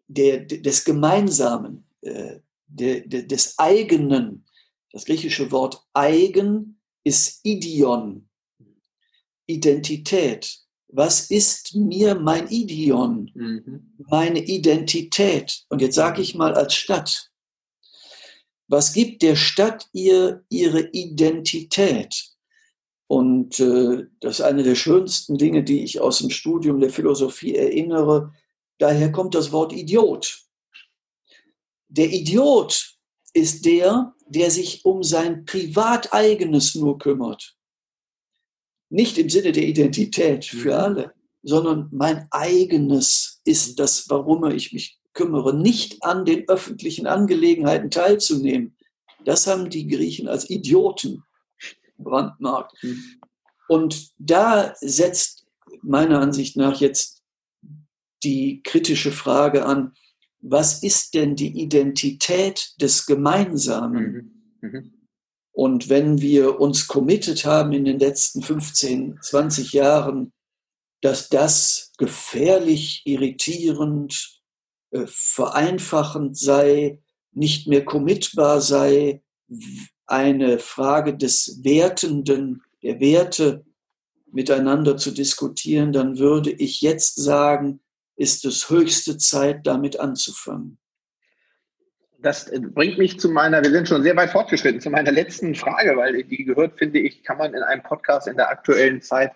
der, 0.07 0.39
des 0.45 0.83
Gemeinsamen, 0.83 1.88
äh, 2.01 2.39
der, 2.67 3.01
des 3.01 3.57
eigenen, 3.57 4.45
das 4.91 5.05
griechische 5.05 5.51
Wort 5.51 5.86
eigen 5.93 6.79
ist 7.03 7.41
Idion, 7.43 8.29
Identität. 9.47 10.59
Was 10.88 11.29
ist 11.29 11.75
mir 11.75 12.15
mein 12.15 12.47
Idion, 12.47 13.31
mhm. 13.33 13.95
meine 13.97 14.39
Identität? 14.39 15.65
Und 15.69 15.81
jetzt 15.81 15.95
sage 15.95 16.21
ich 16.21 16.36
mal 16.36 16.53
als 16.53 16.73
Stadt, 16.75 17.31
was 18.67 18.93
gibt 18.93 19.21
der 19.21 19.36
Stadt 19.36 19.89
ihr 19.93 20.43
ihre 20.49 20.89
Identität? 20.91 22.34
Und 23.08 23.60
äh, 23.60 24.08
das 24.20 24.39
ist 24.39 24.45
eine 24.45 24.64
der 24.64 24.76
schönsten 24.76 25.38
Dinge, 25.38 25.64
die 25.64 25.84
ich 25.84 26.01
aus 26.01 26.20
dem 26.20 26.30
Studium 26.32 26.80
der 26.80 26.89
Philosophie 26.89 27.56
erinnere. 27.56 28.34
Daher 28.80 29.12
kommt 29.12 29.36
das 29.36 29.51
Wort 29.51 29.74
Idiot. 29.74 30.41
Der 31.88 32.12
Idiot 32.12 32.97
ist 33.34 33.66
der, 33.66 34.16
der 34.28 34.49
sich 34.49 34.84
um 34.86 35.03
sein 35.03 35.45
privateigenes 35.45 36.74
nur 36.76 36.97
kümmert. 36.97 37.56
Nicht 38.89 39.18
im 39.18 39.30
Sinne 39.30 39.51
der 39.51 39.64
Identität 39.64 40.45
für 40.45 40.74
mhm. 40.74 40.84
alle, 40.84 41.14
sondern 41.43 41.89
mein 41.91 42.28
eigenes 42.32 43.41
ist 43.45 43.80
das, 43.80 44.10
warum 44.10 44.49
ich 44.49 44.74
mich 44.74 44.99
kümmere, 45.14 45.56
nicht 45.56 46.03
an 46.03 46.26
den 46.26 46.49
öffentlichen 46.49 47.06
Angelegenheiten 47.06 47.91
teilzunehmen. 47.91 48.76
Das 49.26 49.47
haben 49.47 49.70
die 49.70 49.88
Griechen 49.88 50.28
als 50.28 50.49
Idioten 50.49 51.24
brandmarkt. 51.97 52.81
Mhm. 52.83 53.03
Und 53.67 54.11
da 54.17 54.73
setzt 54.79 55.45
meiner 55.81 56.19
Ansicht 56.19 56.57
nach 56.57 56.79
jetzt 56.79 57.23
die 58.23 58.61
kritische 58.63 59.11
Frage 59.11 59.65
an, 59.65 59.93
was 60.39 60.83
ist 60.83 61.13
denn 61.15 61.35
die 61.35 61.59
Identität 61.59 62.73
des 62.79 63.05
Gemeinsamen? 63.05 64.31
Mhm. 64.61 64.69
Mhm. 64.69 64.93
Und 65.51 65.89
wenn 65.89 66.21
wir 66.21 66.59
uns 66.59 66.87
committed 66.87 67.45
haben 67.45 67.71
in 67.71 67.85
den 67.85 67.97
letzten 67.97 68.41
15, 68.41 69.19
20 69.21 69.73
Jahren, 69.73 70.33
dass 71.01 71.29
das 71.29 71.93
gefährlich, 71.97 73.03
irritierend, 73.05 74.41
äh, 74.91 75.05
vereinfachend 75.07 76.37
sei, 76.37 77.01
nicht 77.31 77.67
mehr 77.67 77.85
committbar 77.85 78.61
sei, 78.61 79.23
eine 80.08 80.60
Frage 80.60 81.16
des 81.16 81.62
Wertenden, 81.64 82.64
der 82.84 82.99
Werte 82.99 83.66
miteinander 84.32 84.97
zu 84.97 85.12
diskutieren, 85.12 85.91
dann 85.91 86.20
würde 86.20 86.51
ich 86.51 86.82
jetzt 86.82 87.16
sagen, 87.16 87.80
ist 88.16 88.45
es 88.45 88.70
höchste 88.70 89.18
Zeit, 89.18 89.66
damit 89.66 89.99
anzufangen. 89.99 90.78
Das 92.20 92.47
äh, 92.47 92.60
bringt 92.60 92.97
mich 92.97 93.20
zu 93.20 93.30
meiner, 93.30 93.62
wir 93.62 93.72
sind 93.72 93.88
schon 93.88 94.03
sehr 94.03 94.16
weit 94.16 94.32
fortgeschritten, 94.32 94.82
zu 94.82 94.89
meiner 94.89 95.12
letzten 95.12 95.53
Frage, 95.56 95.95
weil 95.95 96.24
die 96.24 96.43
gehört, 96.43 96.78
finde 96.78 96.99
ich, 96.99 97.24
kann 97.24 97.38
man 97.38 97.53
in 97.53 97.62
einem 97.62 97.84
Podcast 97.84 98.28
in 98.28 98.36
der 98.36 98.49
aktuellen 98.49 99.01
Zeit 99.01 99.32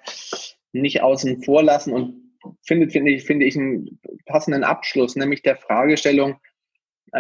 nicht 0.72 1.02
außen 1.02 1.44
vor 1.44 1.64
lassen 1.64 1.94
und 1.94 2.30
findet, 2.66 2.92
finde 2.92 3.12
ich, 3.12 3.26
finde 3.26 3.46
ich 3.46 3.56
einen 3.58 4.00
passenden 4.26 4.64
Abschluss, 4.64 5.16
nämlich 5.16 5.42
der 5.42 5.56
Fragestellung, 5.56 6.40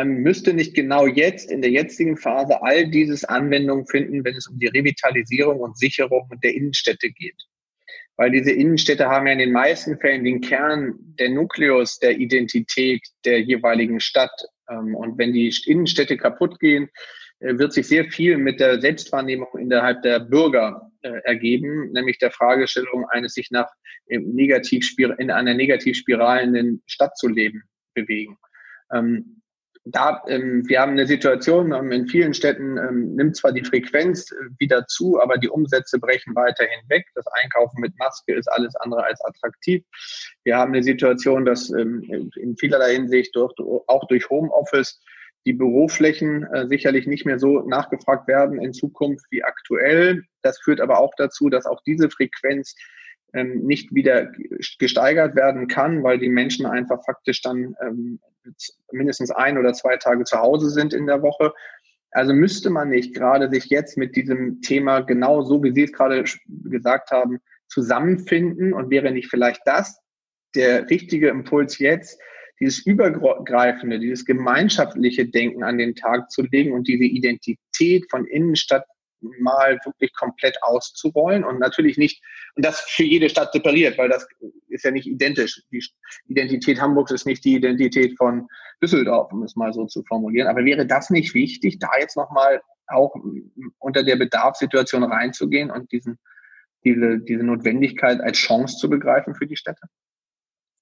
müsste 0.03 0.53
nicht 0.53 0.75
genau 0.75 1.07
jetzt, 1.07 1.51
in 1.51 1.61
der 1.61 1.71
jetzigen 1.71 2.17
Phase, 2.17 2.61
all 2.61 2.89
dieses 2.89 3.23
Anwendung 3.25 3.87
finden, 3.87 4.23
wenn 4.23 4.35
es 4.35 4.47
um 4.47 4.59
die 4.59 4.67
Revitalisierung 4.67 5.59
und 5.59 5.77
Sicherung 5.77 6.29
der 6.43 6.53
Innenstädte 6.53 7.09
geht? 7.09 7.41
Weil 8.17 8.31
diese 8.31 8.51
Innenstädte 8.51 9.07
haben 9.07 9.27
ja 9.27 9.33
in 9.33 9.39
den 9.39 9.53
meisten 9.53 9.97
Fällen 9.97 10.25
den 10.25 10.41
Kern, 10.41 10.95
der 11.17 11.29
Nukleus 11.29 11.99
der 11.99 12.17
Identität 12.17 13.01
der 13.23 13.39
jeweiligen 13.41 14.01
Stadt. 14.01 14.45
Ähm, 14.69 14.93
und 14.93 15.17
wenn 15.17 15.31
die 15.31 15.53
Innenstädte 15.65 16.17
kaputt 16.17 16.59
gehen, 16.59 16.89
äh, 17.39 17.57
wird 17.57 17.71
sich 17.71 17.87
sehr 17.87 18.05
viel 18.05 18.37
mit 18.37 18.59
der 18.59 18.81
Selbstwahrnehmung 18.81 19.47
innerhalb 19.57 20.01
der 20.01 20.19
Bürger 20.19 20.91
äh, 21.01 21.21
ergeben, 21.23 21.91
nämlich 21.93 22.17
der 22.17 22.31
Fragestellung 22.31 23.05
eines 23.09 23.33
sich 23.35 23.51
nach 23.51 23.69
in 24.07 25.31
einer 25.31 25.53
negativspiralenden 25.53 26.81
Stadt 26.87 27.15
zu 27.17 27.27
leben 27.27 27.63
bewegen. 27.93 28.37
Ähm, 28.91 29.41
da, 29.85 30.21
ähm, 30.27 30.67
wir 30.67 30.81
haben 30.81 30.91
eine 30.91 31.07
Situation, 31.07 31.71
ähm, 31.71 31.91
in 31.91 32.07
vielen 32.07 32.33
Städten 32.33 32.77
ähm, 32.77 33.15
nimmt 33.15 33.35
zwar 33.35 33.51
die 33.51 33.63
Frequenz 33.63 34.31
äh, 34.31 34.35
wieder 34.57 34.85
zu, 34.87 35.21
aber 35.21 35.37
die 35.37 35.49
Umsätze 35.49 35.99
brechen 35.99 36.35
weiterhin 36.35 36.79
weg. 36.89 37.05
Das 37.15 37.25
Einkaufen 37.41 37.81
mit 37.81 37.97
Maske 37.97 38.35
ist 38.35 38.47
alles 38.47 38.75
andere 38.77 39.03
als 39.03 39.23
attraktiv. 39.23 39.83
Wir 40.43 40.57
haben 40.57 40.73
eine 40.73 40.83
Situation, 40.83 41.45
dass 41.45 41.69
ähm, 41.71 42.31
in 42.35 42.57
vielerlei 42.57 42.93
Hinsicht 42.93 43.35
durch, 43.35 43.53
auch 43.87 44.05
durch 44.07 44.29
Homeoffice 44.29 45.01
die 45.45 45.53
Büroflächen 45.53 46.43
äh, 46.53 46.67
sicherlich 46.67 47.07
nicht 47.07 47.25
mehr 47.25 47.39
so 47.39 47.61
nachgefragt 47.61 48.27
werden 48.27 48.61
in 48.61 48.73
Zukunft 48.73 49.25
wie 49.31 49.43
aktuell. 49.43 50.23
Das 50.41 50.59
führt 50.59 50.81
aber 50.81 50.99
auch 50.99 51.13
dazu, 51.17 51.49
dass 51.49 51.65
auch 51.65 51.81
diese 51.85 52.09
Frequenz 52.09 52.75
ähm, 53.33 53.65
nicht 53.65 53.93
wieder 53.93 54.31
gesteigert 54.79 55.35
werden 55.35 55.67
kann, 55.67 56.03
weil 56.03 56.19
die 56.19 56.29
Menschen 56.29 56.65
einfach 56.65 57.03
faktisch 57.05 57.41
dann 57.41 57.75
ähm, 57.85 58.19
mindestens 58.91 59.31
ein 59.31 59.57
oder 59.57 59.73
zwei 59.73 59.97
Tage 59.97 60.23
zu 60.23 60.39
Hause 60.39 60.69
sind 60.69 60.93
in 60.93 61.05
der 61.05 61.21
Woche. 61.21 61.53
Also 62.11 62.33
müsste 62.33 62.69
man 62.69 62.89
nicht 62.89 63.13
gerade 63.13 63.49
sich 63.49 63.65
jetzt 63.65 63.97
mit 63.97 64.15
diesem 64.15 64.61
Thema 64.61 65.01
genau 65.01 65.43
so, 65.43 65.63
wie 65.63 65.73
Sie 65.73 65.83
es 65.83 65.93
gerade 65.93 66.23
gesagt 66.47 67.11
haben, 67.11 67.39
zusammenfinden 67.67 68.73
und 68.73 68.89
wäre 68.89 69.11
nicht 69.11 69.29
vielleicht 69.29 69.61
das 69.65 69.99
der 70.55 70.89
richtige 70.89 71.29
Impuls 71.29 71.77
jetzt, 71.79 72.19
dieses 72.59 72.85
übergreifende, 72.85 73.99
dieses 73.99 74.25
gemeinschaftliche 74.25 75.27
Denken 75.27 75.63
an 75.63 75.77
den 75.77 75.95
Tag 75.95 76.29
zu 76.31 76.41
legen 76.41 76.73
und 76.73 76.87
diese 76.87 77.05
Identität 77.05 78.09
von 78.09 78.25
Innenstadt 78.25 78.85
mal 79.21 79.79
wirklich 79.85 80.13
komplett 80.13 80.61
auszurollen 80.63 81.43
und 81.43 81.59
natürlich 81.59 81.97
nicht, 81.97 82.23
und 82.55 82.65
das 82.65 82.81
für 82.81 83.03
jede 83.03 83.29
Stadt 83.29 83.51
separiert, 83.53 83.97
weil 83.97 84.09
das 84.09 84.27
ist 84.67 84.83
ja 84.83 84.91
nicht 84.91 85.07
identisch. 85.07 85.61
Die 85.71 85.83
Identität 86.27 86.79
Hamburgs 86.79 87.11
ist 87.11 87.25
nicht 87.25 87.43
die 87.45 87.55
Identität 87.55 88.17
von 88.17 88.47
Düsseldorf, 88.81 89.31
um 89.31 89.43
es 89.43 89.55
mal 89.55 89.73
so 89.73 89.85
zu 89.85 90.03
formulieren. 90.03 90.47
Aber 90.47 90.63
wäre 90.65 90.85
das 90.85 91.09
nicht 91.09 91.33
wichtig, 91.33 91.79
da 91.79 91.89
jetzt 91.99 92.15
nochmal 92.15 92.61
auch 92.87 93.13
unter 93.79 94.03
der 94.03 94.15
Bedarfssituation 94.15 95.03
reinzugehen 95.03 95.69
und 95.69 95.91
diesen, 95.91 96.17
diese, 96.83 97.19
diese 97.19 97.43
Notwendigkeit 97.43 98.19
als 98.21 98.37
Chance 98.37 98.77
zu 98.77 98.89
begreifen 98.89 99.35
für 99.35 99.45
die 99.45 99.57
Städte? 99.57 99.81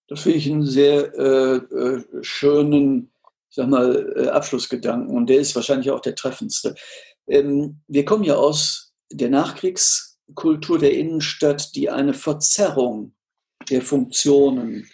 Das 0.07 0.21
finde 0.21 0.37
ich 0.37 0.49
einen 0.49 0.65
sehr 0.65 1.13
äh, 1.15 1.55
äh 1.57 2.03
schönen 2.21 3.11
sag 3.49 3.69
mal, 3.69 4.13
äh, 4.15 4.27
Abschlussgedanken 4.29 5.15
und 5.15 5.29
der 5.29 5.39
ist 5.39 5.55
wahrscheinlich 5.55 5.91
auch 5.91 5.99
der 5.99 6.15
treffendste. 6.15 6.75
Ähm, 7.27 7.81
wir 7.87 8.05
kommen 8.05 8.23
ja 8.23 8.35
aus 8.35 8.93
der 9.11 9.29
Nachkriegskultur 9.29 10.79
der 10.79 10.93
Innenstadt, 10.93 11.75
die 11.75 11.89
eine 11.89 12.13
Verzerrung 12.13 13.13
der 13.69 13.81
Funktionen 13.81 14.89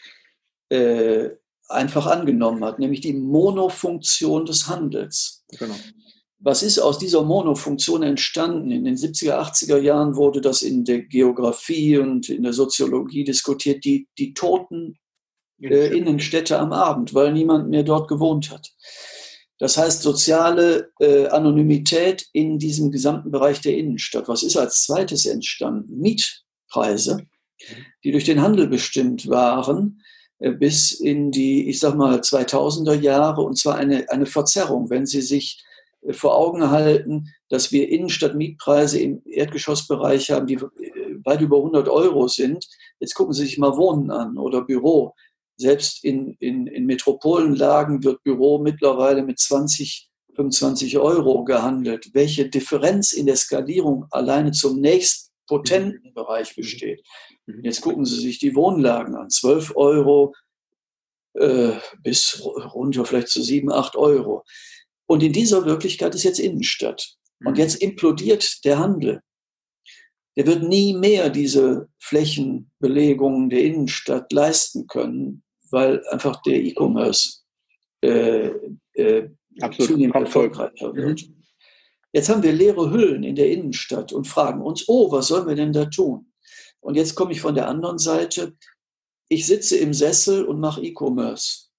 äh, 0.69 1.29
einfach 1.69 2.07
angenommen 2.07 2.63
hat, 2.63 2.79
nämlich 2.79 3.01
die 3.01 3.13
Monofunktion 3.13 4.45
des 4.45 4.67
Handels. 4.67 5.43
Genau. 5.57 5.75
Was 6.39 6.61
ist 6.61 6.77
aus 6.79 6.97
dieser 6.97 7.23
Monofunktion 7.23 8.03
entstanden? 8.03 8.69
In 8.71 8.83
den 8.83 8.97
70er, 8.97 9.39
80er 9.39 9.77
Jahren 9.77 10.15
wurde 10.17 10.41
das 10.41 10.61
in 10.61 10.83
der 10.83 11.01
Geografie 11.03 11.97
und 11.97 12.27
in 12.27 12.43
der 12.43 12.51
Soziologie 12.51 13.23
diskutiert, 13.23 13.85
die, 13.85 14.09
die 14.17 14.33
toten 14.33 14.99
äh, 15.61 15.97
Innenstädte 15.97 16.59
am 16.59 16.73
Abend, 16.73 17.13
weil 17.13 17.31
niemand 17.31 17.69
mehr 17.69 17.83
dort 17.83 18.09
gewohnt 18.09 18.51
hat. 18.51 18.73
Das 19.63 19.77
heißt, 19.77 20.01
soziale 20.01 20.91
äh, 20.99 21.27
Anonymität 21.27 22.27
in 22.33 22.59
diesem 22.59 22.91
gesamten 22.91 23.31
Bereich 23.31 23.61
der 23.61 23.77
Innenstadt. 23.77 24.27
Was 24.27 24.43
ist 24.43 24.57
als 24.57 24.83
zweites 24.83 25.25
entstanden? 25.25 26.01
Mietpreise, 26.01 27.25
die 28.03 28.11
durch 28.11 28.25
den 28.25 28.41
Handel 28.41 28.67
bestimmt 28.67 29.29
waren 29.29 30.01
äh, 30.39 30.51
bis 30.51 30.91
in 30.91 31.31
die, 31.31 31.69
ich 31.69 31.79
sag 31.79 31.95
mal, 31.95 32.19
2000er 32.19 32.95
Jahre 32.95 33.39
und 33.39 33.57
zwar 33.57 33.75
eine, 33.75 34.09
eine 34.09 34.25
Verzerrung. 34.25 34.89
Wenn 34.89 35.05
Sie 35.05 35.21
sich 35.21 35.63
äh, 36.01 36.11
vor 36.11 36.35
Augen 36.35 36.69
halten, 36.69 37.29
dass 37.47 37.71
wir 37.71 37.87
Innenstadtmietpreise 37.87 38.99
im 38.99 39.21
Erdgeschossbereich 39.25 40.31
haben, 40.31 40.45
die 40.45 40.55
äh, 40.55 41.23
weit 41.23 41.39
über 41.39 41.55
100 41.55 41.87
Euro 41.87 42.27
sind. 42.27 42.67
Jetzt 42.99 43.15
gucken 43.15 43.33
Sie 43.33 43.45
sich 43.45 43.57
mal 43.57 43.77
Wohnen 43.77 44.11
an 44.11 44.37
oder 44.37 44.61
Büro. 44.65 45.15
Selbst 45.55 46.03
in, 46.03 46.35
in, 46.39 46.67
in 46.67 46.85
Metropolenlagen 46.85 48.03
wird 48.03 48.23
Büro 48.23 48.59
mittlerweile 48.59 49.23
mit 49.23 49.39
20, 49.39 50.09
25 50.35 50.97
Euro 50.97 51.43
gehandelt. 51.43 52.09
Welche 52.13 52.49
Differenz 52.49 53.13
in 53.13 53.27
der 53.27 53.35
Skalierung 53.35 54.05
alleine 54.11 54.51
zum 54.51 54.79
nächst 54.79 55.31
potenten 55.47 56.09
mhm. 56.09 56.13
Bereich 56.13 56.55
besteht. 56.55 57.05
Mhm. 57.45 57.63
Jetzt 57.63 57.81
gucken 57.81 58.05
Sie 58.05 58.19
sich 58.19 58.39
die 58.39 58.55
Wohnlagen 58.55 59.15
an. 59.15 59.29
12 59.29 59.75
Euro 59.75 60.33
äh, 61.33 61.73
bis 62.01 62.41
runter 62.43 63.05
vielleicht 63.05 63.29
zu 63.29 63.41
7, 63.41 63.71
8 63.71 63.95
Euro. 63.95 64.43
Und 65.05 65.23
in 65.23 65.33
dieser 65.33 65.65
Wirklichkeit 65.65 66.15
ist 66.15 66.23
jetzt 66.23 66.39
Innenstadt. 66.39 67.15
Und 67.43 67.53
mhm. 67.53 67.59
jetzt 67.59 67.75
implodiert 67.75 68.63
der 68.65 68.79
Handel. 68.79 69.21
Der 70.35 70.47
wird 70.47 70.63
nie 70.63 70.93
mehr 70.93 71.29
diese 71.29 71.89
Flächenbelegung 71.99 73.49
der 73.49 73.63
Innenstadt 73.63 74.31
leisten 74.31 74.87
können, 74.87 75.43
weil 75.69 76.05
einfach 76.09 76.41
der 76.41 76.61
E-Commerce 76.63 77.41
äh, 78.01 78.51
äh, 78.93 79.29
zunehmend 79.77 80.15
erfolgreicher 80.15 80.95
wird. 80.95 81.27
Mhm. 81.27 81.43
Jetzt 82.11 82.29
haben 82.29 82.43
wir 82.43 82.53
leere 82.53 82.91
Hüllen 82.91 83.23
in 83.23 83.35
der 83.35 83.49
Innenstadt 83.49 84.13
und 84.13 84.27
fragen 84.27 84.61
uns, 84.61 84.87
oh, 84.87 85.11
was 85.11 85.27
sollen 85.27 85.47
wir 85.47 85.55
denn 85.55 85.73
da 85.73 85.85
tun? 85.85 86.31
Und 86.79 86.95
jetzt 86.95 87.15
komme 87.15 87.31
ich 87.31 87.41
von 87.41 87.55
der 87.55 87.67
anderen 87.67 87.97
Seite. 87.97 88.55
Ich 89.29 89.47
sitze 89.47 89.77
im 89.77 89.93
Sessel 89.93 90.45
und 90.45 90.59
mache 90.59 90.83
E-Commerce. 90.83 91.69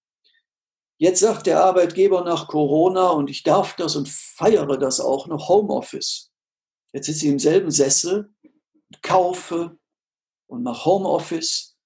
Jetzt 0.98 1.20
sagt 1.20 1.46
der 1.46 1.62
Arbeitgeber 1.62 2.24
nach 2.24 2.48
Corona 2.48 3.10
und 3.10 3.30
ich 3.30 3.42
darf 3.42 3.76
das 3.76 3.94
und 3.94 4.08
feiere 4.08 4.76
das 4.78 5.00
auch 5.00 5.26
noch 5.26 5.48
Homeoffice. 5.48 6.32
Jetzt 6.92 7.06
sitze 7.06 7.26
ich 7.26 7.32
im 7.32 7.38
selben 7.38 7.70
Sessel, 7.70 8.33
kaufe 9.02 9.78
und 10.46 10.62
mache 10.62 10.84
Homeoffice. 10.84 11.76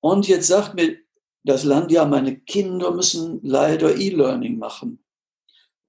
Und 0.00 0.28
jetzt 0.28 0.48
sagt 0.48 0.74
mir 0.74 0.98
das 1.44 1.64
Land, 1.64 1.90
ja, 1.90 2.04
meine 2.04 2.38
Kinder 2.40 2.92
müssen 2.92 3.40
leider 3.42 3.96
E-Learning 3.96 4.58
machen. 4.58 5.04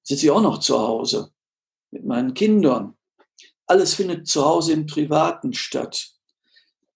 Sitze 0.03 0.25
ich 0.25 0.31
auch 0.31 0.41
noch 0.41 0.59
zu 0.59 0.79
Hause 0.79 1.31
mit 1.91 2.05
meinen 2.05 2.33
Kindern. 2.33 2.97
Alles 3.67 3.93
findet 3.93 4.27
zu 4.27 4.43
Hause 4.43 4.73
im 4.73 4.85
Privaten 4.85 5.53
statt, 5.53 6.11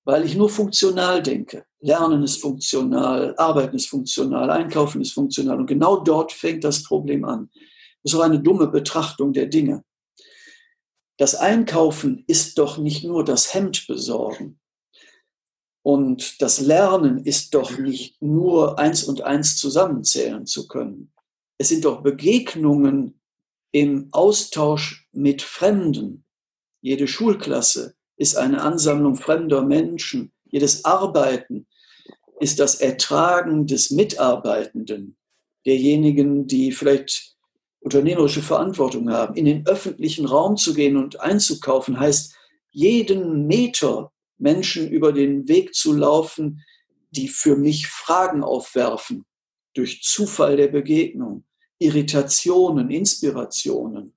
weil 0.04 0.26
ich 0.26 0.36
nur 0.36 0.50
funktional 0.50 1.22
denke. 1.22 1.66
Lernen 1.80 2.24
ist 2.24 2.42
funktional, 2.42 3.36
Arbeiten 3.38 3.76
ist 3.76 3.88
funktional, 3.88 4.50
Einkaufen 4.50 5.02
ist 5.02 5.14
funktional. 5.14 5.60
Und 5.60 5.68
genau 5.68 5.98
dort 5.98 6.32
fängt 6.32 6.64
das 6.64 6.84
Problem 6.84 7.24
an. 7.24 7.50
Das 8.04 8.14
ist 8.14 8.20
auch 8.20 8.24
eine 8.24 8.40
dumme 8.40 8.68
Betrachtung 8.68 9.32
der 9.32 9.46
Dinge. 9.46 9.84
Das 11.18 11.34
Einkaufen 11.34 12.24
ist 12.28 12.60
doch 12.60 12.78
nicht 12.78 13.04
nur 13.04 13.26
das 13.26 13.54
Hemd 13.54 13.88
besorgen. 13.88 14.60
Und 15.82 16.42
das 16.42 16.60
Lernen 16.60 17.24
ist 17.24 17.54
doch 17.54 17.78
nicht 17.78 18.22
nur 18.22 18.78
eins 18.78 19.04
und 19.04 19.22
eins 19.22 19.56
zusammenzählen 19.58 20.46
zu 20.46 20.68
können. 20.68 21.12
Es 21.58 21.70
sind 21.70 21.86
doch 21.86 22.04
Begegnungen 22.04 23.20
im 23.72 24.10
Austausch 24.12 25.08
mit 25.12 25.42
Fremden. 25.42 26.26
Jede 26.82 27.08
Schulklasse 27.08 27.96
ist 28.18 28.38
eine 28.38 28.62
Ansammlung 28.62 29.16
fremder 29.16 29.64
Menschen. 29.64 30.32
Jedes 30.46 30.86
Arbeiten 30.86 31.68
ist 32.40 32.60
das 32.60 32.76
Ertragen 32.76 33.66
des 33.66 33.90
Mitarbeitenden, 33.90 35.18
derjenigen, 35.66 36.48
die 36.48 36.72
vielleicht 36.72 37.37
unternehmerische 37.88 38.42
Verantwortung 38.42 39.10
haben. 39.10 39.36
In 39.36 39.46
den 39.46 39.66
öffentlichen 39.66 40.26
Raum 40.26 40.58
zu 40.58 40.74
gehen 40.74 40.98
und 40.98 41.22
einzukaufen 41.22 41.98
heißt, 41.98 42.36
jeden 42.72 43.48
Meter 43.48 44.12
Menschen 44.38 44.90
über 44.90 45.14
den 45.14 45.48
Weg 45.48 45.74
zu 45.74 45.94
laufen, 45.94 46.64
die 47.12 47.30
für 47.30 47.56
mich 47.56 47.88
Fragen 47.88 48.44
aufwerfen, 48.44 49.26
durch 49.74 50.02
Zufall 50.04 50.58
der 50.58 50.68
Begegnung, 50.68 51.46
Irritationen, 51.80 52.90
Inspirationen. 52.90 54.14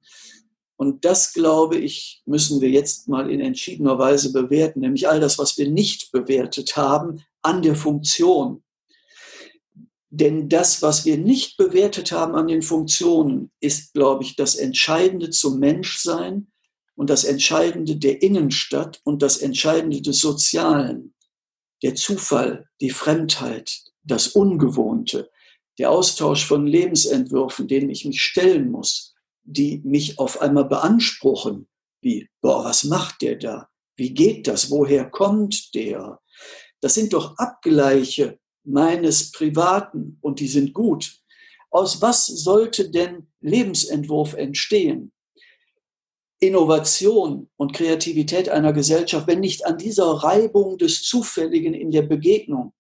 Und 0.76 1.04
das, 1.04 1.32
glaube 1.32 1.76
ich, 1.76 2.22
müssen 2.26 2.60
wir 2.60 2.70
jetzt 2.70 3.06
mal 3.06 3.30
in 3.30 3.40
entschiedener 3.40 3.98
Weise 4.00 4.32
bewerten, 4.32 4.80
nämlich 4.80 5.08
all 5.08 5.20
das, 5.20 5.38
was 5.38 5.56
wir 5.56 5.70
nicht 5.70 6.10
bewertet 6.10 6.76
haben 6.76 7.22
an 7.42 7.62
der 7.62 7.76
Funktion. 7.76 8.64
Denn 10.10 10.48
das, 10.48 10.82
was 10.82 11.04
wir 11.04 11.18
nicht 11.18 11.56
bewertet 11.56 12.12
haben 12.12 12.34
an 12.34 12.48
den 12.48 12.62
Funktionen, 12.62 13.52
ist, 13.60 13.94
glaube 13.94 14.24
ich, 14.24 14.36
das 14.36 14.56
Entscheidende 14.56 15.30
zum 15.30 15.58
Menschsein, 15.58 16.50
und 17.00 17.08
das 17.08 17.24
Entscheidende 17.24 17.96
der 17.96 18.20
Innenstadt 18.20 19.00
und 19.04 19.22
das 19.22 19.38
Entscheidende 19.38 20.02
des 20.02 20.20
Sozialen, 20.20 21.14
der 21.82 21.94
Zufall, 21.94 22.68
die 22.82 22.90
Fremdheit, 22.90 23.84
das 24.02 24.28
Ungewohnte, 24.28 25.30
der 25.78 25.92
Austausch 25.92 26.44
von 26.44 26.66
Lebensentwürfen, 26.66 27.68
denen 27.68 27.88
ich 27.88 28.04
mich 28.04 28.20
stellen 28.20 28.70
muss, 28.70 29.14
die 29.44 29.80
mich 29.82 30.18
auf 30.18 30.42
einmal 30.42 30.66
beanspruchen, 30.66 31.68
wie, 32.02 32.28
boah, 32.42 32.66
was 32.66 32.84
macht 32.84 33.22
der 33.22 33.36
da? 33.36 33.70
Wie 33.96 34.12
geht 34.12 34.46
das? 34.46 34.70
Woher 34.70 35.08
kommt 35.08 35.74
der? 35.74 36.20
Das 36.82 36.92
sind 36.92 37.14
doch 37.14 37.38
Abgleiche 37.38 38.38
meines 38.64 39.32
Privaten 39.32 40.18
und 40.20 40.40
die 40.40 40.48
sind 40.48 40.72
gut. 40.72 41.18
Aus 41.70 42.02
was 42.02 42.26
sollte 42.26 42.90
denn 42.90 43.28
Lebensentwurf 43.40 44.34
entstehen? 44.34 45.12
Innovation 46.40 47.50
und 47.56 47.74
Kreativität 47.74 48.48
einer 48.48 48.72
Gesellschaft, 48.72 49.26
wenn 49.26 49.40
nicht 49.40 49.66
an 49.66 49.76
dieser 49.76 50.10
Reibung 50.10 50.78
des 50.78 51.02
Zufälligen 51.02 51.74
in 51.74 51.90
der 51.90 52.02
Begegnung, 52.02 52.72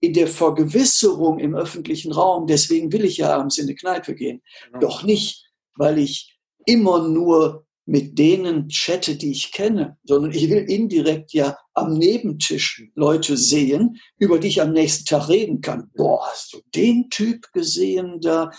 in 0.00 0.12
der 0.12 0.26
Vergewisserung 0.26 1.38
im 1.38 1.54
öffentlichen 1.54 2.12
Raum, 2.12 2.46
deswegen 2.46 2.92
will 2.92 3.04
ich 3.04 3.18
ja 3.18 3.36
abends 3.36 3.58
in 3.58 3.68
die 3.68 3.76
Kneipe 3.76 4.14
gehen, 4.14 4.42
genau. 4.66 4.80
doch 4.80 5.02
nicht, 5.04 5.46
weil 5.76 5.98
ich 5.98 6.36
immer 6.66 7.06
nur 7.06 7.65
mit 7.86 8.18
denen 8.18 8.68
chatte, 8.68 9.16
die 9.16 9.30
ich 9.30 9.52
kenne, 9.52 9.96
sondern 10.04 10.32
ich 10.32 10.50
will 10.50 10.68
indirekt 10.68 11.32
ja 11.32 11.56
am 11.72 11.94
Nebentisch 11.94 12.84
Leute 12.96 13.36
sehen, 13.36 14.00
über 14.18 14.40
die 14.40 14.48
ich 14.48 14.60
am 14.60 14.72
nächsten 14.72 15.04
Tag 15.04 15.28
reden 15.28 15.60
kann. 15.60 15.90
Boah, 15.94 16.26
hast 16.26 16.52
du 16.52 16.60
den 16.74 17.08
Typ 17.10 17.52
gesehen 17.52 18.20
da? 18.20 18.50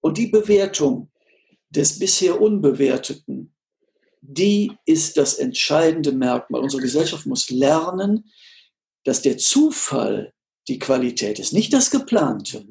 Und 0.00 0.16
die 0.16 0.28
Bewertung 0.28 1.10
des 1.70 1.98
bisher 1.98 2.40
Unbewerteten, 2.40 3.52
die 4.20 4.72
ist 4.86 5.16
das 5.16 5.34
entscheidende 5.34 6.12
Merkmal. 6.12 6.60
Unsere 6.60 6.82
Gesellschaft 6.82 7.26
muss 7.26 7.50
lernen, 7.50 8.30
dass 9.02 9.22
der 9.22 9.38
Zufall 9.38 10.32
die 10.68 10.78
Qualität 10.78 11.40
ist, 11.40 11.52
nicht 11.52 11.72
das 11.72 11.90
Geplante. 11.90 12.64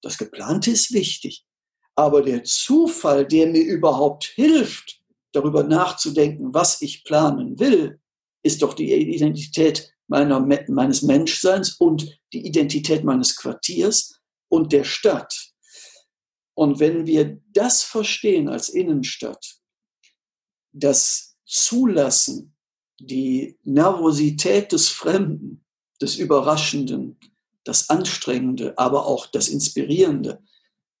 Das 0.00 0.16
Geplante 0.16 0.70
ist 0.70 0.92
wichtig. 0.92 1.44
Aber 1.96 2.22
der 2.22 2.44
Zufall, 2.44 3.26
der 3.26 3.48
mir 3.48 3.62
überhaupt 3.62 4.24
hilft, 4.24 4.98
darüber 5.32 5.62
nachzudenken, 5.62 6.54
was 6.54 6.82
ich 6.82 7.04
planen 7.04 7.58
will, 7.58 8.00
ist 8.42 8.62
doch 8.62 8.74
die 8.74 8.92
Identität 8.92 9.92
meiner, 10.06 10.40
meines 10.68 11.02
Menschseins 11.02 11.76
und 11.76 12.18
die 12.32 12.46
Identität 12.46 13.04
meines 13.04 13.36
Quartiers 13.36 14.20
und 14.48 14.72
der 14.72 14.84
Stadt. 14.84 15.52
Und 16.54 16.80
wenn 16.80 17.06
wir 17.06 17.40
das 17.52 17.82
verstehen 17.82 18.48
als 18.48 18.68
Innenstadt, 18.68 19.58
das 20.72 21.36
Zulassen, 21.44 22.56
die 22.98 23.58
Nervosität 23.62 24.72
des 24.72 24.88
Fremden, 24.88 25.64
des 26.00 26.16
Überraschenden, 26.16 27.18
das 27.64 27.90
Anstrengende, 27.90 28.76
aber 28.78 29.06
auch 29.06 29.26
das 29.26 29.48
Inspirierende, 29.48 30.42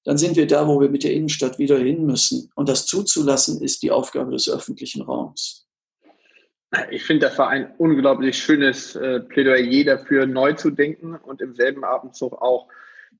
dann 0.08 0.16
sind 0.16 0.36
wir 0.36 0.46
da, 0.46 0.66
wo 0.66 0.80
wir 0.80 0.88
mit 0.88 1.04
der 1.04 1.12
Innenstadt 1.12 1.58
wieder 1.58 1.76
hin 1.76 2.06
müssen. 2.06 2.50
Und 2.54 2.70
das 2.70 2.86
zuzulassen 2.86 3.60
ist 3.60 3.82
die 3.82 3.90
Aufgabe 3.90 4.30
des 4.30 4.48
öffentlichen 4.48 5.02
Raums. 5.02 5.68
Ich 6.90 7.04
finde, 7.04 7.26
das 7.26 7.36
war 7.36 7.50
ein 7.50 7.74
unglaublich 7.76 8.38
schönes 8.38 8.96
äh, 8.96 9.20
Plädoyer 9.20 9.84
dafür, 9.84 10.24
neu 10.24 10.54
zu 10.54 10.70
denken 10.70 11.14
und 11.14 11.42
im 11.42 11.54
selben 11.54 11.84
Abendzug 11.84 12.40
auch 12.40 12.68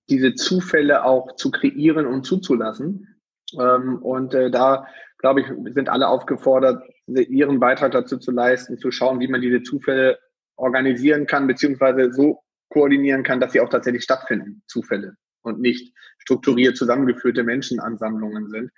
diese 0.09 0.35
Zufälle 0.35 1.05
auch 1.05 1.37
zu 1.37 1.51
kreieren 1.51 2.07
und 2.07 2.25
zuzulassen. 2.25 3.21
Ähm, 3.61 3.99
und 3.99 4.33
äh, 4.33 4.51
da 4.51 4.87
glaube 5.19 5.43
ich, 5.43 5.75
sind 5.75 5.91
alle 5.91 6.09
aufgefordert, 6.09 6.83
ihren 7.07 7.61
Beitrag 7.61 7.93
dazu 7.93 8.17
zu 8.17 8.31
leisten, 8.31 8.79
zu 8.79 8.91
schauen, 8.91 9.21
wie 9.21 9.29
man 9.29 9.43
diese 9.43 9.63
Zufälle 9.63 10.19
organisieren 10.57 11.27
kann, 11.27 11.47
beziehungsweise 11.47 12.15
so 12.15 12.41
koordinieren 12.71 13.25
kann, 13.25 13.41
dass 13.41 13.53
sie 13.53 13.61
auch 13.61 13.69
tatsächlich 13.69 14.05
stattfinden, 14.05 14.63
Zufälle 14.67 15.19
und 15.43 15.61
nicht 15.61 15.95
strukturiert 16.19 16.77
zusammengeführte 16.77 17.43
Menschenansammlungen 17.43 18.51
sind. 18.51 18.71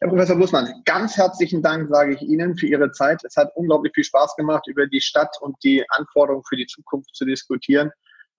Herr 0.00 0.08
Professor 0.08 0.36
Bussmann, 0.36 0.82
ganz 0.84 1.16
herzlichen 1.16 1.62
Dank 1.62 1.88
sage 1.88 2.14
ich 2.14 2.22
Ihnen 2.22 2.56
für 2.56 2.66
Ihre 2.66 2.92
Zeit. 2.92 3.22
Es 3.24 3.36
hat 3.36 3.50
unglaublich 3.56 3.92
viel 3.94 4.04
Spaß 4.04 4.36
gemacht, 4.36 4.66
über 4.68 4.86
die 4.86 5.00
Stadt 5.00 5.36
und 5.40 5.56
die 5.64 5.84
Anforderungen 5.90 6.44
für 6.48 6.56
die 6.56 6.66
Zukunft 6.66 7.14
zu 7.14 7.24
diskutieren. 7.24 7.90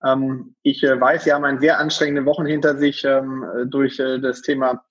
Ähm, 0.04 0.54
ich 0.62 0.82
äh, 0.82 1.00
weiß, 1.00 1.24
Sie 1.24 1.32
haben 1.32 1.44
einen 1.44 1.60
sehr 1.60 1.78
anstrengende 1.78 2.24
Wochen 2.24 2.46
hinter 2.46 2.76
sich 2.78 3.04
ähm, 3.04 3.44
durch 3.66 3.98
äh, 3.98 4.18
das 4.18 4.42
Thema 4.42 4.84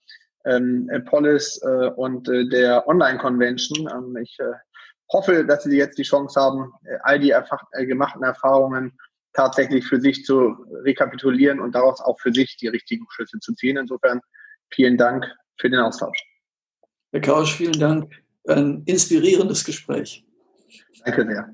ähm, 0.46 0.90
Polis 1.06 1.62
äh, 1.64 1.90
und 1.96 2.28
äh, 2.30 2.48
der 2.48 2.88
Online-Convention. 2.88 4.18
Ich 4.22 4.38
hoffe, 5.12 5.46
dass 5.46 5.64
Sie 5.64 5.78
jetzt 5.78 5.98
die 5.98 6.04
Chance 6.04 6.40
haben, 6.40 6.74
all 7.04 7.20
die 7.20 7.34
gemachten 7.86 8.24
Erfahrungen 8.24 8.98
tatsächlich 9.38 9.86
für 9.86 10.02
sich 10.02 10.26
zu 10.26 10.56
rekapitulieren 10.84 11.60
und 11.62 11.76
daraus 11.76 12.02
auch 12.02 12.20
für 12.20 12.34
sich 12.34 12.58
die 12.58 12.68
richtigen 12.68 13.06
Schlüsse 13.12 13.40
zu 13.40 13.54
ziehen. 13.54 13.78
Insofern 13.78 14.20
vielen 14.74 14.98
Dank 14.98 15.26
für 15.58 15.70
den 15.70 15.80
Austausch. 15.80 16.18
Herr 17.12 17.22
Kausch, 17.22 17.56
vielen 17.56 17.80
Dank. 17.80 18.12
Ein 18.48 18.82
inspirierendes 18.86 19.64
Gespräch. 19.64 20.26
Danke 21.06 21.26
sehr. 21.28 21.54